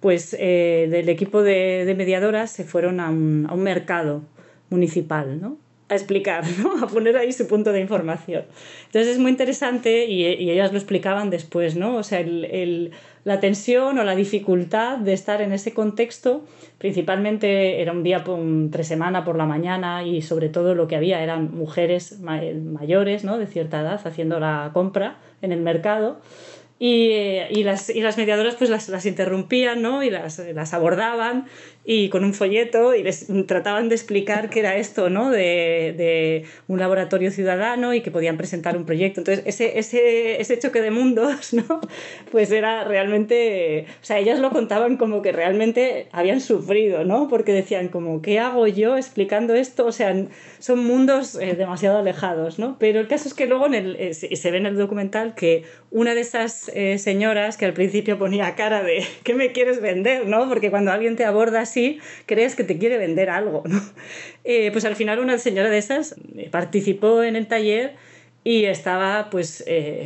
pues 0.00 0.36
eh, 0.38 0.88
del 0.90 1.08
equipo 1.08 1.42
de, 1.42 1.94
mediadoras 1.96 2.50
se 2.50 2.64
fueron 2.64 3.00
a 3.00 3.08
un, 3.08 3.46
a 3.48 3.54
un 3.54 3.62
mercado 3.62 4.24
municipal, 4.68 5.40
¿no? 5.40 5.56
A 5.88 5.94
explicar, 5.94 6.44
¿no? 6.58 6.84
a 6.84 6.88
poner 6.88 7.16
ahí 7.16 7.32
su 7.32 7.46
punto 7.46 7.72
de 7.72 7.80
información. 7.80 8.44
Entonces 8.86 9.12
es 9.12 9.18
muy 9.18 9.30
interesante 9.30 10.06
y, 10.06 10.24
ellas 10.24 10.72
lo 10.72 10.78
explicaban 10.78 11.30
después, 11.30 11.76
¿no? 11.76 11.96
O 11.96 12.02
sea, 12.02 12.20
el, 12.20 12.90
la 13.24 13.40
tensión 13.40 13.98
o 13.98 14.04
la 14.04 14.14
dificultad 14.14 14.98
de 14.98 15.12
estar 15.12 15.40
en 15.42 15.52
ese 15.52 15.74
contexto, 15.74 16.44
principalmente 16.78 17.80
era 17.80 17.92
un 17.92 18.02
día 18.02 18.24
entre 18.26 18.84
semana 18.84 19.24
por 19.24 19.36
la 19.36 19.46
mañana 19.46 20.04
y 20.04 20.22
sobre 20.22 20.48
todo 20.48 20.74
lo 20.74 20.88
que 20.88 20.96
había 20.96 21.22
eran 21.22 21.54
mujeres 21.54 22.20
mayores, 22.20 23.24
¿no? 23.24 23.38
De 23.38 23.46
cierta 23.46 23.80
edad 23.80 24.00
haciendo 24.04 24.40
la 24.40 24.70
compra 24.72 25.18
en 25.42 25.52
el 25.52 25.60
mercado 25.60 26.18
y, 26.78 27.10
y, 27.50 27.62
las, 27.62 27.88
y, 27.88 28.02
las, 28.02 28.18
mediadoras 28.18 28.56
pues 28.56 28.68
las, 28.68 28.90
las 28.90 29.06
interrumpían 29.06 29.80
¿no? 29.80 30.02
y 30.02 30.10
las, 30.10 30.38
las, 30.38 30.74
abordaban 30.74 31.46
y 31.86 32.10
con 32.10 32.22
un 32.22 32.34
folleto 32.34 32.94
y 32.94 33.02
les 33.02 33.28
trataban 33.46 33.88
de 33.88 33.94
explicar 33.94 34.50
qué 34.50 34.60
era 34.60 34.76
esto 34.76 35.08
¿no? 35.08 35.30
de, 35.30 35.94
de, 35.96 36.44
un 36.68 36.78
laboratorio 36.78 37.30
ciudadano 37.30 37.94
y 37.94 38.02
que 38.02 38.10
podían 38.10 38.36
presentar 38.36 38.76
un 38.76 38.84
proyecto. 38.84 39.20
Entonces 39.20 39.44
ese, 39.46 39.78
ese, 39.78 40.38
ese 40.38 40.58
choque 40.58 40.82
de 40.82 40.90
mundos 40.90 41.54
¿no? 41.54 41.80
pues 42.30 42.50
era 42.50 42.84
realmente, 42.84 43.86
o 44.02 44.04
sea, 44.04 44.18
ellas 44.18 44.38
lo 44.38 44.50
contaban 44.50 44.98
como 44.98 45.22
que 45.22 45.32
realmente 45.32 46.08
habían 46.12 46.42
sufrido, 46.42 47.04
¿no? 47.04 47.28
porque 47.28 47.54
decían 47.54 47.88
como, 47.88 48.20
¿qué 48.20 48.38
hago 48.38 48.66
yo 48.66 48.98
explicando 48.98 49.54
esto? 49.54 49.86
O 49.86 49.92
sea, 49.92 50.14
son 50.58 50.84
mundos 50.84 51.36
eh, 51.36 51.54
demasiado 51.54 51.96
alejados, 51.96 52.58
¿no? 52.58 52.76
pero 52.78 53.00
el 53.00 53.08
caso 53.08 53.28
es 53.28 53.34
que 53.34 53.46
luego 53.46 53.64
en 53.64 53.74
el, 53.74 53.96
eh, 53.96 54.12
se 54.12 54.50
ve 54.50 54.58
en 54.58 54.66
el 54.66 54.76
documental 54.76 55.34
que 55.34 55.64
una 55.90 56.14
de 56.14 56.20
esas 56.20 56.65
eh, 56.74 56.98
señoras 56.98 57.56
que 57.56 57.64
al 57.64 57.72
principio 57.72 58.18
ponía 58.18 58.54
cara 58.54 58.82
de 58.82 59.04
¿qué 59.24 59.34
me 59.34 59.52
quieres 59.52 59.80
vender? 59.80 60.26
¿no? 60.26 60.48
Porque 60.48 60.70
cuando 60.70 60.92
alguien 60.92 61.16
te 61.16 61.24
aborda 61.24 61.60
así, 61.60 61.98
crees 62.26 62.54
que 62.54 62.64
te 62.64 62.78
quiere 62.78 62.98
vender 62.98 63.30
algo. 63.30 63.62
¿no? 63.66 63.80
Eh, 64.48 64.70
pues 64.70 64.84
al 64.84 64.94
final 64.94 65.18
una 65.18 65.38
señora 65.38 65.70
de 65.70 65.78
esas 65.78 66.14
eh, 66.36 66.48
participó 66.52 67.24
en 67.24 67.34
el 67.34 67.48
taller 67.48 67.94
y 68.44 68.66
estaba 68.66 69.28
pues 69.28 69.64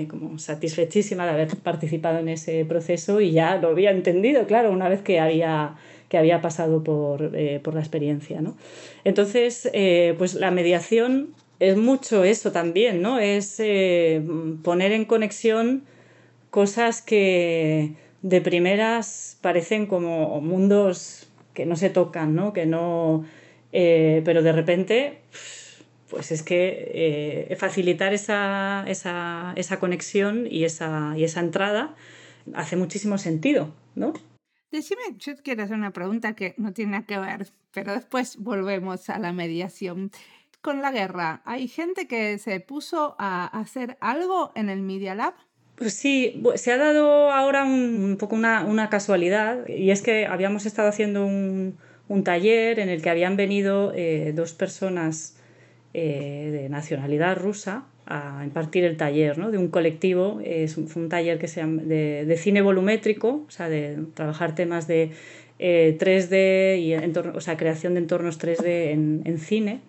como 0.08 0.38
satisfechísima 0.38 1.26
de 1.26 1.32
haber 1.32 1.48
participado 1.58 2.20
en 2.20 2.30
ese 2.30 2.64
proceso 2.64 3.20
y 3.20 3.32
ya 3.32 3.56
lo 3.56 3.68
había 3.68 3.90
entendido, 3.90 4.46
claro, 4.46 4.70
una 4.70 4.88
vez 4.88 5.02
que 5.02 5.20
había 5.20 5.74
que 6.08 6.16
había 6.16 6.40
pasado 6.40 6.82
por, 6.82 7.32
por 7.60 7.74
la 7.74 7.80
experiencia. 7.80 8.40
¿no? 8.40 8.56
Entonces, 9.04 9.70
pues 10.16 10.32
la 10.32 10.50
mediación 10.50 11.34
es 11.58 11.76
mucho 11.76 12.24
eso 12.24 12.50
también, 12.50 13.02
¿no? 13.02 13.18
Es 13.18 13.60
poner 14.62 14.92
en 14.92 15.04
conexión 15.04 15.84
cosas 16.50 17.02
que 17.02 17.94
de 18.22 18.40
primeras 18.40 19.38
parecen 19.40 19.86
como 19.86 20.40
mundos 20.40 21.28
que 21.54 21.66
no 21.66 21.76
se 21.76 21.90
tocan, 21.90 22.34
¿no? 22.34 22.52
Que 22.52 22.66
no 22.66 23.24
eh, 23.72 24.22
pero 24.24 24.42
de 24.42 24.52
repente, 24.52 25.20
pues 26.08 26.32
es 26.32 26.42
que 26.42 26.90
eh, 27.50 27.56
facilitar 27.56 28.12
esa, 28.12 28.84
esa, 28.88 29.52
esa, 29.56 29.78
conexión 29.78 30.46
y 30.50 30.64
esa, 30.64 31.14
y 31.16 31.24
esa 31.24 31.40
entrada 31.40 31.94
hace 32.54 32.76
muchísimo 32.76 33.18
sentido, 33.18 33.72
¿no? 33.94 34.12
Decime, 34.72 35.02
yo 35.18 35.34
quiero 35.42 35.64
hacer 35.64 35.76
una 35.76 35.92
pregunta 35.92 36.34
que 36.34 36.54
no 36.56 36.72
tiene 36.72 36.92
nada 36.92 37.06
que 37.06 37.18
ver, 37.18 37.48
pero 37.72 37.92
después 37.92 38.36
volvemos 38.36 39.08
a 39.10 39.18
la 39.18 39.32
mediación. 39.32 40.10
Con 40.60 40.82
la 40.82 40.92
guerra, 40.92 41.42
¿hay 41.44 41.68
gente 41.68 42.06
que 42.06 42.38
se 42.38 42.60
puso 42.60 43.16
a 43.18 43.46
hacer 43.46 43.96
algo 44.00 44.52
en 44.54 44.68
el 44.68 44.82
Media 44.82 45.14
Lab? 45.14 45.34
Pues 45.80 45.94
sí, 45.94 46.42
se 46.56 46.72
ha 46.72 46.76
dado 46.76 47.32
ahora 47.32 47.64
un, 47.64 48.18
poco 48.20 48.36
una, 48.36 48.90
casualidad 48.90 49.66
y 49.66 49.92
es 49.92 50.02
que 50.02 50.26
habíamos 50.26 50.66
estado 50.66 50.90
haciendo 50.90 51.24
un, 51.24 51.74
taller 52.22 52.80
en 52.80 52.90
el 52.90 53.00
que 53.00 53.08
habían 53.08 53.34
venido 53.34 53.90
eh, 53.96 54.34
dos 54.36 54.52
personas 54.52 55.38
eh, 55.94 56.50
de 56.52 56.68
nacionalidad 56.68 57.38
rusa 57.38 57.84
a 58.04 58.42
impartir 58.44 58.84
el 58.84 58.98
taller 58.98 59.38
¿no? 59.38 59.50
de 59.50 59.56
un 59.56 59.68
colectivo. 59.68 60.42
Es 60.44 60.76
un, 60.76 60.86
fue 60.86 61.00
un 61.00 61.08
taller 61.08 61.38
que 61.38 61.48
se 61.48 61.64
de, 61.64 62.36
cine 62.36 62.60
volumétrico, 62.60 63.46
o 63.48 63.50
sea, 63.50 63.70
de 63.70 64.00
trabajar 64.12 64.54
temas 64.54 64.86
de 64.86 65.12
3D 65.58 66.30
eh, 66.32 66.78
y 66.78 66.94
o 66.94 67.40
sea, 67.40 67.56
creación 67.56 67.94
de 67.94 68.00
entornos 68.00 68.38
3D 68.38 68.90
en, 68.90 69.22
en 69.24 69.38
cine. 69.38 69.80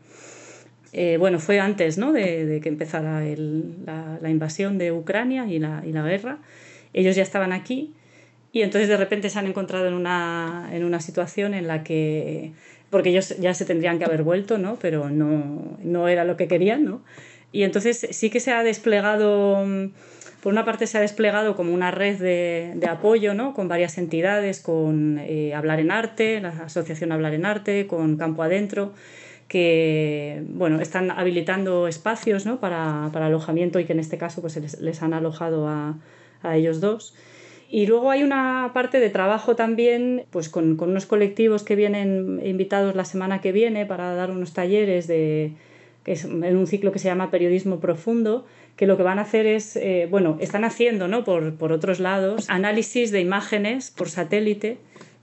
Eh, 0.94 1.18
bueno, 1.18 1.40
fue 1.40 1.60
antes 1.60 1.98
¿no? 1.98 2.12
de, 2.12 2.60
que 2.62 2.70
empezara 2.70 3.22
la, 3.22 4.30
invasión 4.30 4.78
de 4.78 4.92
Ucrania 4.92 5.46
y 5.48 5.60
la, 5.60 5.82
guerra. 5.82 6.40
Ellos 6.94 7.16
ya 7.16 7.24
estaban 7.24 7.54
aquí 7.54 7.94
y 8.52 8.64
entonces 8.64 8.90
de 8.90 8.98
repente 8.98 9.30
se 9.30 9.40
han 9.40 9.48
encontrado 9.48 9.88
en 9.88 9.94
una, 9.94 10.70
en 10.74 10.84
una 10.84 11.00
situación 11.00 11.54
en 11.54 11.68
la 11.68 11.84
que, 11.84 12.52
porque 12.90 13.10
ellos 13.10 13.38
ya 13.40 13.54
se 13.54 13.64
tendrían 13.64 13.98
que 13.98 14.06
haber 14.06 14.24
vuelto, 14.24 14.58
¿no? 14.58 14.78
pero 14.82 15.10
no, 15.10 15.78
no 15.82 16.08
era 16.10 16.26
lo 16.26 16.36
que 16.36 16.50
querían. 16.50 16.84
¿no? 16.84 17.02
Y 17.54 17.64
entonces 17.64 18.08
sí 18.12 18.30
que 18.30 18.42
se 18.42 18.52
ha 18.52 18.62
desplegado, 18.64 19.66
por 20.44 20.52
una 20.52 20.66
parte 20.66 20.88
se 20.88 20.98
ha 20.98 21.02
desplegado 21.02 21.56
como 21.56 21.74
una 21.74 21.92
red 21.92 22.20
de, 22.20 22.74
de 22.76 22.88
apoyo 22.88 23.34
¿no? 23.34 23.54
con 23.54 23.70
varias 23.70 23.98
entidades, 23.98 24.60
con 24.60 25.20
eh, 25.20 25.54
Hablar 25.54 25.80
en 25.80 25.92
Arte, 25.92 26.42
la 26.42 26.50
Asociación 26.50 27.14
Hablar 27.14 27.34
en 27.34 27.46
Arte, 27.46 27.88
con 27.88 28.18
Campo 28.18 28.44
Adentro 28.44 28.94
que 29.52 30.44
bueno, 30.48 30.80
están 30.80 31.12
habilitando 31.12 31.90
espacios 31.90 32.46
¿no? 32.46 32.62
para, 32.62 33.10
para, 33.12 33.26
alojamiento 33.26 33.82
y 33.82 33.84
que 33.84 33.92
en 33.92 34.00
este 34.00 34.18
caso 34.18 34.40
pues, 34.40 34.56
les, 34.56 34.80
les 34.80 35.04
han 35.04 35.14
alojado 35.14 35.68
a, 35.68 35.98
a, 36.42 36.56
ellos 36.56 36.80
dos. 36.80 37.14
Y 37.70 37.86
luego 37.86 38.12
hay 38.12 38.24
una 38.24 38.72
parte 38.74 39.02
de 39.02 39.10
trabajo 39.10 39.58
también 39.58 40.24
pues, 40.30 40.48
con, 40.48 40.78
con, 40.78 40.92
unos 40.92 41.06
colectivos 41.06 41.64
que 41.64 41.76
vienen 41.76 42.40
invitados 42.46 42.96
la 42.96 43.04
semana 43.04 43.42
que 43.42 43.52
viene 43.52 43.86
para 43.86 44.16
dar 44.16 44.32
unos 44.32 44.54
talleres 44.54 45.08
de, 45.08 45.52
que 46.06 46.14
es 46.14 46.24
en 46.24 46.56
un 46.56 46.66
ciclo 46.66 46.94
que 46.94 47.00
se 47.00 47.10
llama 47.10 47.30
Periodismo 47.30 47.82
Profundo, 47.82 48.46
que 48.78 48.88
lo 48.88 48.96
que 48.96 49.04
van 49.04 49.20
a 49.20 49.24
hacer 49.24 49.48
es, 49.48 49.76
eh, 49.76 50.08
bueno, 50.10 50.38
están 50.40 50.64
haciendo 50.64 51.10
¿no? 51.10 51.26
por, 51.26 51.56
por 51.56 51.74
otros 51.74 52.00
lados 52.00 52.50
análisis 52.50 53.12
de 53.12 53.20
imágenes 53.20 53.92
por 53.92 54.08
satélite 54.08 54.78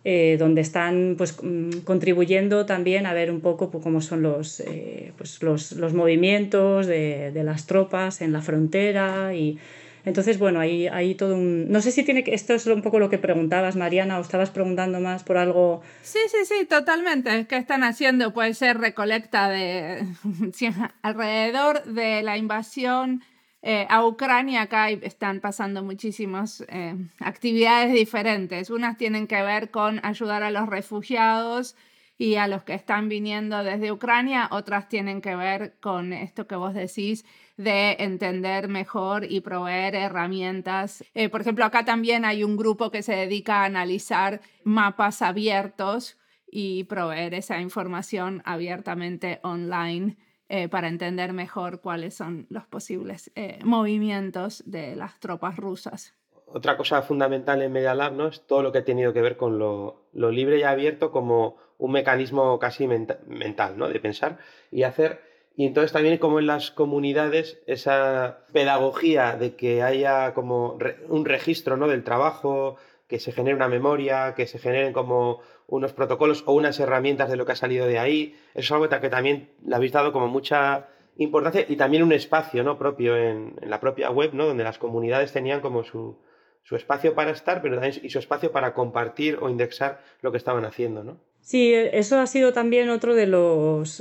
eh, 0.05 0.37
donde 0.39 0.61
están 0.61 1.17
pues, 1.19 1.37
mm, 1.43 1.81
contribuyendo 1.85 2.67
también 2.67 3.05
a 3.05 3.13
ver 3.13 3.31
un 3.31 3.41
poco 3.41 3.71
pues, 3.71 3.83
cómo 3.83 4.01
son 4.01 4.23
los, 4.23 4.61
eh, 4.61 5.13
pues, 5.19 5.43
los, 5.43 5.73
los 5.73 5.93
movimientos 5.93 6.87
de, 6.87 7.33
de, 7.33 7.43
las 7.43 7.67
tropas 7.67 8.21
en 8.21 8.33
la 8.33 8.41
frontera 8.41 9.35
y 9.35 9.59
entonces 10.05 10.39
bueno 10.39 10.61
hay, 10.61 10.87
hay 10.87 11.17
todo 11.17 11.35
un 11.35 11.71
no 11.71 11.81
sé 11.81 11.91
si 11.91 12.05
tiene 12.05 12.23
que 12.23 12.33
esto 12.33 12.55
es 12.55 12.65
un 12.67 12.81
poco 12.81 13.01
lo 13.01 13.11
que 13.11 13.19
preguntabas 13.19 13.75
Mariana 13.75 14.19
o 14.19 14.23
estabas 14.23 14.51
preguntando 14.51 15.01
más 15.01 15.25
por 15.25 15.37
algo. 15.37 15.83
Sí 16.03 16.21
sí 16.29 16.45
sí 16.45 16.65
totalmente. 16.65 17.47
Qué 17.47 17.57
están 17.57 17.83
haciendo 17.83 18.33
puede 18.33 18.55
ser 18.55 18.79
recolecta 18.79 19.51
de 19.51 20.07
alrededor 21.03 21.85
de 21.85 22.23
la 22.23 22.39
invasión 22.39 23.23
eh, 23.71 23.87
a 23.91 24.07
Ucrania 24.07 24.63
acá 24.63 24.89
están 24.89 25.41
pasando 25.41 25.83
muchísimas 25.83 26.65
eh, 26.69 26.95
actividades 27.21 27.93
diferentes. 27.93 28.71
Unas 28.71 28.97
tienen 28.97 29.27
que 29.27 29.43
ver 29.43 29.71
con 29.71 30.01
ayudar 30.07 30.43
a 30.43 30.51
los 30.51 30.71
refugiados 30.71 31.77
y 32.17 32.37
a 32.37 32.49
los 32.49 32.63
que 32.63 32.73
están 32.73 33.11
viniendo 33.11 33.63
desde 33.63 33.93
Ucrania, 33.93 34.49
otras 34.53 34.89
tienen 34.89 35.21
que 35.21 35.37
ver 35.37 35.75
con 35.81 36.15
esto 36.15 36.47
que 36.47 36.57
vos 36.57 36.73
decís 36.73 37.27
de 37.59 37.97
entender 37.99 38.69
mejor 38.69 39.31
y 39.31 39.43
proveer 39.43 39.97
herramientas. 39.97 41.05
Eh, 41.13 41.29
por 41.29 41.43
ejemplo, 41.43 41.67
acá 41.67 41.85
también 41.85 42.25
hay 42.25 42.45
un 42.45 42.57
grupo 42.57 42.91
que 42.91 43.03
se 43.03 43.15
dedica 43.15 43.61
a 43.61 43.65
analizar 43.67 44.41
mapas 44.65 45.21
abiertos 45.21 46.17
y 46.51 46.85
proveer 46.85 47.35
esa 47.35 47.61
información 47.61 48.41
abiertamente 48.47 49.41
online 49.43 50.17
eh, 50.49 50.69
para 50.69 50.89
entender 50.89 51.33
mejor 51.33 51.81
cuáles 51.81 52.15
son 52.15 52.47
los 52.49 52.67
posibles 52.67 53.31
eh, 53.35 53.59
movimientos 53.65 54.63
de 54.67 54.97
las 54.97 55.21
tropas 55.21 55.57
rusas. 55.57 56.15
Otra 56.47 56.79
cosa 56.79 57.03
fundamental 57.03 57.61
en 57.61 57.73
Media 57.73 57.95
Lab 57.95 58.15
¿no? 58.15 58.29
es 58.29 58.47
todo 58.47 58.63
lo 58.63 58.73
que 58.73 58.79
ha 58.79 58.85
tenido 58.85 59.13
que 59.13 59.21
ver 59.21 59.37
con 59.37 59.59
lo, 59.59 60.07
libre 60.15 60.59
y 60.59 60.63
abierto 60.63 61.11
como 61.11 61.57
un 61.77 61.93
mecanismo 61.93 62.59
casi 62.59 62.89
mental 62.89 63.77
¿no? 63.77 63.89
de 63.89 64.01
pensar 64.01 64.39
y 64.71 64.85
hacer. 64.85 65.21
Y 65.55 65.67
entonces 65.67 65.93
también 65.93 66.17
como 66.17 66.39
en 66.39 66.47
las 66.47 66.71
comunidades 66.71 67.61
esa 67.67 68.39
pedagogía 68.53 69.37
de 69.37 69.55
que 69.55 69.83
haya 69.83 70.33
como 70.33 70.79
un 71.09 71.25
registro 71.27 71.77
¿no? 71.77 71.89
del 71.89 72.05
trabajo, 72.05 72.77
que 73.09 73.19
se 73.19 73.33
genere 73.33 73.57
una 73.57 73.69
memoria, 73.69 74.35
que 74.37 74.47
se 74.47 74.59
generen 74.59 74.93
como 74.93 75.41
unos 75.67 75.93
protocolos 75.95 76.45
o 76.47 76.53
unas 76.53 76.79
herramientas 76.79 77.31
de 77.31 77.37
lo 77.37 77.47
que 77.47 77.53
ha 77.53 77.57
salido 77.57 77.87
de 77.87 77.99
ahí. 77.99 78.37
Eso 78.55 78.61
es 78.61 78.73
algo 78.73 79.01
que 79.01 79.09
también 79.09 79.51
le 79.65 79.75
habéis 79.75 79.93
dado 79.93 80.13
como 80.13 80.29
mucha 80.29 80.89
importancia 81.17 81.65
y 81.67 81.77
también 81.77 82.03
un 82.03 82.13
espacio 82.13 82.63
¿no? 82.63 82.79
propio 82.79 83.17
en, 83.17 83.57
la 83.63 83.81
propia 83.81 84.11
web, 84.11 84.35
¿no? 84.35 84.47
donde 84.47 84.63
las 84.63 84.79
comunidades 84.79 85.33
tenían 85.33 85.61
como 85.61 85.85
su, 85.85 86.19
su 86.63 86.77
espacio 86.77 87.15
para 87.15 87.31
estar, 87.31 87.63
pero 87.63 87.77
también 87.77 87.95
y 88.03 88.11
su 88.11 88.19
espacio 88.19 88.53
para 88.53 88.75
compartir 88.75 89.39
o 89.41 89.49
indexar 89.49 90.01
lo 90.21 90.31
que 90.31 90.37
estaban 90.37 90.65
haciendo, 90.67 91.03
¿no? 91.03 91.19
Sí, 91.41 91.73
eso 91.73 92.19
ha 92.19 92.27
sido 92.27 92.53
también 92.53 92.91
otro 92.91 93.15
de 93.15 93.27
los 93.27 94.01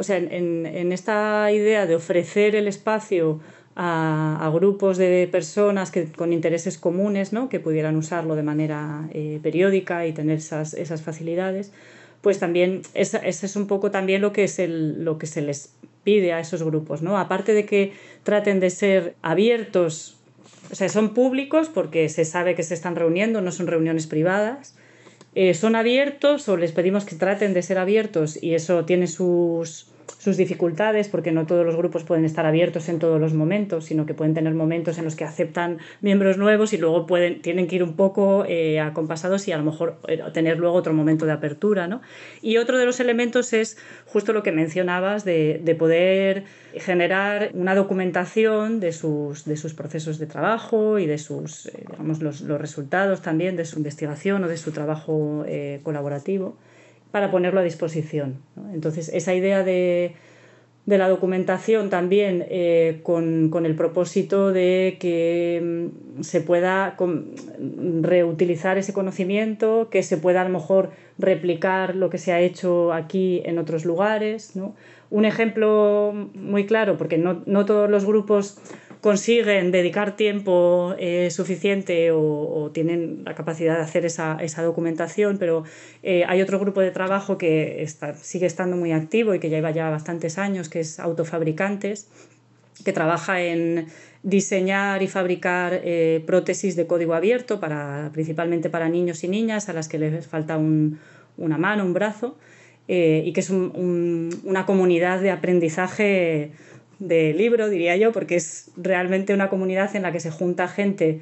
o 0.00 0.02
sea, 0.02 0.16
en, 0.16 0.64
en 0.64 0.92
esta 0.92 1.52
idea 1.52 1.86
de 1.86 1.94
ofrecer 1.94 2.56
el 2.56 2.66
espacio 2.66 3.40
a, 3.76 4.50
grupos 4.52 4.98
de 4.98 5.28
personas 5.30 5.90
que, 5.90 6.06
con 6.10 6.32
intereses 6.32 6.78
comunes, 6.78 7.32
¿no? 7.32 7.48
que 7.48 7.60
pudieran 7.60 7.96
usarlo 7.96 8.36
de 8.36 8.42
manera 8.42 9.08
eh, 9.12 9.38
periódica 9.42 10.06
y 10.06 10.12
tener 10.12 10.38
esas, 10.38 10.74
esas 10.74 11.02
facilidades, 11.02 11.72
pues 12.20 12.38
también 12.38 12.82
ese 12.94 13.20
es 13.24 13.56
un 13.56 13.66
poco 13.66 13.90
también 13.90 14.20
lo 14.20 14.32
que, 14.32 14.44
es 14.44 14.58
el, 14.58 15.04
lo 15.04 15.18
que 15.18 15.26
se 15.26 15.40
les 15.40 15.72
pide 16.04 16.32
a 16.32 16.40
esos 16.40 16.62
grupos. 16.62 17.02
¿no? 17.02 17.18
Aparte 17.18 17.54
de 17.54 17.64
que 17.64 17.92
traten 18.22 18.60
de 18.60 18.70
ser 18.70 19.14
abiertos, 19.22 20.18
o 20.70 20.74
sea, 20.74 20.88
son 20.88 21.14
públicos 21.14 21.68
porque 21.68 22.08
se 22.08 22.24
sabe 22.24 22.54
que 22.54 22.62
se 22.62 22.74
están 22.74 22.96
reuniendo, 22.96 23.40
no 23.40 23.52
son 23.52 23.66
reuniones 23.66 24.06
privadas, 24.06 24.76
eh, 25.34 25.54
son 25.54 25.76
abiertos 25.76 26.48
o 26.48 26.56
les 26.56 26.72
pedimos 26.72 27.04
que 27.04 27.14
traten 27.14 27.54
de 27.54 27.62
ser 27.62 27.78
abiertos 27.78 28.42
y 28.42 28.54
eso 28.54 28.84
tiene 28.84 29.06
sus, 29.06 29.89
sus 30.18 30.36
dificultades, 30.36 31.08
porque 31.08 31.32
no 31.32 31.46
todos 31.46 31.64
los 31.64 31.76
grupos 31.76 32.04
pueden 32.04 32.24
estar 32.24 32.46
abiertos 32.46 32.88
en 32.88 32.98
todos 32.98 33.20
los 33.20 33.34
momentos, 33.34 33.86
sino 33.86 34.06
que 34.06 34.14
pueden 34.14 34.34
tener 34.34 34.54
momentos 34.54 34.98
en 34.98 35.04
los 35.04 35.16
que 35.16 35.24
aceptan 35.24 35.78
miembros 36.00 36.36
nuevos 36.36 36.72
y 36.72 36.78
luego 36.78 37.06
pueden, 37.06 37.40
tienen 37.42 37.66
que 37.66 37.76
ir 37.76 37.82
un 37.82 37.94
poco 37.94 38.44
eh, 38.46 38.80
acompasados 38.80 39.48
y 39.48 39.52
a 39.52 39.58
lo 39.58 39.64
mejor 39.64 39.96
eh, 40.08 40.20
tener 40.32 40.58
luego 40.58 40.76
otro 40.76 40.92
momento 40.92 41.26
de 41.26 41.32
apertura. 41.32 41.88
¿no? 41.88 42.02
Y 42.42 42.58
otro 42.58 42.78
de 42.78 42.86
los 42.86 43.00
elementos 43.00 43.52
es 43.52 43.78
justo 44.06 44.32
lo 44.32 44.42
que 44.42 44.52
mencionabas 44.52 45.24
de, 45.24 45.60
de 45.62 45.74
poder 45.74 46.44
generar 46.74 47.50
una 47.54 47.74
documentación 47.74 48.80
de 48.80 48.92
sus, 48.92 49.44
de 49.44 49.56
sus 49.56 49.74
procesos 49.74 50.18
de 50.18 50.26
trabajo 50.26 50.98
y 50.98 51.06
de 51.06 51.18
sus, 51.18 51.66
eh, 51.66 51.84
digamos, 51.90 52.20
los, 52.20 52.40
los, 52.42 52.60
resultados 52.60 53.22
también 53.22 53.56
de 53.56 53.64
su 53.64 53.78
investigación 53.78 54.44
o 54.44 54.48
de 54.48 54.56
su 54.56 54.70
trabajo 54.70 55.44
colaborativo 55.82 56.56
para 57.10 57.30
ponerlo 57.30 57.60
a 57.60 57.62
disposición. 57.62 58.38
Entonces, 58.72 59.10
esa 59.12 59.34
idea 59.34 59.62
de, 59.64 60.14
la 60.86 61.08
documentación 61.08 61.88
también 61.88 62.44
eh, 62.48 63.00
con, 63.02 63.50
el 63.64 63.74
propósito 63.76 64.52
de 64.52 64.96
que 64.98 65.88
mm, 66.18 66.22
se 66.22 66.40
pueda 66.40 66.96
reutilizar 68.02 68.78
ese 68.78 68.92
conocimiento, 68.92 69.88
que 69.90 70.02
se 70.02 70.16
pueda 70.16 70.42
a 70.42 70.44
lo 70.44 70.50
mejor 70.50 70.90
replicar 71.18 71.94
lo 71.94 72.10
que 72.10 72.18
se 72.18 72.32
ha 72.32 72.40
hecho 72.40 72.92
aquí 72.92 73.42
en 73.44 73.58
otros 73.58 73.84
lugares. 73.84 74.52
Un 75.10 75.24
ejemplo 75.24 76.12
muy 76.34 76.66
claro, 76.66 76.96
porque 76.96 77.18
no, 77.18 77.42
no 77.46 77.64
todos 77.66 77.90
los 77.90 78.04
grupos 78.04 78.58
consiguen 79.00 79.72
dedicar 79.72 80.16
tiempo 80.16 80.94
eh, 80.98 81.30
suficiente 81.30 82.10
o, 82.12 82.70
tienen 82.72 83.22
la 83.24 83.34
capacidad 83.34 83.76
de 83.76 83.82
hacer 83.82 84.04
esa, 84.04 84.36
documentación, 84.62 85.38
pero 85.38 85.64
eh, 86.02 86.24
hay 86.28 86.42
otro 86.42 86.58
grupo 86.58 86.80
de 86.80 86.90
trabajo 86.90 87.38
que 87.38 87.82
está, 87.82 88.14
sigue 88.14 88.46
estando 88.46 88.76
muy 88.76 88.92
activo 88.92 89.34
y 89.34 89.38
que 89.40 89.48
lleva 89.48 89.70
ya 89.70 89.88
bastantes 89.90 90.38
años, 90.38 90.68
que 90.68 90.80
es 90.80 91.00
Autofabricantes, 91.00 92.08
que 92.84 92.92
trabaja 92.92 93.42
en 93.42 93.86
diseñar 94.22 95.02
y 95.02 95.08
fabricar 95.08 95.80
eh, 95.82 96.22
prótesis 96.26 96.76
de 96.76 96.86
código 96.86 97.14
abierto, 97.14 97.58
para, 97.58 98.10
principalmente 98.12 98.68
para 98.68 98.88
niños 98.88 99.24
y 99.24 99.28
niñas 99.28 99.68
a 99.68 99.72
las 99.72 99.88
que 99.88 99.98
les 99.98 100.26
falta 100.26 100.58
una 100.58 101.58
mano, 101.58 101.84
un 101.84 101.94
brazo, 101.94 102.36
y 102.92 103.32
que 103.32 103.38
es 103.38 103.50
una 103.50 104.66
comunidad 104.66 105.20
de 105.20 105.30
aprendizaje 105.30 106.50
de 107.00 107.34
libro, 107.34 107.68
diría 107.68 107.96
yo, 107.96 108.12
porque 108.12 108.36
es 108.36 108.70
realmente 108.76 109.34
una 109.34 109.48
comunidad 109.48 109.96
en 109.96 110.02
la 110.02 110.12
que 110.12 110.20
se 110.20 110.30
junta 110.30 110.68
gente 110.68 111.20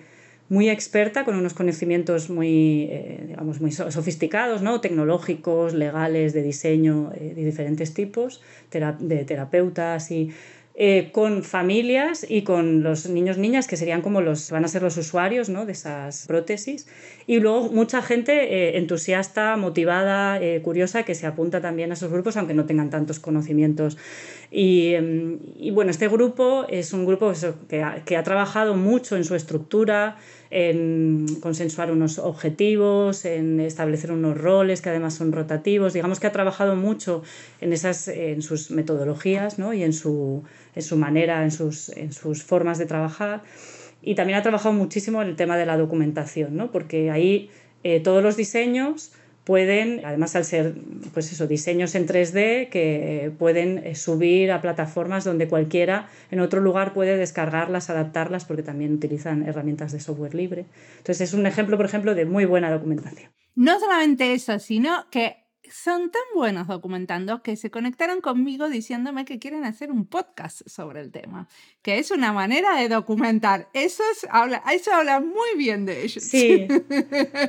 muy 0.49 0.70
experta, 0.70 1.24
con 1.24 1.37
unos 1.37 1.55
conocimientos 1.55 2.31
muy, 2.31 2.89
eh, 2.91 3.24
digamos, 3.29 3.61
muy 3.61 3.70
sofisticados, 3.70 4.62
¿no? 4.62 4.81
tecnológicos, 4.81 5.74
legales, 5.74 6.33
de 6.33 6.43
diseño, 6.43 7.12
eh, 7.14 7.35
de 7.35 7.45
diferentes 7.45 7.93
tipos, 7.93 8.43
de 8.70 9.24
terapeutas 9.24 10.11
y 10.11 10.31
eh, 10.81 11.11
con 11.12 11.43
familias 11.43 12.24
y 12.29 12.43
con 12.43 12.85
los 12.85 13.09
niños 13.11 13.37
niñas 13.37 13.66
que 13.66 13.76
serían 13.76 14.01
como 14.01 14.20
los 14.20 14.53
van 14.53 14.64
a 14.64 14.68
ser 14.68 14.83
los 14.83 14.97
usuarios 14.97 15.49
¿no? 15.49 15.66
de 15.66 15.72
esas 15.72 16.26
prótesis 16.29 16.87
y 17.26 17.41
luego 17.41 17.68
mucha 17.70 18.01
gente 18.01 18.79
entusiasta 18.79 19.57
motivada 19.57 20.41
curiosa 20.62 21.03
que 21.03 21.16
se 21.16 21.26
apunta 21.26 21.61
también 21.61 21.91
a 21.91 21.95
esos 21.95 22.12
grupos 22.12 22.37
aunque 22.37 22.55
no 22.55 22.64
tengan 22.64 22.91
tantos 22.91 23.18
conocimientos 23.18 23.99
y, 24.51 24.95
em, 24.95 25.39
y 25.57 25.71
bueno 25.71 25.91
este 25.91 26.09
grupo 26.09 26.67
es 26.69 26.93
un 26.93 27.05
grupo 27.05 27.33
que 27.69 27.83
ha, 27.83 28.05
que 28.05 28.17
ha 28.17 28.23
trabajado 28.23 28.75
mucho 28.75 29.17
en 29.17 29.25
su 29.25 29.35
estructura 29.35 30.17
en 30.51 31.27
consensuar 31.41 31.91
unos 31.91 32.19
objetivos, 32.19 33.25
en 33.25 33.61
establecer 33.61 34.13
unos 34.13 34.39
roles 34.39 34.81
que 34.81 34.89
además 34.89 35.15
son 35.15 35.33
rotativos. 35.33 35.93
Digamos 35.93 36.21
que 36.21 36.27
ha 36.27 36.33
trabajado 36.33 36.75
mucho 36.77 37.23
en, 37.61 37.73
esas, 37.73 38.09
en 38.09 38.43
sus 38.43 38.71
metodologías 38.71 39.59
¿no? 39.59 39.75
y 39.75 39.83
en 39.83 39.93
su, 39.93 40.43
en 40.75 40.83
su 40.83 40.97
manera, 40.97 41.43
en 41.45 41.51
sus, 41.51 41.91
en 41.91 42.13
sus 42.13 42.43
formas 42.43 42.79
de 42.79 42.87
trabajar. 42.87 43.43
Y 44.01 44.15
también 44.15 44.39
ha 44.39 44.43
trabajado 44.43 44.75
muchísimo 44.75 45.21
en 45.23 45.29
el 45.29 45.37
tema 45.37 45.57
de 45.57 45.67
la 45.67 45.77
documentación, 45.77 46.57
¿no? 46.57 46.71
porque 46.71 47.11
ahí 47.11 47.51
eh, 47.85 48.01
todos 48.01 48.23
los 48.23 48.37
diseños 48.37 49.13
pueden, 49.49 50.05
además 50.05 50.37
al 50.37 50.45
ser 50.45 50.75
pues 51.15 51.33
eso, 51.33 51.47
diseños 51.47 51.95
en 51.95 52.07
3D 52.07 52.69
que 52.69 53.33
pueden 53.39 53.79
eh, 53.79 53.95
subir 53.95 54.53
a 54.53 54.61
plataformas 54.61 55.25
donde 55.25 55.49
cualquiera 55.49 56.11
en 56.31 56.41
otro 56.41 56.61
lugar 56.61 56.93
puede 56.93 57.17
descargarlas, 57.17 57.89
adaptarlas, 57.89 58.45
porque 58.45 58.63
también 58.63 58.93
utilizan 58.93 59.49
herramientas 59.49 59.91
de 59.93 60.01
software 60.01 60.35
libre. 60.35 60.67
Entonces 60.99 61.31
es 61.31 61.33
un 61.33 61.47
ejemplo, 61.47 61.79
por 61.79 61.87
ejemplo, 61.87 62.15
de 62.15 62.27
muy 62.27 62.45
buena 62.45 62.71
documentación. 62.71 63.31
No 63.55 63.81
solamente 63.81 64.35
eso, 64.35 64.59
sino 64.59 65.07
que 65.11 65.39
son 65.71 66.11
tan 66.11 66.23
buenos 66.35 66.66
documentando 66.66 67.43
que 67.43 67.57
se 67.57 67.71
conectaron 67.71 68.21
conmigo 68.21 68.69
diciéndome 68.69 69.25
que 69.25 69.39
quieren 69.39 69.64
hacer 69.64 69.91
un 69.91 70.07
podcast 70.07 70.62
sobre 70.66 71.01
el 71.01 71.11
tema, 71.11 71.49
que 71.83 71.99
es 71.99 72.11
una 72.11 72.33
manera 72.33 72.77
de 72.77 72.89
documentar. 72.89 73.69
Eso, 73.73 74.03
habla, 74.31 74.62
eso 74.73 74.93
habla 74.93 75.21
muy 75.21 75.57
bien 75.57 75.87
de 75.87 76.03
ellos. 76.05 76.25
Sí, 76.25 76.66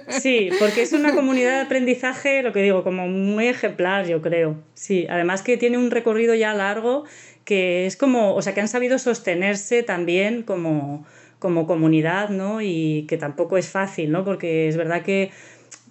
sí, 0.10 0.50
porque 0.60 0.82
es 0.82 0.94
una 0.94 1.14
comunidad 1.14 1.58
de 1.58 1.62
aprendizaje, 1.62 2.44
lo 2.44 2.54
que 2.54 2.62
digo, 2.62 2.84
como 2.84 3.08
muy 3.08 3.48
ejemplar, 3.48 4.08
yo 4.08 4.22
creo. 4.22 4.64
Sí, 4.74 5.08
además 5.10 5.42
que 5.42 5.58
tiene 5.58 5.78
un 5.78 5.92
recorrido 5.92 6.36
ya 6.36 6.54
largo 6.54 7.06
que 7.50 7.88
es 7.88 7.98
como, 7.98 8.36
o 8.36 8.42
sea, 8.44 8.54
que 8.54 8.62
han 8.62 8.68
sabido 8.68 9.00
sostenerse 9.00 9.82
también 9.82 10.44
como, 10.44 11.04
como 11.40 11.66
comunidad, 11.66 12.30
¿no? 12.30 12.62
Y 12.62 13.08
que 13.10 13.18
tampoco 13.18 13.58
es 13.58 13.70
fácil, 13.70 14.12
¿no? 14.12 14.24
Porque 14.24 14.68
es 14.68 14.78
verdad 14.78 15.02
que 15.02 15.32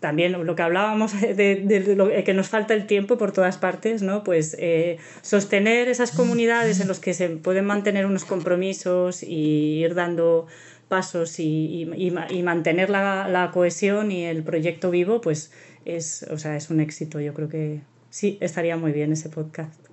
también 0.01 0.33
lo 0.45 0.57
que 0.57 0.63
hablábamos 0.63 1.13
de, 1.21 2.23
que 2.25 2.35
nos 2.35 2.49
falta 2.49 2.75
el 2.75 2.87
tiempo 2.87 3.19
por 3.19 3.33
todas 3.33 3.59
partes, 3.59 4.03
¿no? 4.03 4.25
Pues 4.25 4.57
eh, 4.59 4.99
sostener 5.23 5.89
esas 5.89 6.13
comunidades 6.13 6.81
en 6.81 6.89
las 6.89 7.01
que 7.01 7.15
se 7.15 7.29
pueden 7.31 7.67
mantener 7.67 8.07
unos 8.07 8.25
compromisos 8.25 9.23
y 9.23 9.83
ir 9.85 9.95
dando 9.95 10.47
pasos 10.89 11.39
y, 11.39 11.83
y, 11.97 12.43
mantener 12.43 12.89
la, 12.89 13.29
la, 13.29 13.51
cohesión 13.51 14.11
y 14.11 14.25
el 14.25 14.43
proyecto 14.43 14.91
vivo, 14.91 15.21
pues 15.21 15.53
es, 15.85 16.23
o 16.31 16.39
sea, 16.39 16.57
es 16.57 16.71
un 16.71 16.81
éxito. 16.81 17.21
Yo 17.21 17.35
creo 17.35 17.51
que 17.51 17.83
sí, 18.09 18.39
estaría 18.41 18.77
muy 18.79 18.93
bien 18.93 19.13
ese 19.13 19.29
podcast. 19.29 19.85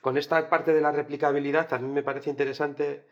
Con 0.00 0.16
esta 0.16 0.48
parte 0.48 0.72
de 0.72 0.80
la 0.80 0.92
replicabilidad 0.92 1.68
también 1.68 1.92
me 1.92 2.02
parece 2.02 2.30
interesante 2.30 3.04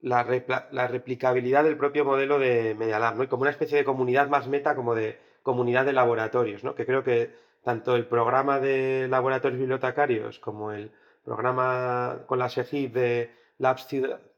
la, 0.00 0.24
la 0.70 0.86
replicabilidad 0.86 1.64
del 1.64 1.76
propio 1.76 2.04
modelo 2.04 2.38
de 2.38 2.76
Media 2.76 3.00
Lab, 3.00 3.16
¿no? 3.16 3.24
Y 3.24 3.26
como 3.26 3.42
una 3.42 3.50
especie 3.50 3.76
de 3.76 3.84
comunidad 3.84 4.28
más 4.28 4.46
meta, 4.46 4.76
como 4.76 4.94
de 4.94 5.25
comunidad 5.46 5.84
de 5.86 5.92
laboratorios, 5.92 6.64
¿no? 6.64 6.74
que 6.74 6.84
creo 6.84 7.04
que 7.04 7.30
tanto 7.62 7.94
el 7.94 8.04
programa 8.06 8.58
de 8.58 9.06
laboratorios 9.08 9.60
bibliotecarios 9.60 10.40
como 10.40 10.72
el 10.72 10.90
programa 11.24 12.24
con 12.26 12.40
la 12.40 12.48
SEGIP 12.48 12.92
de 12.92 13.30
Labs 13.58 13.86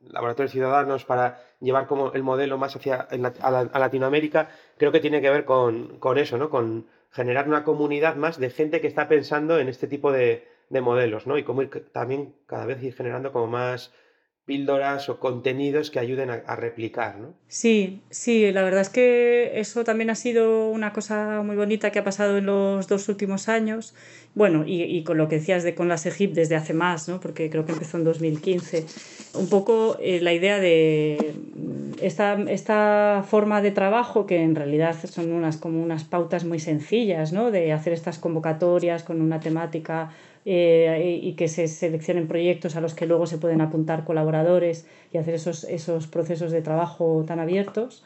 Laboratorios 0.03 0.53
Ciudadanos 0.53 1.07
para 1.07 1.41
llevar 1.61 1.87
como 1.87 2.13
el 2.13 2.23
modelo 2.23 2.59
más 2.59 2.77
hacia 2.77 3.09
a, 3.11 3.79
Latinoamérica, 3.79 4.51
creo 4.77 4.93
que 4.93 5.01
tiene 5.01 5.23
que 5.23 5.31
ver 5.31 5.47
con, 5.47 5.99
eso, 6.17 6.37
¿no? 6.37 6.51
con 6.51 6.87
generar 7.11 7.49
una 7.49 7.65
comunidad 7.65 8.17
más 8.17 8.39
de 8.39 8.51
gente 8.51 8.83
que 8.83 8.87
está 8.87 9.09
pensando 9.09 9.59
en 9.59 9.71
este 9.71 9.87
tipo 9.87 10.13
de, 10.13 10.47
de 10.69 10.81
modelos, 10.83 11.27
¿no? 11.27 11.39
Y 11.39 11.43
cómo 11.43 11.63
también 11.91 12.35
cada 12.47 12.67
vez 12.67 12.83
ir 12.83 12.95
generando 12.95 13.33
como 13.33 13.47
más 13.47 13.95
píldoras 14.49 15.11
o 15.11 15.21
contenidos 15.21 15.91
que 15.91 16.01
ayuden 16.01 16.31
a, 16.31 16.57
replicar, 16.57 17.19
¿no? 17.19 17.35
Sí, 17.49 18.01
sí, 18.09 18.51
la 18.51 18.63
verdad 18.63 18.81
es 18.81 18.89
que 18.89 19.61
eso 19.61 19.85
también 19.85 20.09
ha 20.09 20.15
sido 20.15 20.71
una 20.71 20.95
cosa 20.95 21.43
muy 21.45 21.55
bonita 21.55 21.93
que 21.93 21.99
ha 21.99 22.05
pasado 22.05 22.39
en 22.39 22.47
los 22.47 22.89
dos 22.89 23.11
últimos 23.11 23.51
años. 23.51 23.95
Bueno, 24.35 24.65
y, 24.67 25.03
con 25.05 25.19
lo 25.19 25.29
que 25.29 25.37
decías 25.37 25.65
de 25.65 25.75
con 25.75 25.89
las 25.89 26.07
EGIP 26.07 26.33
desde 26.33 26.57
hace 26.57 26.73
más, 26.73 27.09
¿no? 27.09 27.21
Porque 27.21 27.51
creo 27.51 27.67
que 27.67 27.73
empezó 27.73 27.99
en 27.99 28.05
2015. 28.05 28.87
Un 29.35 29.51
poco 29.51 29.99
eh, 30.01 30.21
la 30.23 30.33
idea 30.33 30.59
de 30.59 31.35
esta, 32.01 32.35
esta 32.49 33.25
forma 33.29 33.61
de 33.61 33.71
trabajo 33.71 34.25
que 34.25 34.43
en 34.43 34.55
realidad 34.55 34.97
son 35.05 35.31
unas 35.33 35.59
como 35.59 35.83
unas 35.83 36.05
pautas 36.05 36.45
muy 36.45 36.59
sencillas, 36.59 37.35
¿no? 37.35 37.51
De 37.51 37.73
hacer 37.73 37.93
estas 37.93 38.19
convocatorias 38.19 39.03
con 39.03 39.21
una 39.21 39.41
temática 39.41 40.11
eh, 40.51 41.21
y 41.23 41.35
que 41.35 41.47
se 41.47 41.69
seleccionen 41.69 42.27
proyectos 42.27 42.75
a 42.75 42.81
los 42.81 42.95
que 42.95 43.05
luego 43.05 43.27
se 43.27 43.37
pueden 43.37 43.61
apuntar 43.61 44.05
colaboradores 44.05 44.87
y 45.13 45.19
hacer 45.19 45.35
esos, 45.35 45.65
esos 45.65 46.07
procesos 46.07 46.53
de 46.53 46.63
trabajo 46.63 47.23
tan 47.27 47.39
abiertos, 47.39 48.03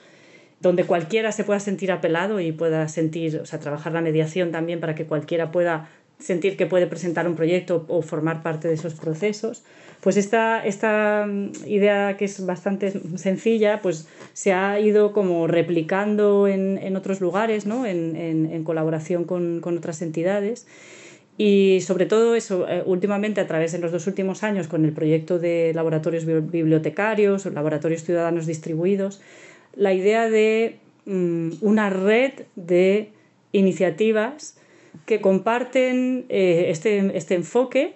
donde 0.59 0.83
cualquiera 0.83 1.31
se 1.31 1.45
pueda 1.45 1.61
sentir 1.61 1.93
apelado 1.93 2.41
y 2.41 2.51
pueda 2.51 2.89
sentir, 2.89 3.39
o 3.39 3.47
sea, 3.47 3.61
trabajar 3.61 3.93
la 3.93 4.01
mediación 4.01 4.51
también 4.51 4.81
para 4.81 4.97
que 4.97 5.07
cualquiera 5.07 5.53
pueda 5.53 5.89
sentir 6.19 6.57
que 6.57 6.67
puede 6.67 6.89
presentar 6.89 7.29
un 7.29 7.37
proyecto 7.37 7.85
o 7.89 8.03
formar 8.03 8.43
parte 8.43 8.67
de 8.67 8.75
esos 8.75 8.95
procesos. 8.95 9.63
Pues 10.01 10.17
esta, 10.17 10.67
esta 10.67 11.27
mm, 11.29 11.53
idea 11.67 12.17
que 12.17 12.25
es 12.25 12.45
bastante 12.45 12.93
sencilla, 13.17 13.81
pues 13.83 14.09
se 14.33 14.53
ha 14.53 14.81
ido 14.81 15.13
como 15.13 15.47
replicando 15.47 16.49
en, 16.49 16.77
en 16.79 16.97
otros 16.97 17.21
lugares, 17.21 17.67
¿no? 17.67 17.87
en, 17.87 18.17
en, 18.17 18.47
en 18.47 18.65
colaboración 18.65 19.23
con, 19.23 19.61
con, 19.61 19.79
otras 19.79 20.03
entidades. 20.03 20.67
Y 21.39 21.81
sobre 21.81 22.07
todo 22.07 22.35
eso, 22.35 22.69
eh, 22.69 22.83
últimamente 22.85 23.41
a 23.41 23.47
través 23.47 23.73
de 23.73 23.79
los 23.79 23.91
dos 23.91 24.07
últimos 24.07 24.43
años 24.43 24.69
con 24.69 24.85
el 24.85 24.93
proyecto 24.93 25.39
de 25.39 25.73
laboratorios 25.75 26.27
bibliotecarios 26.27 27.47
o 27.47 27.51
laboratorios 27.51 28.05
ciudadanos 28.05 28.47
distribuidos, 28.47 29.21
la 29.75 29.95
idea 29.95 30.29
de 30.29 30.77
mm, 31.07 31.53
una 31.63 31.89
red 31.89 32.33
de 32.55 33.11
iniciativas 33.53 34.59
que 35.07 35.21
comparten 35.21 36.27
eh, 36.29 36.67
este, 36.69 37.17
este, 37.17 37.35
enfoque 37.35 37.95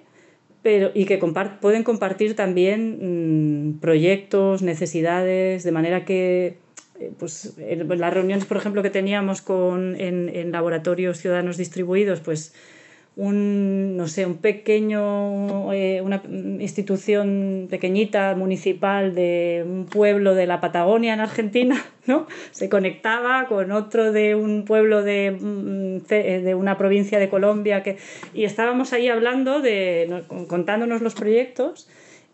pero, 0.62 0.90
y 0.94 1.04
que 1.04 1.18
pueden 1.60 1.84
compartir 1.84 2.34
también 2.34 3.70
mm, 3.70 3.80
proyectos, 3.80 4.62
necesidades, 4.62 5.62
de 5.62 5.72
manera 5.72 6.04
que 6.06 6.56
eh, 6.98 7.12
pues, 7.18 7.54
en 7.58 7.86
las 8.00 8.14
reuniones, 8.14 8.46
por 8.46 8.56
ejemplo, 8.56 8.82
que 8.82 8.90
teníamos 8.90 9.42
con, 9.42 9.94
en, 10.00 10.30
en 10.30 10.50
laboratorios 10.50 11.18
ciudadanos 11.18 11.58
distribuidos, 11.58 12.20
pues 12.20 12.54
un, 13.16 13.96
no 13.96 14.08
sé, 14.08 14.26
un 14.26 14.36
pequeño, 14.36 15.72
eh, 15.72 16.02
una 16.02 16.22
institución 16.60 17.66
pequeñita, 17.70 18.34
municipal 18.34 19.14
de 19.14 19.64
un 19.66 19.86
pueblo 19.86 20.34
de 20.34 20.46
la 20.46 20.60
Patagonia 20.60 21.14
en 21.14 21.20
Argentina, 21.20 21.82
¿no? 22.06 22.26
Se 22.50 22.68
conectaba 22.68 23.46
con 23.48 23.72
otro 23.72 24.12
de 24.12 24.34
un 24.34 24.66
pueblo 24.66 25.02
de, 25.02 25.30
mm, 25.30 26.06
de 26.06 26.54
una 26.54 26.76
provincia 26.76 27.18
de 27.18 27.30
Colombia 27.30 27.82
que, 27.82 27.96
y 28.34 28.44
estábamos 28.44 28.92
ahí 28.92 29.08
hablando, 29.08 29.60
de, 29.60 30.24
contándonos 30.46 31.00
los 31.00 31.14
proyectos 31.14 31.88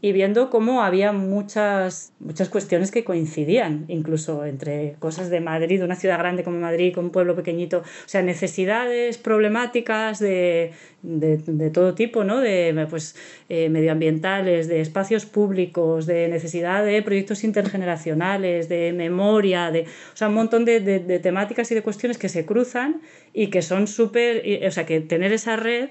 y 0.05 0.11
viendo 0.11 0.51
cómo 0.51 0.83
había 0.83 1.13
muchas, 1.13 2.13
muchas 2.19 2.49
cuestiones 2.49 2.91
que 2.91 3.05
coincidían, 3.05 3.85
incluso 3.87 4.45
entre 4.45 4.97
cosas 4.99 5.31
de 5.31 5.41
Madrid, 5.41 5.83
una 5.85 5.95
ciudad 5.95 6.19
grande 6.19 6.43
como 6.43 6.59
Madrid, 6.59 6.93
con 6.93 7.05
un 7.05 7.11
pueblo 7.13 7.37
pequeñito, 7.37 7.79
o 7.79 8.09
sea, 8.09 8.21
necesidades 8.21 9.17
problemáticas 9.17 10.19
de, 10.19 10.73
de, 11.03 11.37
de 11.37 11.71
todo 11.71 11.95
tipo, 11.95 12.25
¿no? 12.25 12.41
de 12.41 12.85
pues, 12.91 13.15
eh, 13.49 13.69
medioambientales, 13.69 14.67
de 14.67 14.81
espacios 14.81 15.25
públicos, 15.25 16.07
de 16.07 16.27
necesidad 16.27 16.85
de 16.85 17.01
proyectos 17.03 17.45
intergeneracionales, 17.45 18.69
de 18.69 18.93
memoria, 18.93 19.71
de, 19.71 19.83
o 19.83 20.17
sea, 20.17 20.27
un 20.27 20.35
montón 20.35 20.65
de, 20.65 20.81
de 20.81 21.19
temáticas 21.21 21.71
y 21.71 21.77
de 21.77 21.83
cuestiones 21.83 22.19
que 22.19 22.29
se 22.29 22.45
cruzan 22.45 23.03
y 23.33 23.51
que 23.51 23.63
son 23.63 23.87
súper, 23.87 24.67
o 24.67 24.71
sea, 24.73 24.85
que 24.85 25.01
tener 25.01 25.33
esa 25.33 25.55
red 25.55 25.91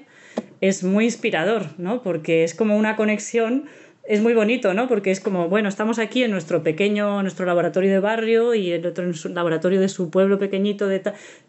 es 0.60 0.84
muy 0.84 1.06
inspirador, 1.06 1.66
¿no? 1.78 2.02
porque 2.02 2.44
es 2.44 2.54
como 2.54 2.76
una 2.76 2.94
conexión 2.94 3.64
es 4.04 4.20
muy 4.20 4.34
bonito, 4.34 4.74
¿no? 4.74 4.88
Porque 4.88 5.10
es 5.10 5.20
como, 5.20 5.48
bueno, 5.48 5.68
estamos 5.68 5.98
aquí 5.98 6.24
en 6.24 6.30
nuestro 6.30 6.62
pequeño, 6.62 7.22
nuestro 7.22 7.46
laboratorio 7.46 7.90
de 7.90 8.00
barrio 8.00 8.54
y 8.54 8.72
el 8.72 8.84
otro 8.86 9.04
en 9.04 9.14
su 9.14 9.28
laboratorio 9.28 9.80
de 9.80 9.88
su 9.88 10.10
pueblo 10.10 10.38
pequeñito, 10.38 10.88
de 10.88 11.02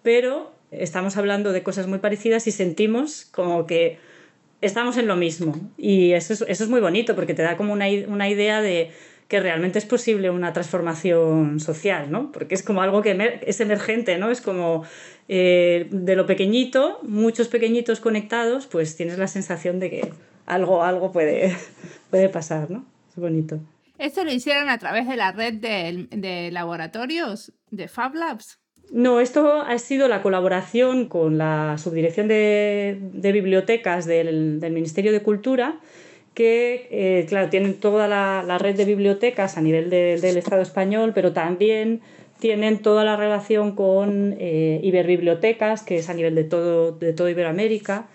pero 0.04 0.52
estamos 0.72 1.18
hablando 1.18 1.52
de 1.52 1.64
cosas 1.64 1.88
muy 1.88 2.00
parecidas 2.00 2.48
y 2.48 2.52
sentimos 2.52 3.26
como 3.32 3.66
que 3.66 3.98
estamos 4.62 4.98
en 4.98 5.08
lo 5.08 5.16
mismo. 5.16 5.56
Y 5.78 6.14
eso 6.14 6.34
es, 6.34 6.42
eso 6.48 6.64
es 6.64 6.70
muy 6.70 6.82
bonito 6.82 7.16
porque 7.16 7.34
te 7.34 7.42
da 7.42 7.58
como 7.58 7.74
una, 7.74 7.86
una 8.08 8.30
idea 8.30 8.62
de 8.62 8.92
que 9.28 9.40
realmente 9.40 9.80
es 9.80 9.86
posible 9.86 10.30
una 10.30 10.54
transformación 10.54 11.60
social, 11.60 12.12
¿no? 12.12 12.32
Porque 12.32 12.54
es 12.54 12.62
como 12.62 12.82
algo 12.82 13.02
que 13.02 13.40
es 13.46 13.60
emergente, 13.62 14.18
¿no? 14.18 14.30
Es 14.30 14.42
como 14.42 14.84
eh, 15.28 15.88
de 15.90 16.16
lo 16.16 16.28
pequeñito, 16.28 17.00
muchos 17.02 17.48
pequeñitos 17.48 18.00
conectados, 18.00 18.68
pues 18.68 18.96
tienes 18.96 19.18
la 19.18 19.28
sensación 19.28 19.80
de 19.80 19.90
que 19.90 20.10
algo, 20.46 20.84
algo 20.84 21.12
puede, 21.12 21.56
puede 22.10 22.30
pasar, 22.30 22.70
¿no? 22.70 22.86
Es 23.10 23.16
bonito. 23.16 23.60
¿Esto 23.98 24.24
lo 24.24 24.32
hicieron 24.32 24.70
a 24.70 24.78
través 24.80 25.08
de 25.08 25.16
la 25.16 25.32
red 25.32 25.54
de, 25.54 26.08
de 26.12 26.52
laboratorios 26.52 27.54
de 27.70 27.88
Fab 27.88 28.16
Labs? 28.16 28.60
No, 28.92 29.20
esto 29.20 29.62
ha 29.62 29.78
sido 29.80 30.08
la 30.08 30.22
colaboración 30.22 31.08
con 31.08 31.38
la 31.38 31.78
Subdirección 31.78 32.28
de, 32.28 33.00
de 33.14 33.32
Bibliotecas 33.32 34.06
del, 34.06 34.60
del, 34.60 34.74
Ministerio 34.74 35.12
de 35.12 35.22
Cultura, 35.22 35.80
que, 36.34 36.88
eh, 36.92 37.26
claro, 37.28 37.50
tienen 37.50 37.76
toda 37.80 38.08
la, 38.08 38.44
la, 38.46 38.58
red 38.58 38.76
de 38.76 38.86
bibliotecas 38.86 39.58
a 39.58 39.62
nivel 39.62 39.90
de, 39.90 40.20
del 40.20 40.38
Estado 40.38 40.62
español, 40.62 41.12
pero 41.16 41.34
también 41.34 42.02
tienen 42.40 42.82
toda 42.82 43.04
la 43.04 43.16
relación 43.16 43.76
con 43.76 44.36
eh, 44.40 44.80
Iberbibliotecas, 44.84 45.82
que 45.84 45.98
es 45.98 46.10
a 46.10 46.14
nivel 46.14 46.36
de 46.36 46.44
todo, 46.44 46.92
de 46.92 47.14
todo 47.14 47.30
Iberoamérica 47.30 48.08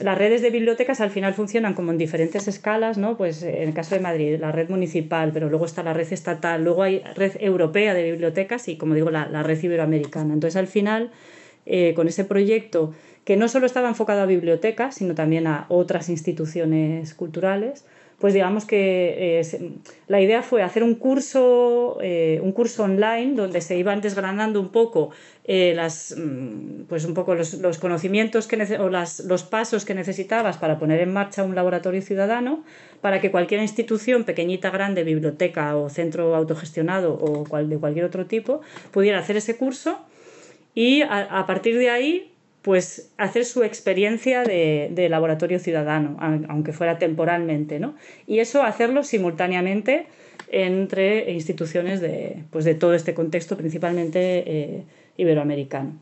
las 0.00 0.16
redes 0.16 0.42
de 0.42 0.50
bibliotecas 0.50 1.00
al 1.00 1.10
final 1.10 1.34
funcionan 1.34 1.74
como 1.74 1.92
en 1.92 1.98
diferentes 1.98 2.48
escalas, 2.48 2.98
¿no? 2.98 3.16
Pues 3.16 3.42
en 3.42 3.68
el 3.68 3.74
caso 3.74 3.94
de 3.94 4.00
Madrid, 4.00 4.38
la 4.38 4.52
red 4.52 4.68
municipal, 4.68 5.32
pero 5.32 5.48
luego 5.48 5.66
está 5.66 5.82
la 5.82 5.92
red 5.92 6.12
estatal, 6.12 6.62
luego 6.62 6.82
hay 6.82 7.02
red 7.14 7.32
europea 7.40 7.94
de 7.94 8.10
bibliotecas 8.10 8.68
y, 8.68 8.76
como 8.76 8.94
digo, 8.94 9.10
la, 9.10 9.28
la 9.28 9.42
red 9.42 9.62
iberoamericana. 9.62 10.34
Entonces, 10.34 10.56
al 10.56 10.68
final, 10.68 11.10
eh, 11.66 11.94
con 11.94 12.08
ese 12.08 12.24
proyecto, 12.24 12.94
que 13.24 13.36
no 13.36 13.48
solo 13.48 13.66
estaba 13.66 13.88
enfocado 13.88 14.22
a 14.22 14.26
bibliotecas, 14.26 14.94
sino 14.94 15.14
también 15.14 15.46
a 15.46 15.66
otras 15.68 16.08
instituciones 16.08 17.14
culturales, 17.14 17.84
pues 18.18 18.34
digamos 18.34 18.64
que 18.64 19.40
eh, 19.40 19.70
la 20.08 20.20
idea 20.20 20.42
fue 20.42 20.62
hacer 20.62 20.82
un 20.82 20.96
curso, 20.96 21.98
eh, 22.02 22.40
un 22.42 22.50
curso 22.50 22.82
online 22.82 23.34
donde 23.34 23.60
se 23.60 23.76
iban 23.76 24.00
desgranando 24.00 24.60
un 24.60 24.70
poco, 24.70 25.10
eh, 25.44 25.72
las, 25.76 26.16
mm, 26.18 26.84
pues 26.88 27.04
un 27.04 27.14
poco 27.14 27.36
los, 27.36 27.54
los 27.54 27.78
conocimientos 27.78 28.48
que 28.48 28.56
o 28.78 28.88
las, 28.88 29.20
los 29.20 29.44
pasos 29.44 29.84
que 29.84 29.94
necesitabas 29.94 30.56
para 30.56 30.80
poner 30.80 31.00
en 31.00 31.12
marcha 31.12 31.44
un 31.44 31.54
laboratorio 31.54 32.02
ciudadano, 32.02 32.64
para 33.00 33.20
que 33.20 33.30
cualquier 33.30 33.60
institución, 33.62 34.24
pequeñita, 34.24 34.70
grande, 34.70 35.04
biblioteca 35.04 35.76
o 35.76 35.88
centro 35.88 36.34
autogestionado 36.34 37.14
o 37.14 37.44
cual, 37.44 37.68
de 37.68 37.78
cualquier 37.78 38.04
otro 38.04 38.26
tipo, 38.26 38.62
pudiera 38.90 39.20
hacer 39.20 39.36
ese 39.36 39.56
curso. 39.56 40.00
Y 40.74 41.02
a, 41.02 41.38
a 41.38 41.46
partir 41.46 41.78
de 41.78 41.90
ahí 41.90 42.32
pues 42.62 43.10
hacer 43.16 43.44
su 43.44 43.62
experiencia 43.62 44.42
de, 44.42 44.90
de, 44.92 45.08
laboratorio 45.08 45.58
ciudadano, 45.58 46.16
aunque 46.48 46.72
fuera 46.72 46.98
temporalmente, 46.98 47.78
¿no? 47.78 47.94
Y 48.26 48.40
eso 48.40 48.62
hacerlo 48.62 49.04
simultáneamente 49.04 50.06
entre 50.50 51.30
instituciones 51.32 52.00
de, 52.00 52.44
pues 52.50 52.64
de 52.64 52.74
todo 52.74 52.94
este 52.94 53.14
contexto, 53.14 53.56
principalmente 53.56 54.44
eh, 54.46 54.82
iberoamericano. 55.16 55.92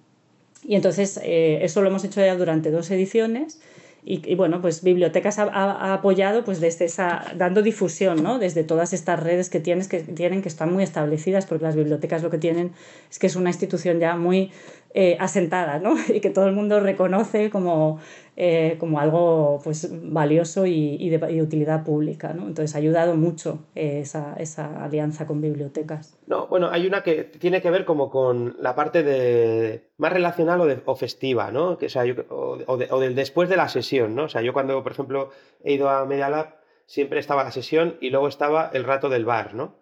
Y 0.65 0.75
entonces 0.75 1.21
eh, 1.23 1.61
eso 1.63 1.83
lo 1.83 1.89
hemos 1.89 2.05
hecho 2.05 2.21
ya 2.21 2.35
durante 2.37 2.71
dos 2.71 2.91
ediciones 2.91 3.61
y, 4.09 4.37
bueno, 4.37 4.63
pues 4.63 4.85
Bibliotecas 4.85 5.41
ha, 5.41 5.47
ha, 5.53 5.93
apoyado 5.93 6.45
pues 6.45 6.61
desde 6.61 6.85
esa, 6.85 7.25
dando 7.37 7.61
difusión, 7.61 8.23
¿no? 8.23 8.39
Desde 8.39 8.63
todas 8.63 8.93
estas 8.93 9.21
redes 9.21 9.51
que, 9.51 9.59
tienes, 9.59 9.89
que 9.89 9.99
tienen, 9.99 10.43
que 10.43 10.49
están 10.49 10.73
muy 10.73 10.85
establecidas, 10.85 11.45
porque 11.45 11.65
las 11.65 11.75
bibliotecas 11.75 12.23
lo 12.23 12.31
que 12.31 12.39
tienen 12.39 12.71
es 13.11 13.19
que 13.19 13.27
es 13.27 13.35
una 13.35 13.51
institución 13.51 13.99
ya 13.99 14.15
muy 14.15 14.53
eh, 14.99 15.15
asentada, 15.21 15.79
¿no? 15.79 15.95
Y 16.09 16.21
que 16.21 16.31
todo 16.31 16.47
el 16.47 16.55
mundo 16.55 16.81
reconoce 16.81 17.51
como, 17.51 18.01
eh, 18.35 18.77
como 18.81 18.99
algo 18.99 19.61
pues, 19.63 19.91
valioso 19.93 20.65
y, 20.65 20.97
y, 20.99 21.11
de, 21.11 21.43
utilidad 21.43 21.85
pública, 21.85 22.33
¿no? 22.33 22.47
Entonces 22.47 22.75
ha 22.75 22.79
ayudado 22.79 23.15
mucho 23.15 23.59
eh, 23.75 24.01
esa, 24.01 24.35
esa 24.39 24.83
alianza 24.83 25.27
con 25.27 25.43
bibliotecas. 25.43 26.19
No, 26.27 26.47
bueno, 26.47 26.71
hay 26.73 26.87
una 26.87 27.03
que 27.03 27.25
tiene 27.25 27.61
que 27.61 27.71
ver 27.71 27.85
como 27.85 28.09
con 28.09 28.57
la 28.59 28.75
parte 28.75 29.03
de 29.03 29.91
más 29.99 30.15
relacional 30.15 30.63
o, 30.63 30.91
o 30.91 30.97
festiva, 30.97 31.51
¿no? 31.51 31.77
Que, 31.77 31.87
o, 31.87 31.91
sea, 31.91 32.05
o, 32.31 32.59
o 32.67 32.99
del 32.99 33.15
después 33.15 33.51
de 33.51 33.59
la 33.59 33.69
sesión 33.69 34.15
¿no? 34.15 34.25
O 34.25 34.29
sea, 34.31 34.41
yo 34.41 34.55
cuando, 34.55 34.83
por 34.83 34.93
ejemplo, 34.93 35.29
he 35.63 35.75
ido 35.75 35.91
a 35.91 36.07
Media 36.07 36.31
Lab, 36.31 36.57
siempre 36.87 37.21
estaba 37.21 37.45
la 37.45 37.51
sesión 37.51 37.99
y 38.01 38.09
luego 38.09 38.29
estaba 38.29 38.71
el 38.73 38.85
rato 38.85 39.11
del 39.11 39.27
bar, 39.27 39.53
¿no? 39.53 39.75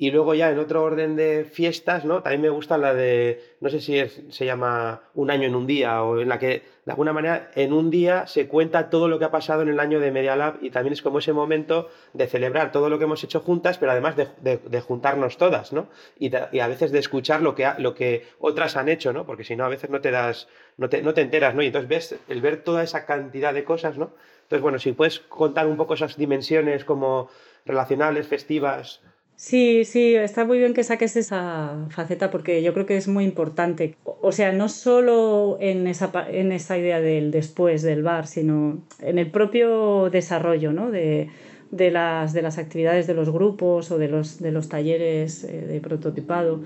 Y 0.00 0.10
luego 0.12 0.32
ya 0.32 0.50
en 0.50 0.58
otro 0.58 0.82
orden 0.82 1.14
de 1.14 1.44
fiestas, 1.44 2.06
¿no? 2.06 2.22
También 2.22 2.40
me 2.40 2.48
gusta 2.48 2.78
la 2.78 2.94
de, 2.94 3.38
no 3.60 3.68
sé 3.68 3.82
si 3.82 4.02
se 4.30 4.46
llama 4.46 5.02
Un 5.12 5.30
año 5.30 5.46
en 5.46 5.54
un 5.54 5.66
día, 5.66 6.02
o 6.02 6.18
en 6.18 6.30
la 6.30 6.38
que 6.38 6.62
de 6.86 6.92
alguna 6.92 7.12
manera 7.12 7.50
en 7.54 7.74
un 7.74 7.90
día 7.90 8.26
se 8.26 8.48
cuenta 8.48 8.88
todo 8.88 9.08
lo 9.08 9.18
que 9.18 9.26
ha 9.26 9.30
pasado 9.30 9.60
en 9.60 9.68
el 9.68 9.78
año 9.78 10.00
de 10.00 10.10
Media 10.10 10.36
Lab 10.36 10.56
y 10.62 10.70
también 10.70 10.94
es 10.94 11.02
como 11.02 11.18
ese 11.18 11.34
momento 11.34 11.90
de 12.14 12.26
celebrar 12.28 12.72
todo 12.72 12.88
lo 12.88 12.96
que 12.96 13.04
hemos 13.04 13.22
hecho 13.24 13.40
juntas, 13.40 13.76
pero 13.76 13.92
además 13.92 14.16
de, 14.16 14.28
de, 14.40 14.80
juntarnos 14.80 15.36
todas, 15.36 15.74
¿no? 15.74 15.88
Y, 16.18 16.30
y, 16.50 16.60
a 16.60 16.66
veces 16.66 16.92
de 16.92 16.98
escuchar 16.98 17.42
lo 17.42 17.54
que, 17.54 17.68
lo 17.76 17.94
que 17.94 18.26
otras 18.38 18.78
han 18.78 18.88
hecho, 18.88 19.12
¿no? 19.12 19.26
Porque 19.26 19.44
si 19.44 19.54
no, 19.54 19.66
a 19.66 19.68
veces 19.68 19.90
no 19.90 20.00
te 20.00 20.10
das, 20.10 20.48
no 20.78 20.88
te, 20.88 21.02
no 21.02 21.12
te 21.12 21.20
enteras, 21.20 21.54
¿no? 21.54 21.62
Y 21.62 21.66
entonces 21.66 21.90
ves 21.90 22.18
el 22.26 22.40
ver 22.40 22.64
toda 22.64 22.82
esa 22.82 23.04
cantidad 23.04 23.52
de 23.52 23.64
cosas, 23.64 23.98
¿no? 23.98 24.14
Entonces, 24.44 24.62
bueno, 24.62 24.78
si 24.78 24.92
puedes 24.92 25.20
contar 25.20 25.66
un 25.66 25.76
poco 25.76 25.92
esas 25.92 26.16
dimensiones 26.16 26.86
como 26.86 27.28
relacionales, 27.66 28.26
festivas, 28.26 29.02
Sí, 29.40 29.86
sí, 29.86 30.14
está 30.16 30.44
muy 30.44 30.58
bien 30.58 30.74
que 30.74 30.84
saques 30.84 31.16
esa 31.16 31.86
faceta 31.88 32.30
porque 32.30 32.62
yo 32.62 32.74
creo 32.74 32.84
que 32.84 32.98
es 32.98 33.08
muy 33.08 33.24
importante. 33.24 33.96
O 34.04 34.32
sea, 34.32 34.52
no 34.52 34.68
solo 34.68 35.56
en 35.60 35.86
esa, 35.86 36.12
en 36.30 36.52
esa 36.52 36.76
idea 36.76 37.00
del 37.00 37.30
después 37.30 37.80
del 37.80 38.02
bar, 38.02 38.26
sino 38.26 38.82
en 38.98 39.18
el 39.18 39.30
propio 39.30 40.10
desarrollo 40.10 40.74
¿no? 40.74 40.90
de, 40.90 41.30
de, 41.70 41.90
las, 41.90 42.34
de 42.34 42.42
las 42.42 42.58
actividades 42.58 43.06
de 43.06 43.14
los 43.14 43.30
grupos 43.30 43.90
o 43.90 43.96
de 43.96 44.08
los, 44.08 44.40
de 44.40 44.52
los 44.52 44.68
talleres 44.68 45.44
eh, 45.44 45.62
de 45.66 45.80
prototipado. 45.80 46.60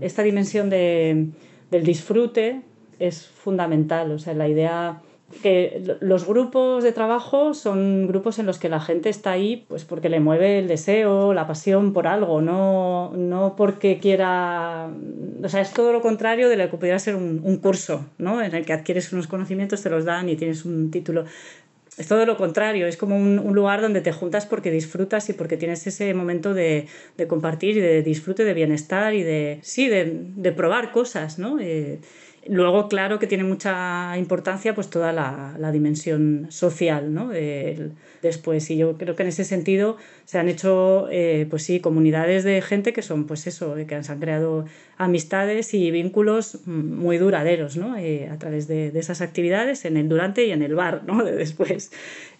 Esta 0.00 0.22
dimensión 0.22 0.70
de, 0.70 1.30
del 1.72 1.82
disfrute 1.82 2.62
es 3.00 3.26
fundamental. 3.26 4.12
O 4.12 4.20
sea, 4.20 4.34
la 4.34 4.46
idea 4.46 5.02
que 5.42 5.96
los 6.00 6.26
grupos 6.26 6.82
de 6.82 6.92
trabajo 6.92 7.54
son 7.54 8.08
grupos 8.08 8.38
en 8.38 8.46
los 8.46 8.58
que 8.58 8.68
la 8.68 8.80
gente 8.80 9.08
está 9.08 9.30
ahí 9.30 9.64
pues 9.68 9.84
porque 9.84 10.08
le 10.08 10.20
mueve 10.20 10.58
el 10.58 10.68
deseo, 10.68 11.32
la 11.34 11.46
pasión 11.46 11.92
por 11.92 12.06
algo, 12.06 12.42
no, 12.42 13.12
no 13.16 13.54
porque 13.56 13.98
quiera... 13.98 14.90
O 15.42 15.48
sea, 15.48 15.60
es 15.60 15.72
todo 15.72 15.92
lo 15.92 16.00
contrario 16.00 16.48
de 16.48 16.56
lo 16.56 16.68
que 16.70 16.76
pudiera 16.76 16.98
ser 16.98 17.14
un, 17.14 17.56
curso, 17.58 18.06
¿no? 18.18 18.42
En 18.42 18.54
el 18.54 18.64
que 18.64 18.72
adquieres 18.72 19.12
unos 19.12 19.26
conocimientos, 19.28 19.82
te 19.82 19.90
los 19.90 20.04
dan 20.04 20.28
y 20.28 20.36
tienes 20.36 20.64
un 20.64 20.90
título. 20.90 21.24
Es 21.96 22.08
todo 22.08 22.24
lo 22.26 22.36
contrario, 22.36 22.86
es 22.86 22.96
como 22.96 23.16
un, 23.16 23.38
un, 23.38 23.54
lugar 23.54 23.82
donde 23.82 24.00
te 24.00 24.12
juntas 24.12 24.46
porque 24.46 24.70
disfrutas 24.70 25.28
y 25.28 25.34
porque 25.34 25.56
tienes 25.56 25.86
ese 25.86 26.12
momento 26.14 26.54
de, 26.54 26.86
de 27.16 27.26
compartir 27.26 27.76
y 27.76 27.80
de 27.80 28.02
disfrute, 28.02 28.44
de 28.44 28.54
bienestar 28.54 29.14
y 29.14 29.22
de, 29.22 29.58
sí, 29.62 29.88
de, 29.88 30.10
de 30.36 30.52
probar 30.52 30.92
cosas, 30.92 31.38
¿no? 31.38 31.58
Eh, 31.60 32.00
Luego, 32.52 32.88
claro 32.88 33.20
que 33.20 33.28
tiene 33.28 33.44
mucha 33.44 34.18
importancia 34.18 34.74
pues 34.74 34.90
toda 34.90 35.12
la, 35.12 35.54
la 35.56 35.70
dimensión 35.70 36.48
social 36.50 37.14
¿no? 37.14 37.30
después. 38.22 38.68
Y 38.70 38.76
yo 38.76 38.98
creo 38.98 39.14
que 39.14 39.22
en 39.22 39.28
ese 39.28 39.44
sentido 39.44 39.96
se 40.24 40.36
han 40.36 40.48
hecho 40.48 41.06
eh, 41.12 41.46
pues 41.48 41.62
sí, 41.62 41.78
comunidades 41.78 42.42
de 42.42 42.60
gente 42.60 42.92
que 42.92 43.02
son 43.02 43.28
pues 43.28 43.46
eso, 43.46 43.76
que 43.86 44.02
se 44.02 44.10
han 44.10 44.18
creado 44.18 44.64
amistades 44.96 45.74
y 45.74 45.92
vínculos 45.92 46.66
muy 46.66 47.18
duraderos 47.18 47.76
¿no? 47.76 47.96
Eh, 47.96 48.28
a 48.28 48.36
través 48.36 48.66
de, 48.66 48.90
de, 48.90 48.98
esas 48.98 49.20
actividades 49.20 49.84
en 49.84 49.96
el 49.96 50.08
durante 50.08 50.44
y 50.44 50.50
en 50.50 50.62
el 50.62 50.74
bar 50.74 51.04
¿no? 51.06 51.22
de 51.24 51.36
después. 51.36 51.92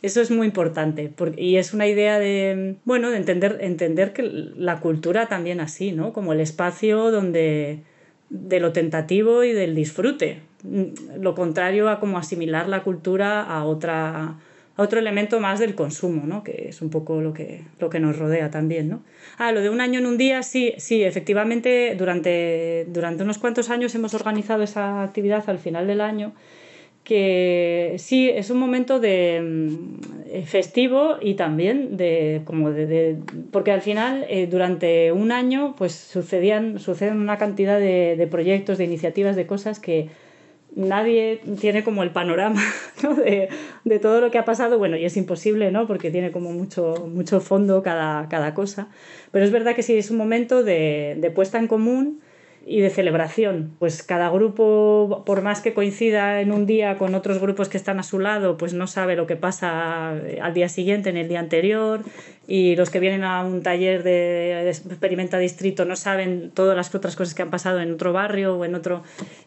Eso 0.03 0.21
es 0.21 0.33
muy 0.33 0.49
importante 0.49 1.09
porque, 1.15 1.41
y 1.41 1.57
es 1.57 1.73
una 1.73 1.87
idea 1.87 2.19
de, 2.19 2.79
bueno, 2.85 3.11
de 3.11 3.17
entender, 3.17 3.59
entender 3.61 4.13
que 4.13 4.25
la 4.25 4.81
cultura 4.81 5.29
también 5.29 5.61
así, 5.61 5.93
¿no? 5.93 6.13
como 6.13 6.33
el 6.33 6.41
espacio 6.41 7.13
donde 7.13 7.85
de 8.31 8.61
lo 8.61 8.73
tentativo 8.73 9.45
y 9.45 9.53
del 9.53 9.75
disfrute. 9.75 10.41
Lo 11.19 11.35
contrario 11.35 11.91
a 11.91 12.01
como 12.01 12.17
asimilar 12.17 12.69
la 12.69 12.83
cultura 12.83 13.43
a, 13.43 13.65
otra, 13.65 14.39
a 14.77 14.83
otro 14.83 14.99
elemento 14.99 15.41
más 15.41 15.59
del 15.59 15.75
consumo, 15.75 16.27
¿no? 16.27 16.45
que 16.45 16.69
es 16.69 16.81
un 16.81 16.91
poco 16.91 17.21
lo 17.21 17.35
que, 17.35 17.63
lo 17.79 17.91
que 17.91 18.01
nos 18.01 18.19
rodea 18.19 18.51
también. 18.51 18.89
¿no? 18.89 19.03
Ah, 19.37 19.53
lo 19.53 19.61
de 19.61 19.69
un 19.69 19.81
año 19.81 19.99
en 19.99 20.07
un 20.07 20.17
día, 20.17 20.43
sí, 20.43 20.75
sí, 20.79 21.03
efectivamente, 21.03 21.95
durante, 21.99 22.87
durante 22.89 23.25
unos 23.25 23.39
cuantos 23.39 23.69
años 23.69 23.95
hemos 23.95 24.15
organizado 24.15 24.63
esa 24.63 25.03
actividad 25.03 25.45
al 25.49 25.59
final 25.59 25.87
del 25.87 26.01
año 26.01 26.33
que 27.11 27.97
sí, 27.99 28.31
es 28.31 28.51
un 28.51 28.61
momento 28.61 29.01
de 29.01 29.41
mm, 29.43 30.45
festivo 30.45 31.17
y 31.21 31.35
también 31.35 31.97
de 31.97 32.43
como 32.45 32.71
de, 32.71 33.17
porque 33.51 33.73
al 33.73 33.83
final 33.83 34.25
eh, 34.29 34.47
durante 34.47 35.11
un 35.11 35.33
año 35.33 35.75
pues 35.77 35.93
sucedían 35.93 36.79
suceden 36.79 37.19
una 37.19 37.37
cantidad 37.37 37.81
de, 37.81 38.15
de, 38.17 38.27
proyectos, 38.29 38.79
de 38.79 38.85
iniciativas, 38.85 39.35
de 39.35 39.45
cosas 39.45 39.81
que 39.81 40.09
nadie 40.77 41.41
tiene 41.61 41.83
como 41.83 42.05
el 42.05 42.13
panorama 42.13 42.63
¿no? 43.03 43.17
de, 43.17 43.49
de, 43.85 43.99
todo 43.99 44.21
lo 44.21 44.31
que 44.31 44.39
ha 44.39 44.45
pasado, 44.45 44.79
bueno, 44.79 44.97
y 44.97 45.05
es 45.05 45.17
imposible, 45.17 45.73
¿no? 45.73 45.89
Porque 45.89 46.13
tiene 46.13 46.31
como 46.31 46.53
mucho, 46.53 47.11
mucho 47.13 47.41
fondo 47.41 47.83
cada, 47.83 48.29
cada 48.29 48.55
cosa, 48.55 48.87
pero 49.33 49.45
es 49.45 49.51
verdad 49.51 49.75
que 49.75 49.83
sí 49.83 49.99
es 49.99 50.13
un 50.13 50.17
momento 50.17 50.63
de, 50.63 51.17
de 51.19 51.31
puesta 51.33 51.59
en 51.59 51.67
común 51.67 52.21
y 52.67 52.81
de 52.81 52.91
celebración. 52.91 53.75
Pues 53.79 54.03
cada 54.03 54.29
grupo, 54.31 55.23
por 55.25 55.43
más 55.43 55.61
que 55.61 55.75
coincida 55.75 56.41
en 56.41 56.53
un 56.53 56.67
día 56.67 56.99
con 56.99 57.15
otros 57.15 57.39
grupos 57.39 57.69
que 57.69 57.77
están 57.77 57.99
a 57.99 58.03
su 58.03 58.19
lado, 58.19 58.57
pues 58.57 58.75
no 58.75 58.87
sabe 58.87 59.17
lo 59.17 59.27
que 59.27 59.37
pasa 59.37 60.11
al 60.11 60.55
día 60.55 60.69
siguiente, 60.69 61.11
en 61.11 61.17
el 61.17 61.29
día 61.29 61.41
anterior, 61.41 62.03
y 62.47 62.77
los 62.77 62.91
que 62.91 63.01
vienen 63.01 63.25
a 63.25 63.45
un 63.45 63.63
taller 63.63 64.03
de, 64.03 64.69
Experimenta 64.69 65.39
Distrito 65.39 65.85
no 65.85 65.97
saben 65.97 66.51
todas 66.53 66.77
las 66.77 66.95
otras 66.95 67.17
cosas 67.17 67.35
que 67.35 67.43
han 67.43 67.51
pasado 67.51 67.81
en 67.81 67.93
otro 67.93 68.13
barrio 68.13 68.57
o 68.57 68.65
en 68.65 68.75
otro, 68.75 69.03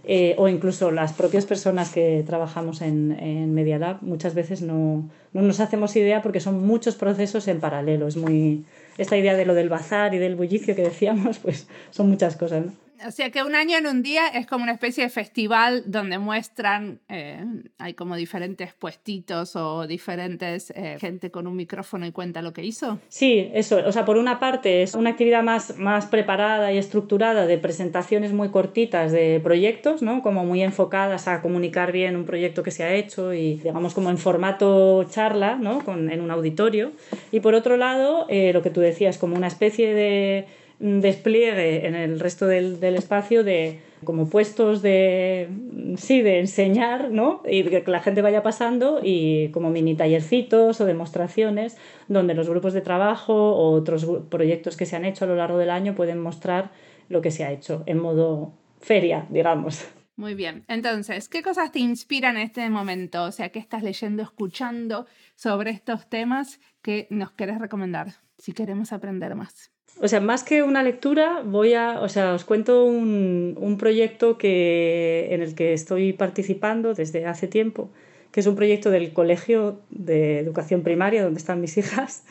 eh, 0.05 0.35
o 0.37 0.47
incluso 0.47 0.91
las 0.91 1.13
propias 1.13 1.45
personas 1.45 1.91
que 1.91 2.23
trabajamos 2.25 2.81
en, 2.81 3.11
en 3.19 3.53
Media 3.53 3.77
Lab, 3.77 3.97
muchas 4.01 4.33
veces 4.33 4.61
no, 4.61 5.09
no 5.33 5.41
nos 5.41 5.59
hacemos 5.59 5.95
idea 5.95 6.21
porque 6.21 6.39
son 6.39 6.65
muchos 6.65 6.95
procesos 6.95 7.47
en 7.47 7.59
paralelo. 7.59 8.07
Es 8.07 8.17
muy, 8.17 8.65
esta 8.97 9.17
idea 9.17 9.35
de 9.35 9.45
lo 9.45 9.53
del 9.53 9.69
bazar 9.69 10.13
y 10.13 10.17
del 10.17 10.35
bullicio 10.35 10.75
que 10.75 10.83
decíamos, 10.83 11.39
pues 11.43 11.67
son 11.91 12.09
muchas 12.09 12.35
cosas. 12.35 12.65
¿no? 12.65 12.82
O 13.07 13.11
sea 13.11 13.29
que 13.29 13.43
un 13.43 13.55
año 13.55 13.77
en 13.77 13.87
un 13.87 14.03
día 14.03 14.27
es 14.27 14.47
como 14.47 14.63
una 14.63 14.73
especie 14.73 15.03
de 15.03 15.09
festival 15.09 15.83
donde 15.85 16.17
muestran, 16.17 16.99
eh, 17.09 17.43
hay 17.77 17.93
como 17.93 18.15
diferentes 18.15 18.73
puestitos 18.73 19.55
o 19.55 19.87
diferentes 19.87 20.71
eh, 20.75 20.97
gente 20.99 21.31
con 21.31 21.47
un 21.47 21.55
micrófono 21.55 22.05
y 22.05 22.11
cuenta 22.11 22.41
lo 22.41 22.53
que 22.53 22.63
hizo. 22.63 22.99
Sí, 23.09 23.49
eso. 23.53 23.81
O 23.85 23.91
sea, 23.91 24.05
por 24.05 24.17
una 24.17 24.39
parte 24.39 24.83
es 24.83 24.95
una 24.95 25.11
actividad 25.11 25.43
más, 25.43 25.77
más 25.77 26.05
preparada 26.05 26.71
y 26.71 26.77
estructurada 26.77 27.45
de 27.45 27.57
presentaciones 27.57 28.33
muy 28.33 28.49
cortitas 28.49 29.11
de 29.11 29.39
proyectos, 29.43 30.01
¿no? 30.01 30.21
Como 30.21 30.45
muy 30.45 30.61
enfocadas 30.61 31.27
a 31.27 31.41
comunicar 31.41 31.91
bien 31.91 32.15
un 32.15 32.25
proyecto 32.25 32.63
que 32.63 32.71
se 32.71 32.83
ha 32.83 32.93
hecho 32.93 33.33
y 33.33 33.55
digamos 33.55 33.93
como 33.93 34.09
en 34.09 34.17
formato 34.17 35.03
charla, 35.05 35.55
¿no? 35.55 35.83
Con, 35.83 36.09
en 36.11 36.21
un 36.21 36.31
auditorio. 36.31 36.91
Y 37.31 37.39
por 37.39 37.55
otro 37.55 37.77
lado, 37.77 38.25
eh, 38.29 38.53
lo 38.53 38.61
que 38.61 38.69
tú 38.69 38.81
decías, 38.81 39.17
como 39.17 39.35
una 39.35 39.47
especie 39.47 39.93
de 39.93 40.45
despliegue 40.83 41.87
en 41.87 41.95
el 41.95 42.19
resto 42.19 42.45
del, 42.45 42.81
del, 42.81 42.95
espacio 42.95 43.45
de 43.45 43.79
como 44.03 44.27
puestos 44.27 44.81
de 44.81 45.47
sí 45.95 46.21
de 46.21 46.41
enseñar 46.41 47.09
no 47.09 47.41
y 47.49 47.63
que 47.63 47.83
la 47.87 48.01
gente 48.01 48.21
vaya 48.21 48.43
pasando 48.43 48.99
y 49.01 49.47
como 49.51 49.69
mini 49.69 49.95
tallercitos 49.95 50.81
o 50.81 50.85
demostraciones 50.85 51.77
donde 52.09 52.33
los 52.33 52.49
grupos 52.49 52.73
de 52.73 52.81
trabajo 52.81 53.33
o 53.33 53.71
otros 53.71 54.05
proyectos 54.29 54.75
que 54.75 54.85
se 54.85 54.97
han 54.97 55.05
hecho 55.05 55.23
a 55.23 55.29
lo 55.29 55.37
largo 55.37 55.57
del 55.57 55.69
año 55.69 55.95
pueden 55.95 56.19
mostrar 56.19 56.71
lo 57.07 57.21
que 57.21 57.31
se 57.31 57.45
ha 57.45 57.51
hecho 57.53 57.83
en 57.85 57.99
modo 57.99 58.51
feria 58.81 59.25
digamos 59.29 59.87
muy 60.15 60.35
bien. 60.35 60.63
Entonces, 60.67 61.27
¿qué 61.27 61.41
cosas 61.41 61.71
te 61.71 61.79
inspiran 61.79 62.37
en 62.37 62.43
este 62.43 62.69
momento? 62.69 63.23
O 63.23 63.31
sea, 63.31 63.49
¿qué 63.49 63.57
estás 63.57 63.81
leyendo, 63.81 64.21
escuchando 64.21 65.07
sobre 65.35 65.71
estos 65.71 66.07
temas 66.07 66.59
que 66.83 67.07
nos 67.09 67.31
querés 67.31 67.57
recomendar 67.57 68.13
si 68.37 68.53
queremos 68.53 68.93
aprender 68.93 69.33
más? 69.33 69.72
O 70.01 70.07
sea, 70.07 70.19
más 70.19 70.43
que 70.43 70.63
una 70.63 70.83
lectura, 70.83 71.41
voy 71.45 71.75
a, 71.75 72.01
o 72.01 72.09
sea, 72.09 72.33
os 72.33 72.43
cuento 72.43 72.83
un, 72.83 73.55
un 73.59 73.77
proyecto 73.77 74.37
que, 74.37 75.27
en 75.31 75.41
el 75.41 75.55
que 75.55 75.73
estoy 75.73 76.13
participando 76.13 76.93
desde 76.93 77.25
hace 77.25 77.47
tiempo, 77.47 77.89
que 78.31 78.39
es 78.39 78.47
un 78.47 78.55
proyecto 78.55 78.89
del 78.89 79.13
Colegio 79.13 79.79
de 79.91 80.39
Educación 80.39 80.81
Primaria, 80.81 81.23
donde 81.23 81.37
están 81.37 81.61
mis 81.61 81.77
hijas, 81.77 82.23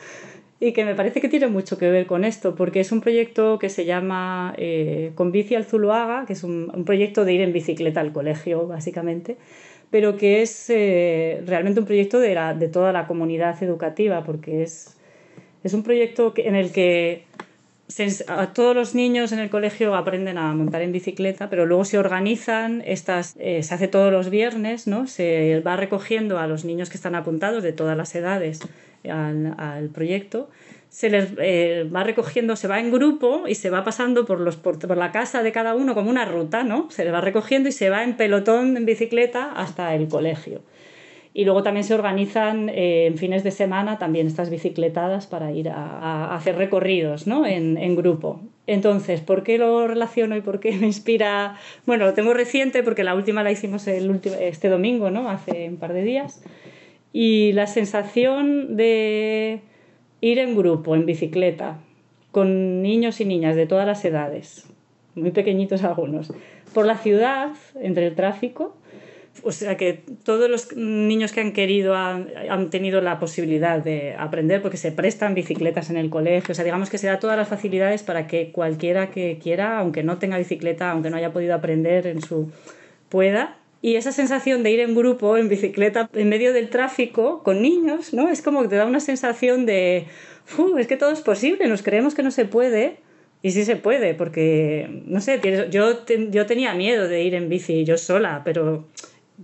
y 0.58 0.72
que 0.72 0.84
me 0.84 0.94
parece 0.94 1.20
que 1.20 1.28
tiene 1.28 1.46
mucho 1.48 1.78
que 1.78 1.90
ver 1.90 2.06
con 2.06 2.24
esto, 2.24 2.54
porque 2.54 2.80
es 2.80 2.92
un 2.92 3.00
proyecto 3.00 3.58
que 3.58 3.68
se 3.68 3.84
llama 3.84 4.54
eh, 4.58 5.12
Con 5.14 5.32
Bici 5.32 5.54
al 5.54 5.64
Zuluaga, 5.64 6.24
que 6.26 6.34
es 6.34 6.44
un, 6.44 6.70
un, 6.74 6.84
proyecto 6.84 7.24
de 7.24 7.32
ir 7.32 7.40
en 7.40 7.52
bicicleta 7.52 8.00
al 8.00 8.12
colegio, 8.12 8.66
básicamente, 8.66 9.36
pero 9.90 10.16
que 10.16 10.42
es 10.42 10.70
eh, 10.70 11.42
realmente 11.46 11.80
un 11.80 11.86
proyecto 11.86 12.18
de, 12.18 12.34
la, 12.34 12.54
de 12.54 12.68
toda 12.68 12.92
la 12.92 13.06
comunidad 13.06 13.60
educativa, 13.62 14.24
porque 14.24 14.62
es, 14.62 14.96
es 15.64 15.74
un 15.74 15.82
proyecto 15.82 16.32
que, 16.32 16.48
en 16.48 16.54
el 16.54 16.72
que 16.72 17.24
a 18.28 18.52
todos 18.52 18.74
los 18.74 18.94
niños 18.94 19.32
en 19.32 19.38
el 19.38 19.50
colegio 19.50 19.94
aprenden 19.94 20.38
a 20.38 20.52
montar 20.54 20.82
en 20.82 20.92
bicicleta, 20.92 21.50
pero 21.50 21.66
luego 21.66 21.84
se 21.84 21.98
organizan, 21.98 22.82
estas, 22.86 23.34
eh, 23.38 23.62
se 23.62 23.74
hace 23.74 23.88
todos 23.88 24.12
los 24.12 24.30
viernes, 24.30 24.86
¿no? 24.86 25.06
se 25.06 25.60
va 25.66 25.76
recogiendo 25.76 26.38
a 26.38 26.46
los 26.46 26.64
niños 26.64 26.90
que 26.90 26.96
están 26.96 27.14
apuntados 27.14 27.62
de 27.62 27.72
todas 27.72 27.96
las 27.96 28.14
edades 28.14 28.60
al, 29.04 29.54
al 29.58 29.88
proyecto, 29.88 30.48
se 30.92 31.08
les 31.08 31.30
eh, 31.38 31.88
va 31.92 32.04
recogiendo, 32.04 32.54
se 32.54 32.68
va 32.68 32.78
en 32.78 32.92
grupo 32.92 33.48
y 33.48 33.54
se 33.54 33.70
va 33.70 33.82
pasando 33.82 34.26
por, 34.26 34.40
los, 34.40 34.56
por, 34.56 34.94
la 34.94 35.10
casa 35.10 35.42
de 35.42 35.50
cada 35.50 35.74
uno 35.74 35.94
como 35.94 36.10
una 36.10 36.26
ruta, 36.26 36.64
¿no? 36.64 36.90
se 36.90 37.04
les 37.04 37.14
va 37.14 37.22
recogiendo 37.22 37.70
y 37.70 37.72
se 37.72 37.88
va 37.88 38.04
en 38.04 38.14
pelotón 38.18 38.76
en 38.76 38.84
bicicleta 38.84 39.52
hasta 39.52 39.94
el 39.94 40.08
colegio. 40.08 40.60
Y 41.34 41.44
luego 41.44 41.62
también 41.62 41.84
se 41.84 41.94
organizan 41.94 42.68
eh, 42.68 43.06
en 43.06 43.16
fines 43.16 43.42
de 43.42 43.50
semana 43.50 43.98
también 43.98 44.26
estas 44.26 44.50
bicicletadas 44.50 45.26
para 45.26 45.50
ir 45.52 45.70
a, 45.70 46.34
hacer 46.34 46.56
recorridos 46.56 47.26
¿no? 47.26 47.46
en, 47.46 47.78
en, 47.78 47.96
grupo. 47.96 48.40
Entonces, 48.66 49.22
¿por 49.22 49.42
qué 49.42 49.56
lo 49.56 49.86
relaciono 49.88 50.36
y 50.36 50.42
por 50.42 50.60
qué 50.60 50.72
me 50.72 50.86
inspira? 50.86 51.56
Bueno, 51.86 52.04
lo 52.04 52.12
tengo 52.12 52.34
reciente 52.34 52.82
porque 52.82 53.02
la 53.02 53.14
última 53.14 53.42
la 53.42 53.50
hicimos 53.50 53.86
el 53.88 54.10
último, 54.10 54.34
este 54.38 54.68
domingo, 54.68 55.10
¿no? 55.10 55.30
hace 55.30 55.68
un 55.70 55.78
par 55.78 55.94
de 55.94 56.02
días. 56.02 56.44
Y 57.14 57.52
la 57.52 57.66
sensación 57.66 58.76
de 58.76 59.60
ir 60.20 60.38
en 60.38 60.54
grupo, 60.56 60.94
en 60.94 61.06
bicicleta, 61.06 61.78
con 62.30 62.82
niños 62.82 63.20
y 63.20 63.24
niñas 63.24 63.56
de 63.56 63.66
todas 63.66 63.86
las 63.86 64.04
edades, 64.04 64.66
muy 65.14 65.30
pequeñitos 65.30 65.84
algunos, 65.84 66.32
por 66.72 66.86
la 66.86 66.96
ciudad, 66.96 67.50
entre 67.80 68.06
el 68.06 68.14
tráfico, 68.14 68.74
o 69.42 69.52
sea 69.52 69.76
que 69.76 70.02
todos 70.24 70.48
los 70.48 70.76
niños 70.76 71.32
que 71.32 71.40
han 71.40 71.52
querido 71.52 71.94
han, 71.94 72.28
han, 72.50 72.70
tenido 72.70 73.00
la 73.00 73.18
posibilidad 73.18 73.82
de 73.82 74.14
aprender 74.16 74.62
porque 74.62 74.76
se 74.76 74.92
prestan 74.92 75.34
bicicletas 75.34 75.90
en 75.90 75.96
el 75.96 76.10
colegio. 76.10 76.52
O 76.52 76.54
sea, 76.54 76.64
digamos 76.64 76.90
que 76.90 76.98
se 76.98 77.06
da 77.06 77.18
todas 77.18 77.36
las 77.36 77.48
facilidades 77.48 78.02
para 78.02 78.26
que 78.26 78.52
cualquiera 78.52 79.10
que 79.10 79.38
quiera, 79.42 79.78
aunque 79.78 80.02
no 80.02 80.18
tenga 80.18 80.38
bicicleta, 80.38 80.90
aunque 80.90 81.10
no 81.10 81.16
haya 81.16 81.32
podido 81.32 81.54
aprender 81.54 82.06
en 82.06 82.20
su 82.20 82.50
pueda. 83.08 83.56
Y 83.80 83.96
esa 83.96 84.12
sensación 84.12 84.62
de 84.62 84.70
ir 84.70 84.80
en 84.80 84.94
grupo, 84.94 85.36
en 85.36 85.48
bicicleta, 85.48 86.08
en 86.12 86.28
medio 86.28 86.52
del 86.52 86.70
tráfico, 86.70 87.42
con 87.42 87.62
niños, 87.62 88.14
¿no? 88.14 88.28
Es 88.28 88.40
como 88.40 88.62
que 88.62 88.68
te 88.68 88.76
da 88.76 88.86
una 88.86 89.00
sensación 89.00 89.66
de, 89.66 90.06
es 90.78 90.86
que 90.86 90.96
todo 90.96 91.10
es 91.10 91.20
posible, 91.20 91.66
nos 91.66 91.82
creemos 91.82 92.14
que 92.14 92.22
no 92.22 92.30
se 92.30 92.44
puede, 92.44 92.98
y 93.42 93.50
sí 93.50 93.64
se 93.64 93.74
puede, 93.74 94.14
porque, 94.14 95.02
no 95.06 95.20
sé, 95.20 95.40
yo, 95.70 96.06
yo 96.06 96.46
tenía 96.46 96.74
miedo 96.74 97.08
de 97.08 97.24
ir 97.24 97.34
en 97.34 97.48
bici 97.48 97.84
yo 97.84 97.98
sola, 97.98 98.42
pero 98.44 98.86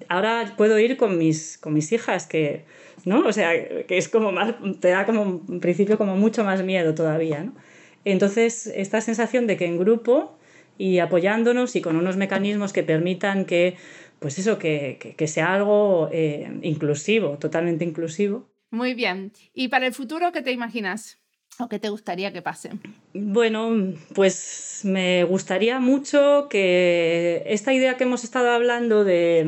ahora 0.08 0.54
puedo 0.56 0.78
ir 0.78 0.96
con 0.96 1.18
mis, 1.18 1.58
con 1.58 1.74
mis 1.74 1.92
hijas, 1.92 2.26
que, 2.26 2.64
¿no? 3.04 3.26
O 3.26 3.32
sea, 3.32 3.52
que 3.86 3.98
es 3.98 4.08
como 4.08 4.32
más, 4.32 4.54
te 4.80 4.88
da 4.88 5.06
como, 5.06 5.42
en 5.48 5.60
principio, 5.60 5.98
como 5.98 6.16
mucho 6.16 6.44
más 6.44 6.62
miedo 6.62 6.94
todavía, 6.94 7.44
¿no? 7.44 7.54
Entonces, 8.04 8.66
esta 8.68 9.00
sensación 9.00 9.46
de 9.46 9.56
que 9.56 9.66
en 9.66 9.78
grupo 9.78 10.38
y 10.78 11.00
apoyándonos 11.00 11.76
y 11.76 11.80
con 11.80 11.96
unos 11.96 12.16
mecanismos 12.16 12.72
que 12.72 12.82
permitan 12.82 13.44
que, 13.44 13.76
pues 14.18 14.38
eso, 14.38 14.58
que, 14.58 15.14
que, 15.16 15.26
sea 15.26 15.54
algo 15.54 16.08
eh, 16.12 16.58
inclusivo, 16.62 17.38
totalmente 17.38 17.84
inclusivo. 17.84 18.48
Muy 18.70 18.94
bien. 18.94 19.32
¿Y 19.52 19.68
para 19.68 19.86
el 19.86 19.94
futuro 19.94 20.32
qué 20.32 20.42
te 20.42 20.52
imaginas? 20.52 21.17
¿O 21.60 21.68
qué 21.68 21.78
te 21.78 21.88
gustaría 21.88 22.32
que 22.32 22.40
pase? 22.40 22.70
Bueno, 23.14 23.94
pues 24.14 24.80
me 24.84 25.24
gustaría 25.24 25.80
mucho 25.80 26.46
que 26.48 27.42
esta 27.46 27.72
idea 27.72 27.96
que 27.96 28.04
hemos 28.04 28.22
estado 28.22 28.50
hablando 28.50 29.04
de, 29.04 29.44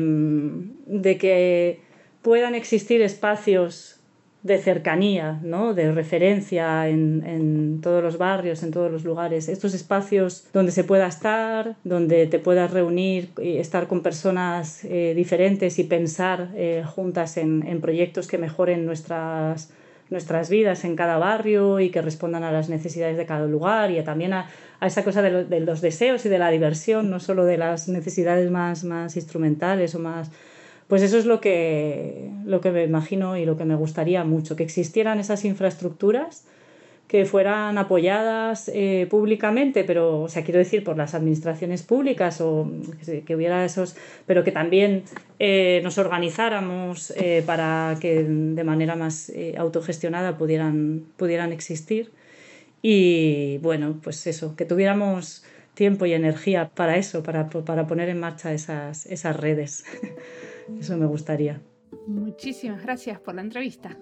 de 0.87 1.17
que 1.17 1.79
puedan 2.21 2.53
existir 2.53 3.01
espacios 3.01 4.01
de 4.43 4.57
cercanía, 4.57 5.39
¿no? 5.43 5.73
de 5.75 5.91
referencia 5.91 6.87
en, 6.89 7.23
en, 7.25 7.81
todos 7.81 8.03
los 8.03 8.17
barrios, 8.17 8.63
en 8.63 8.71
todos 8.71 8.91
los 8.91 9.03
lugares. 9.03 9.47
Estos 9.47 9.73
espacios 9.75 10.45
donde 10.51 10.71
se 10.71 10.83
pueda 10.83 11.07
estar, 11.07 11.75
donde 11.83 12.25
te 12.25 12.39
puedas 12.39 12.71
reunir 12.71 13.29
y 13.39 13.57
estar 13.57 13.87
con 13.87 14.01
personas 14.01 14.83
eh, 14.83 15.13
diferentes 15.15 15.77
y 15.77 15.83
pensar 15.83 16.49
eh, 16.55 16.83
juntas 16.85 17.37
en, 17.37 17.65
en, 17.67 17.81
proyectos 17.81 18.27
que 18.27 18.39
mejoren 18.39 18.85
nuestras, 18.85 19.71
nuestras 20.11 20.49
vidas 20.49 20.85
en 20.85 20.95
cada 20.95 21.17
barrio 21.17 21.79
y 21.79 21.89
que 21.89 22.03
respondan 22.03 22.43
a 22.43 22.51
las 22.51 22.69
necesidades 22.69 23.17
de 23.17 23.25
cada 23.25 23.47
lugar 23.47 23.89
y 23.89 24.03
también 24.03 24.33
a, 24.33 24.49
a 24.79 24.85
esa 24.85 25.03
cosa 25.03 25.23
de, 25.23 25.45
de, 25.45 25.59
los 25.61 25.81
deseos 25.81 26.23
y 26.25 26.29
de 26.29 26.37
la 26.37 26.51
diversión, 26.51 27.09
no 27.09 27.19
solo 27.19 27.45
de 27.45 27.57
las 27.57 27.87
necesidades 27.87 28.51
más, 28.51 28.83
más 28.83 29.15
instrumentales 29.15 29.95
o 29.95 29.99
más 29.99 30.29
pues 30.91 31.03
eso 31.03 31.17
es 31.17 31.25
lo 31.25 31.39
que, 31.39 32.29
lo 32.43 32.59
que 32.59 32.69
me 32.69 32.83
imagino 32.83 33.37
y 33.37 33.45
lo 33.45 33.55
que 33.55 33.63
me 33.63 33.75
gustaría 33.75 34.25
mucho, 34.25 34.57
que 34.57 34.63
existieran 34.63 35.21
esas 35.21 35.45
infraestructuras 35.45 36.43
que 37.11 37.25
fueran 37.25 37.77
apoyadas 37.77 38.71
eh, 38.73 39.05
públicamente, 39.09 39.83
pero, 39.83 40.21
o 40.21 40.29
sea, 40.29 40.45
quiero 40.45 40.59
decir, 40.59 40.81
por 40.81 40.95
las 40.95 41.13
administraciones 41.13 41.83
públicas 41.83 42.39
o 42.39 42.71
que, 43.25 43.35
hubiera 43.35 43.65
esos, 43.65 43.97
pero 44.25 44.45
que 44.45 44.53
también 44.53 45.03
eh, 45.37 45.81
nos 45.83 45.97
organizáramos 45.97 47.11
eh, 47.17 47.43
para 47.45 47.97
que 47.99 48.23
de 48.23 48.63
manera 48.63 48.95
más 48.95 49.29
autogestionada 49.57 50.37
pudieran, 50.37 51.03
pudieran 51.17 51.51
existir. 51.51 52.13
Y 52.81 53.57
bueno, 53.57 53.99
pues 54.01 54.25
eso, 54.25 54.55
que 54.55 54.63
tuviéramos 54.63 55.43
tiempo 55.73 56.05
y 56.05 56.13
energía 56.13 56.71
para 56.73 56.95
eso, 56.95 57.23
para, 57.23 57.49
para 57.49 57.87
poner 57.87 58.07
en 58.07 58.21
marcha 58.21 58.53
esas, 58.53 59.05
esas 59.05 59.35
redes. 59.35 59.83
Eso 60.79 60.95
me 60.95 61.05
gustaría. 61.05 61.59
Muchísimas 62.07 62.81
gracias 62.81 63.19
por 63.19 63.35
la 63.35 63.41
entrevista. 63.41 63.97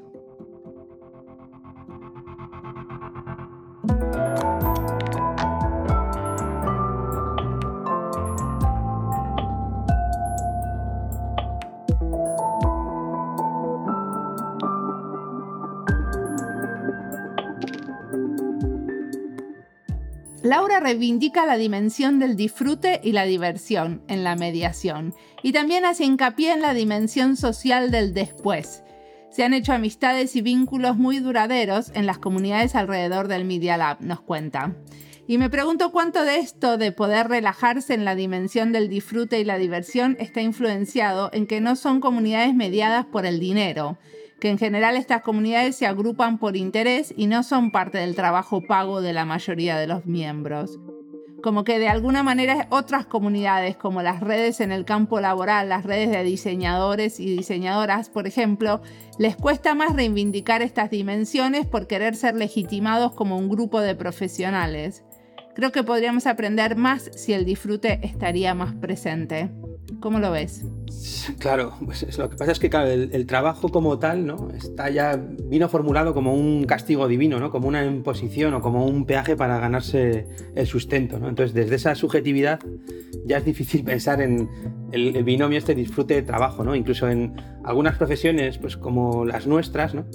Reivindica 20.80 21.46
la 21.46 21.58
dimensión 21.58 22.20
del 22.20 22.36
disfrute 22.36 23.02
y 23.04 23.12
la 23.12 23.26
diversión 23.26 24.02
en 24.08 24.24
la 24.24 24.36
mediación 24.36 25.14
y 25.44 25.52
también 25.52 25.86
hace 25.86 26.06
hincapié 26.06 26.54
en 26.54 26.62
la 26.62 26.74
dimensión 26.74 27.36
social 27.36 27.92
del 27.92 28.14
después. 28.14 28.84
Se 29.30 29.44
han 29.44 29.54
hecho 29.54 29.74
amistades 29.74 30.36
y 30.36 30.42
vínculos 30.42 30.98
muy 30.98 31.20
duraderos 31.20 31.92
en 31.94 32.06
las 32.06 32.18
comunidades 32.18 32.76
alrededor 32.76 33.28
del 33.28 33.46
Media 33.46 33.78
Lab, 33.78 34.02
nos 34.02 34.22
cuenta. 34.22 34.76
Y 35.28 35.38
me 35.38 35.50
pregunto 35.52 35.92
cuánto 35.92 36.24
de 36.26 36.38
esto 36.38 36.78
de 36.78 36.92
poder 36.92 37.28
relajarse 37.28 37.94
en 37.94 38.04
la 38.04 38.16
dimensión 38.16 38.72
del 38.72 38.90
disfrute 38.90 39.40
y 39.40 39.44
la 39.44 39.60
diversión 39.60 40.18
está 40.20 40.42
influenciado 40.42 41.30
en 41.34 41.46
que 41.46 41.62
no 41.62 41.76
son 41.76 42.00
comunidades 42.00 42.56
mediadas 42.56 43.06
por 43.06 43.28
el 43.28 43.40
dinero, 43.40 44.00
que 44.40 44.50
en 44.50 44.58
general 44.58 44.96
estas 44.96 45.22
comunidades 45.22 45.76
se 45.76 45.86
agrupan 45.86 46.38
por 46.38 46.56
interés 46.56 47.14
y 47.16 47.28
no 47.28 47.44
son 47.44 47.72
parte 47.72 47.98
del 47.98 48.16
trabajo 48.16 48.62
pago 48.62 49.02
de 49.02 49.14
la 49.14 49.26
mayoría 49.26 49.78
de 49.78 49.88
los 49.88 50.06
miembros. 50.06 50.80
Como 51.44 51.64
que 51.64 51.80
de 51.80 51.88
alguna 51.88 52.22
manera 52.22 52.68
otras 52.70 53.06
comunidades, 53.06 53.78
como 53.78 54.02
las 54.02 54.20
redes 54.20 54.60
en 54.60 54.72
el 54.72 54.84
campo 54.84 55.22
laboral, 55.22 55.70
las 55.70 55.86
redes 55.86 56.10
de 56.10 56.24
diseñadores 56.24 57.20
y 57.20 57.36
diseñadoras, 57.36 58.10
por 58.10 58.28
ejemplo, 58.28 58.82
les 59.18 59.38
cuesta 59.38 59.74
más 59.74 59.96
reivindicar 59.96 60.62
estas 60.62 60.90
dimensiones 60.90 61.66
por 61.66 61.88
querer 61.88 62.16
ser 62.16 62.36
legitimados 62.36 63.14
como 63.14 63.38
un 63.38 63.48
grupo 63.48 63.80
de 63.80 63.96
profesionales. 63.96 65.04
Creo 65.60 65.74
que 65.74 65.84
podríamos 65.84 66.26
aprender 66.26 66.78
más 66.78 67.12
si 67.14 67.34
el 67.34 67.44
disfrute 67.44 68.00
estaría 68.02 68.54
más 68.54 68.74
presente. 68.76 69.50
¿Cómo 70.00 70.20
lo 70.20 70.32
ves? 70.32 70.64
Claro, 71.38 71.74
pues 71.84 72.18
lo 72.18 72.30
que 72.30 72.38
pasa 72.38 72.54
es 72.54 72.60
que 72.60 72.68
el, 72.68 73.26
trabajo 73.26 73.68
como 73.68 74.00
tal, 74.00 74.26
¿no? 74.26 74.52
Está 74.52 74.90
ya, 74.90 75.18
vino 75.18 75.68
formulado 75.68 76.14
como 76.14 76.34
un 76.34 76.64
castigo 76.64 77.10
divino, 77.10 77.42
¿no? 77.42 77.52
Como 77.52 77.68
una 77.68 77.84
imposición 77.84 78.54
o 78.54 78.62
como 78.62 78.86
un 78.86 79.06
peaje 79.06 79.36
para 79.36 79.60
ganarse 79.60 80.30
el 80.56 80.66
sustento, 80.66 81.20
¿no? 81.20 81.28
Entonces, 81.28 81.54
desde 81.54 81.76
esa 81.76 81.94
subjetividad 81.94 82.62
ya 83.26 83.40
es 83.40 83.44
difícil 83.44 83.84
pensar 83.84 84.22
en 84.22 84.50
el, 84.94 85.22
binomio 85.26 85.58
este 85.58 85.76
disfrute 85.76 86.14
de 86.14 86.22
trabajo, 86.22 86.64
¿no? 86.64 86.74
Incluso 86.74 87.10
en 87.10 87.36
algunas 87.66 87.98
profesiones, 87.98 88.58
pues 88.60 88.78
como 88.78 89.26
las 89.26 89.46
nuestras, 89.46 89.94
¿no? 89.94 90.06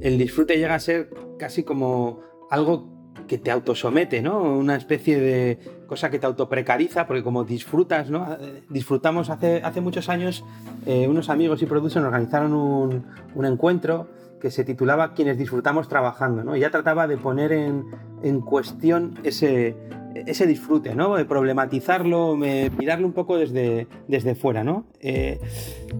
El 0.00 0.16
disfrute 0.16 0.56
llega 0.56 0.76
a 0.76 0.78
ser 0.78 1.10
casi 1.40 1.64
como 1.64 2.20
algo 2.50 2.95
que 3.26 3.38
te 3.38 3.50
autosomete, 3.50 4.22
¿no? 4.22 4.42
Una 4.42 4.76
especie 4.76 5.18
de 5.20 5.58
cosa 5.86 6.10
que 6.10 6.18
te 6.18 6.26
autoprecariza, 6.26 7.06
porque 7.06 7.22
como 7.22 7.44
disfrutas, 7.44 8.10
¿no? 8.10 8.36
Disfrutamos 8.68 9.30
hace, 9.30 9.62
hace 9.62 9.80
muchos 9.80 10.08
años, 10.08 10.44
eh, 10.86 11.06
unos 11.08 11.28
amigos 11.28 11.62
y 11.62 11.66
producers 11.66 12.04
organizaron 12.04 12.52
un, 12.52 13.06
un, 13.34 13.44
encuentro 13.44 14.08
que 14.40 14.50
se 14.50 14.64
titulaba 14.64 15.14
Quienes 15.14 15.38
disfrutamos 15.38 15.88
trabajando, 15.88 16.44
¿no? 16.44 16.56
Y 16.56 16.60
ya 16.60 16.70
trataba 16.70 17.06
de 17.06 17.16
poner 17.16 17.52
en, 17.52 17.86
en 18.22 18.40
cuestión 18.40 19.18
ese, 19.24 19.76
ese 20.26 20.46
disfrute, 20.46 20.94
¿no? 20.94 21.16
De 21.16 21.24
problematizarlo, 21.24 22.36
mirarlo 22.36 23.06
un 23.06 23.12
poco 23.12 23.36
desde, 23.36 23.86
desde 24.08 24.34
fuera, 24.34 24.64
¿no? 24.64 24.86
Eh, 25.00 25.38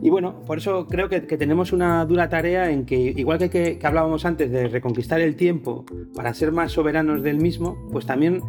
y 0.03 0.11
bueno, 0.11 0.43
por 0.47 0.59
eso 0.59 0.87
creo 0.87 1.09
que, 1.09 1.21
tenemos 1.21 1.73
una 1.73 2.05
dura 2.05 2.29
tarea 2.29 2.71
en 2.71 2.87
que, 2.87 2.97
igual 2.97 3.39
que, 3.39 3.51
que, 3.51 3.87
hablábamos 3.87 4.25
antes 4.25 4.51
de 4.51 4.69
reconquistar 4.69 5.21
el 5.21 5.37
tiempo 5.37 5.85
para 6.14 6.33
ser 6.35 6.53
más 6.53 6.73
soberanos 6.73 7.23
del 7.23 7.39
mismo, 7.39 7.77
pues 7.91 8.07
también 8.07 8.41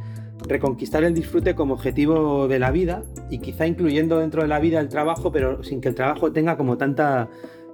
reconquistar 0.47 1.03
el 1.03 1.13
disfrute 1.13 1.55
como 1.55 1.73
objetivo 1.73 2.47
de 2.47 2.59
la 2.59 2.71
vida 2.71 3.03
y 3.29 3.39
quizá 3.39 3.67
incluyendo 3.67 4.19
dentro 4.19 4.41
de 4.41 4.47
la 4.47 4.59
vida 4.59 4.79
el 4.79 4.89
trabajo, 4.89 5.31
pero 5.31 5.63
sin 5.63 5.81
que 5.81 5.89
el 5.89 5.95
trabajo 5.95 6.31
tenga 6.31 6.57
como 6.57 6.77
tanta 6.77 7.29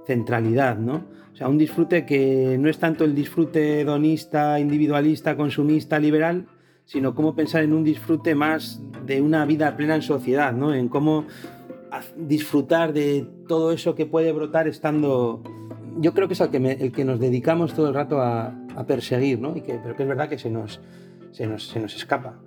centralidad, 0.06 0.78
¿no? 0.78 1.04
O 1.32 1.36
sea, 1.36 1.48
un 1.48 1.58
disfrute 1.58 2.06
que 2.06 2.56
no 2.60 2.68
es 2.68 2.78
tanto 2.78 3.04
el 3.04 3.14
disfrute 3.14 3.80
hedonista, 3.80 4.60
individualista, 4.60 5.36
consumista, 5.36 5.98
liberal, 5.98 6.46
sino 6.84 7.14
cómo 7.14 7.34
pensar 7.34 7.62
en 7.62 7.72
un 7.72 7.84
disfrute 7.84 8.34
más 8.34 8.80
de 9.06 9.20
una 9.20 9.44
vida 9.46 9.76
plena 9.76 9.94
en 9.94 10.02
sociedad, 10.02 10.52
¿no? 10.52 10.74
En 10.74 10.88
cómo 10.88 11.26
disfrutar 12.16 12.92
de 12.92 13.26
todo 13.48 13.72
eso 13.72 13.94
que 13.94 14.06
puede 14.06 14.32
brotar 14.32 14.68
estando... 14.68 15.42
Yo 15.98 16.12
creo 16.12 16.26
que 16.26 16.34
es 16.34 16.40
el 16.40 16.50
que, 16.50 16.56
el 16.56 16.92
que 16.92 17.04
nos 17.04 17.20
dedicamos 17.20 17.72
todo 17.74 17.88
el 17.88 17.94
rato 17.94 18.20
a, 18.20 18.54
a 18.74 18.84
perseguir, 18.86 19.40
¿no? 19.40 19.56
Y 19.56 19.60
que, 19.60 19.78
pero 19.82 19.94
que 19.96 20.02
es 20.02 20.08
verdad 20.08 20.28
que 20.28 20.38
se 20.38 20.50
nos, 20.50 20.80
se 21.30 21.46
nos, 21.46 21.68
se 21.68 21.80
nos 21.80 21.94
escapa. 21.94 22.40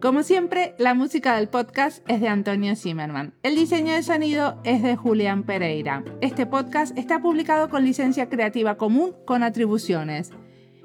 Como 0.00 0.22
siempre, 0.22 0.74
la 0.78 0.92
música 0.92 1.36
del 1.36 1.48
podcast 1.48 2.04
es 2.06 2.20
de 2.20 2.28
Antonio 2.28 2.76
Zimmerman. 2.76 3.32
El 3.42 3.56
diseño 3.56 3.94
de 3.94 4.02
sonido 4.02 4.60
es 4.62 4.82
de 4.82 4.94
Julián 4.94 5.42
Pereira. 5.42 6.04
Este 6.20 6.44
podcast 6.44 6.96
está 6.98 7.22
publicado 7.22 7.70
con 7.70 7.82
licencia 7.84 8.28
creativa 8.28 8.76
común 8.76 9.14
con 9.24 9.42
atribuciones. 9.42 10.32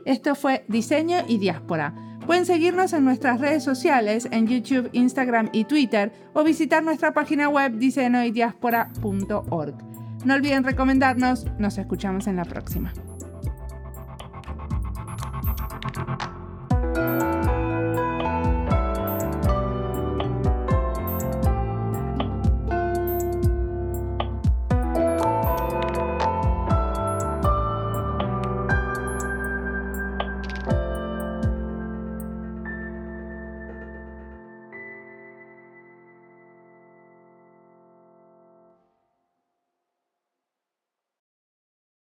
Esto 0.05 0.33
fue 0.33 0.63
Diseño 0.69 1.17
y 1.27 1.39
Diáspora. 1.39 1.93
Pueden 2.25 2.45
seguirnos 2.45 2.93
en 2.93 3.03
nuestras 3.03 3.41
redes 3.41 3.65
sociales, 3.65 4.29
en 4.31 4.47
YouTube, 4.47 4.89
Instagram 4.93 5.49
y 5.51 5.65
Twitter, 5.65 6.13
o 6.33 6.45
visitar 6.45 6.81
nuestra 6.81 7.13
página 7.13 7.49
web 7.49 7.73
diseñoydiaspora.org. 7.77 9.75
No 10.23 10.33
olviden 10.33 10.63
recomendarnos, 10.63 11.47
nos 11.59 11.77
escuchamos 11.77 12.27
en 12.27 12.37
la 12.37 12.45
próxima. 12.45 12.93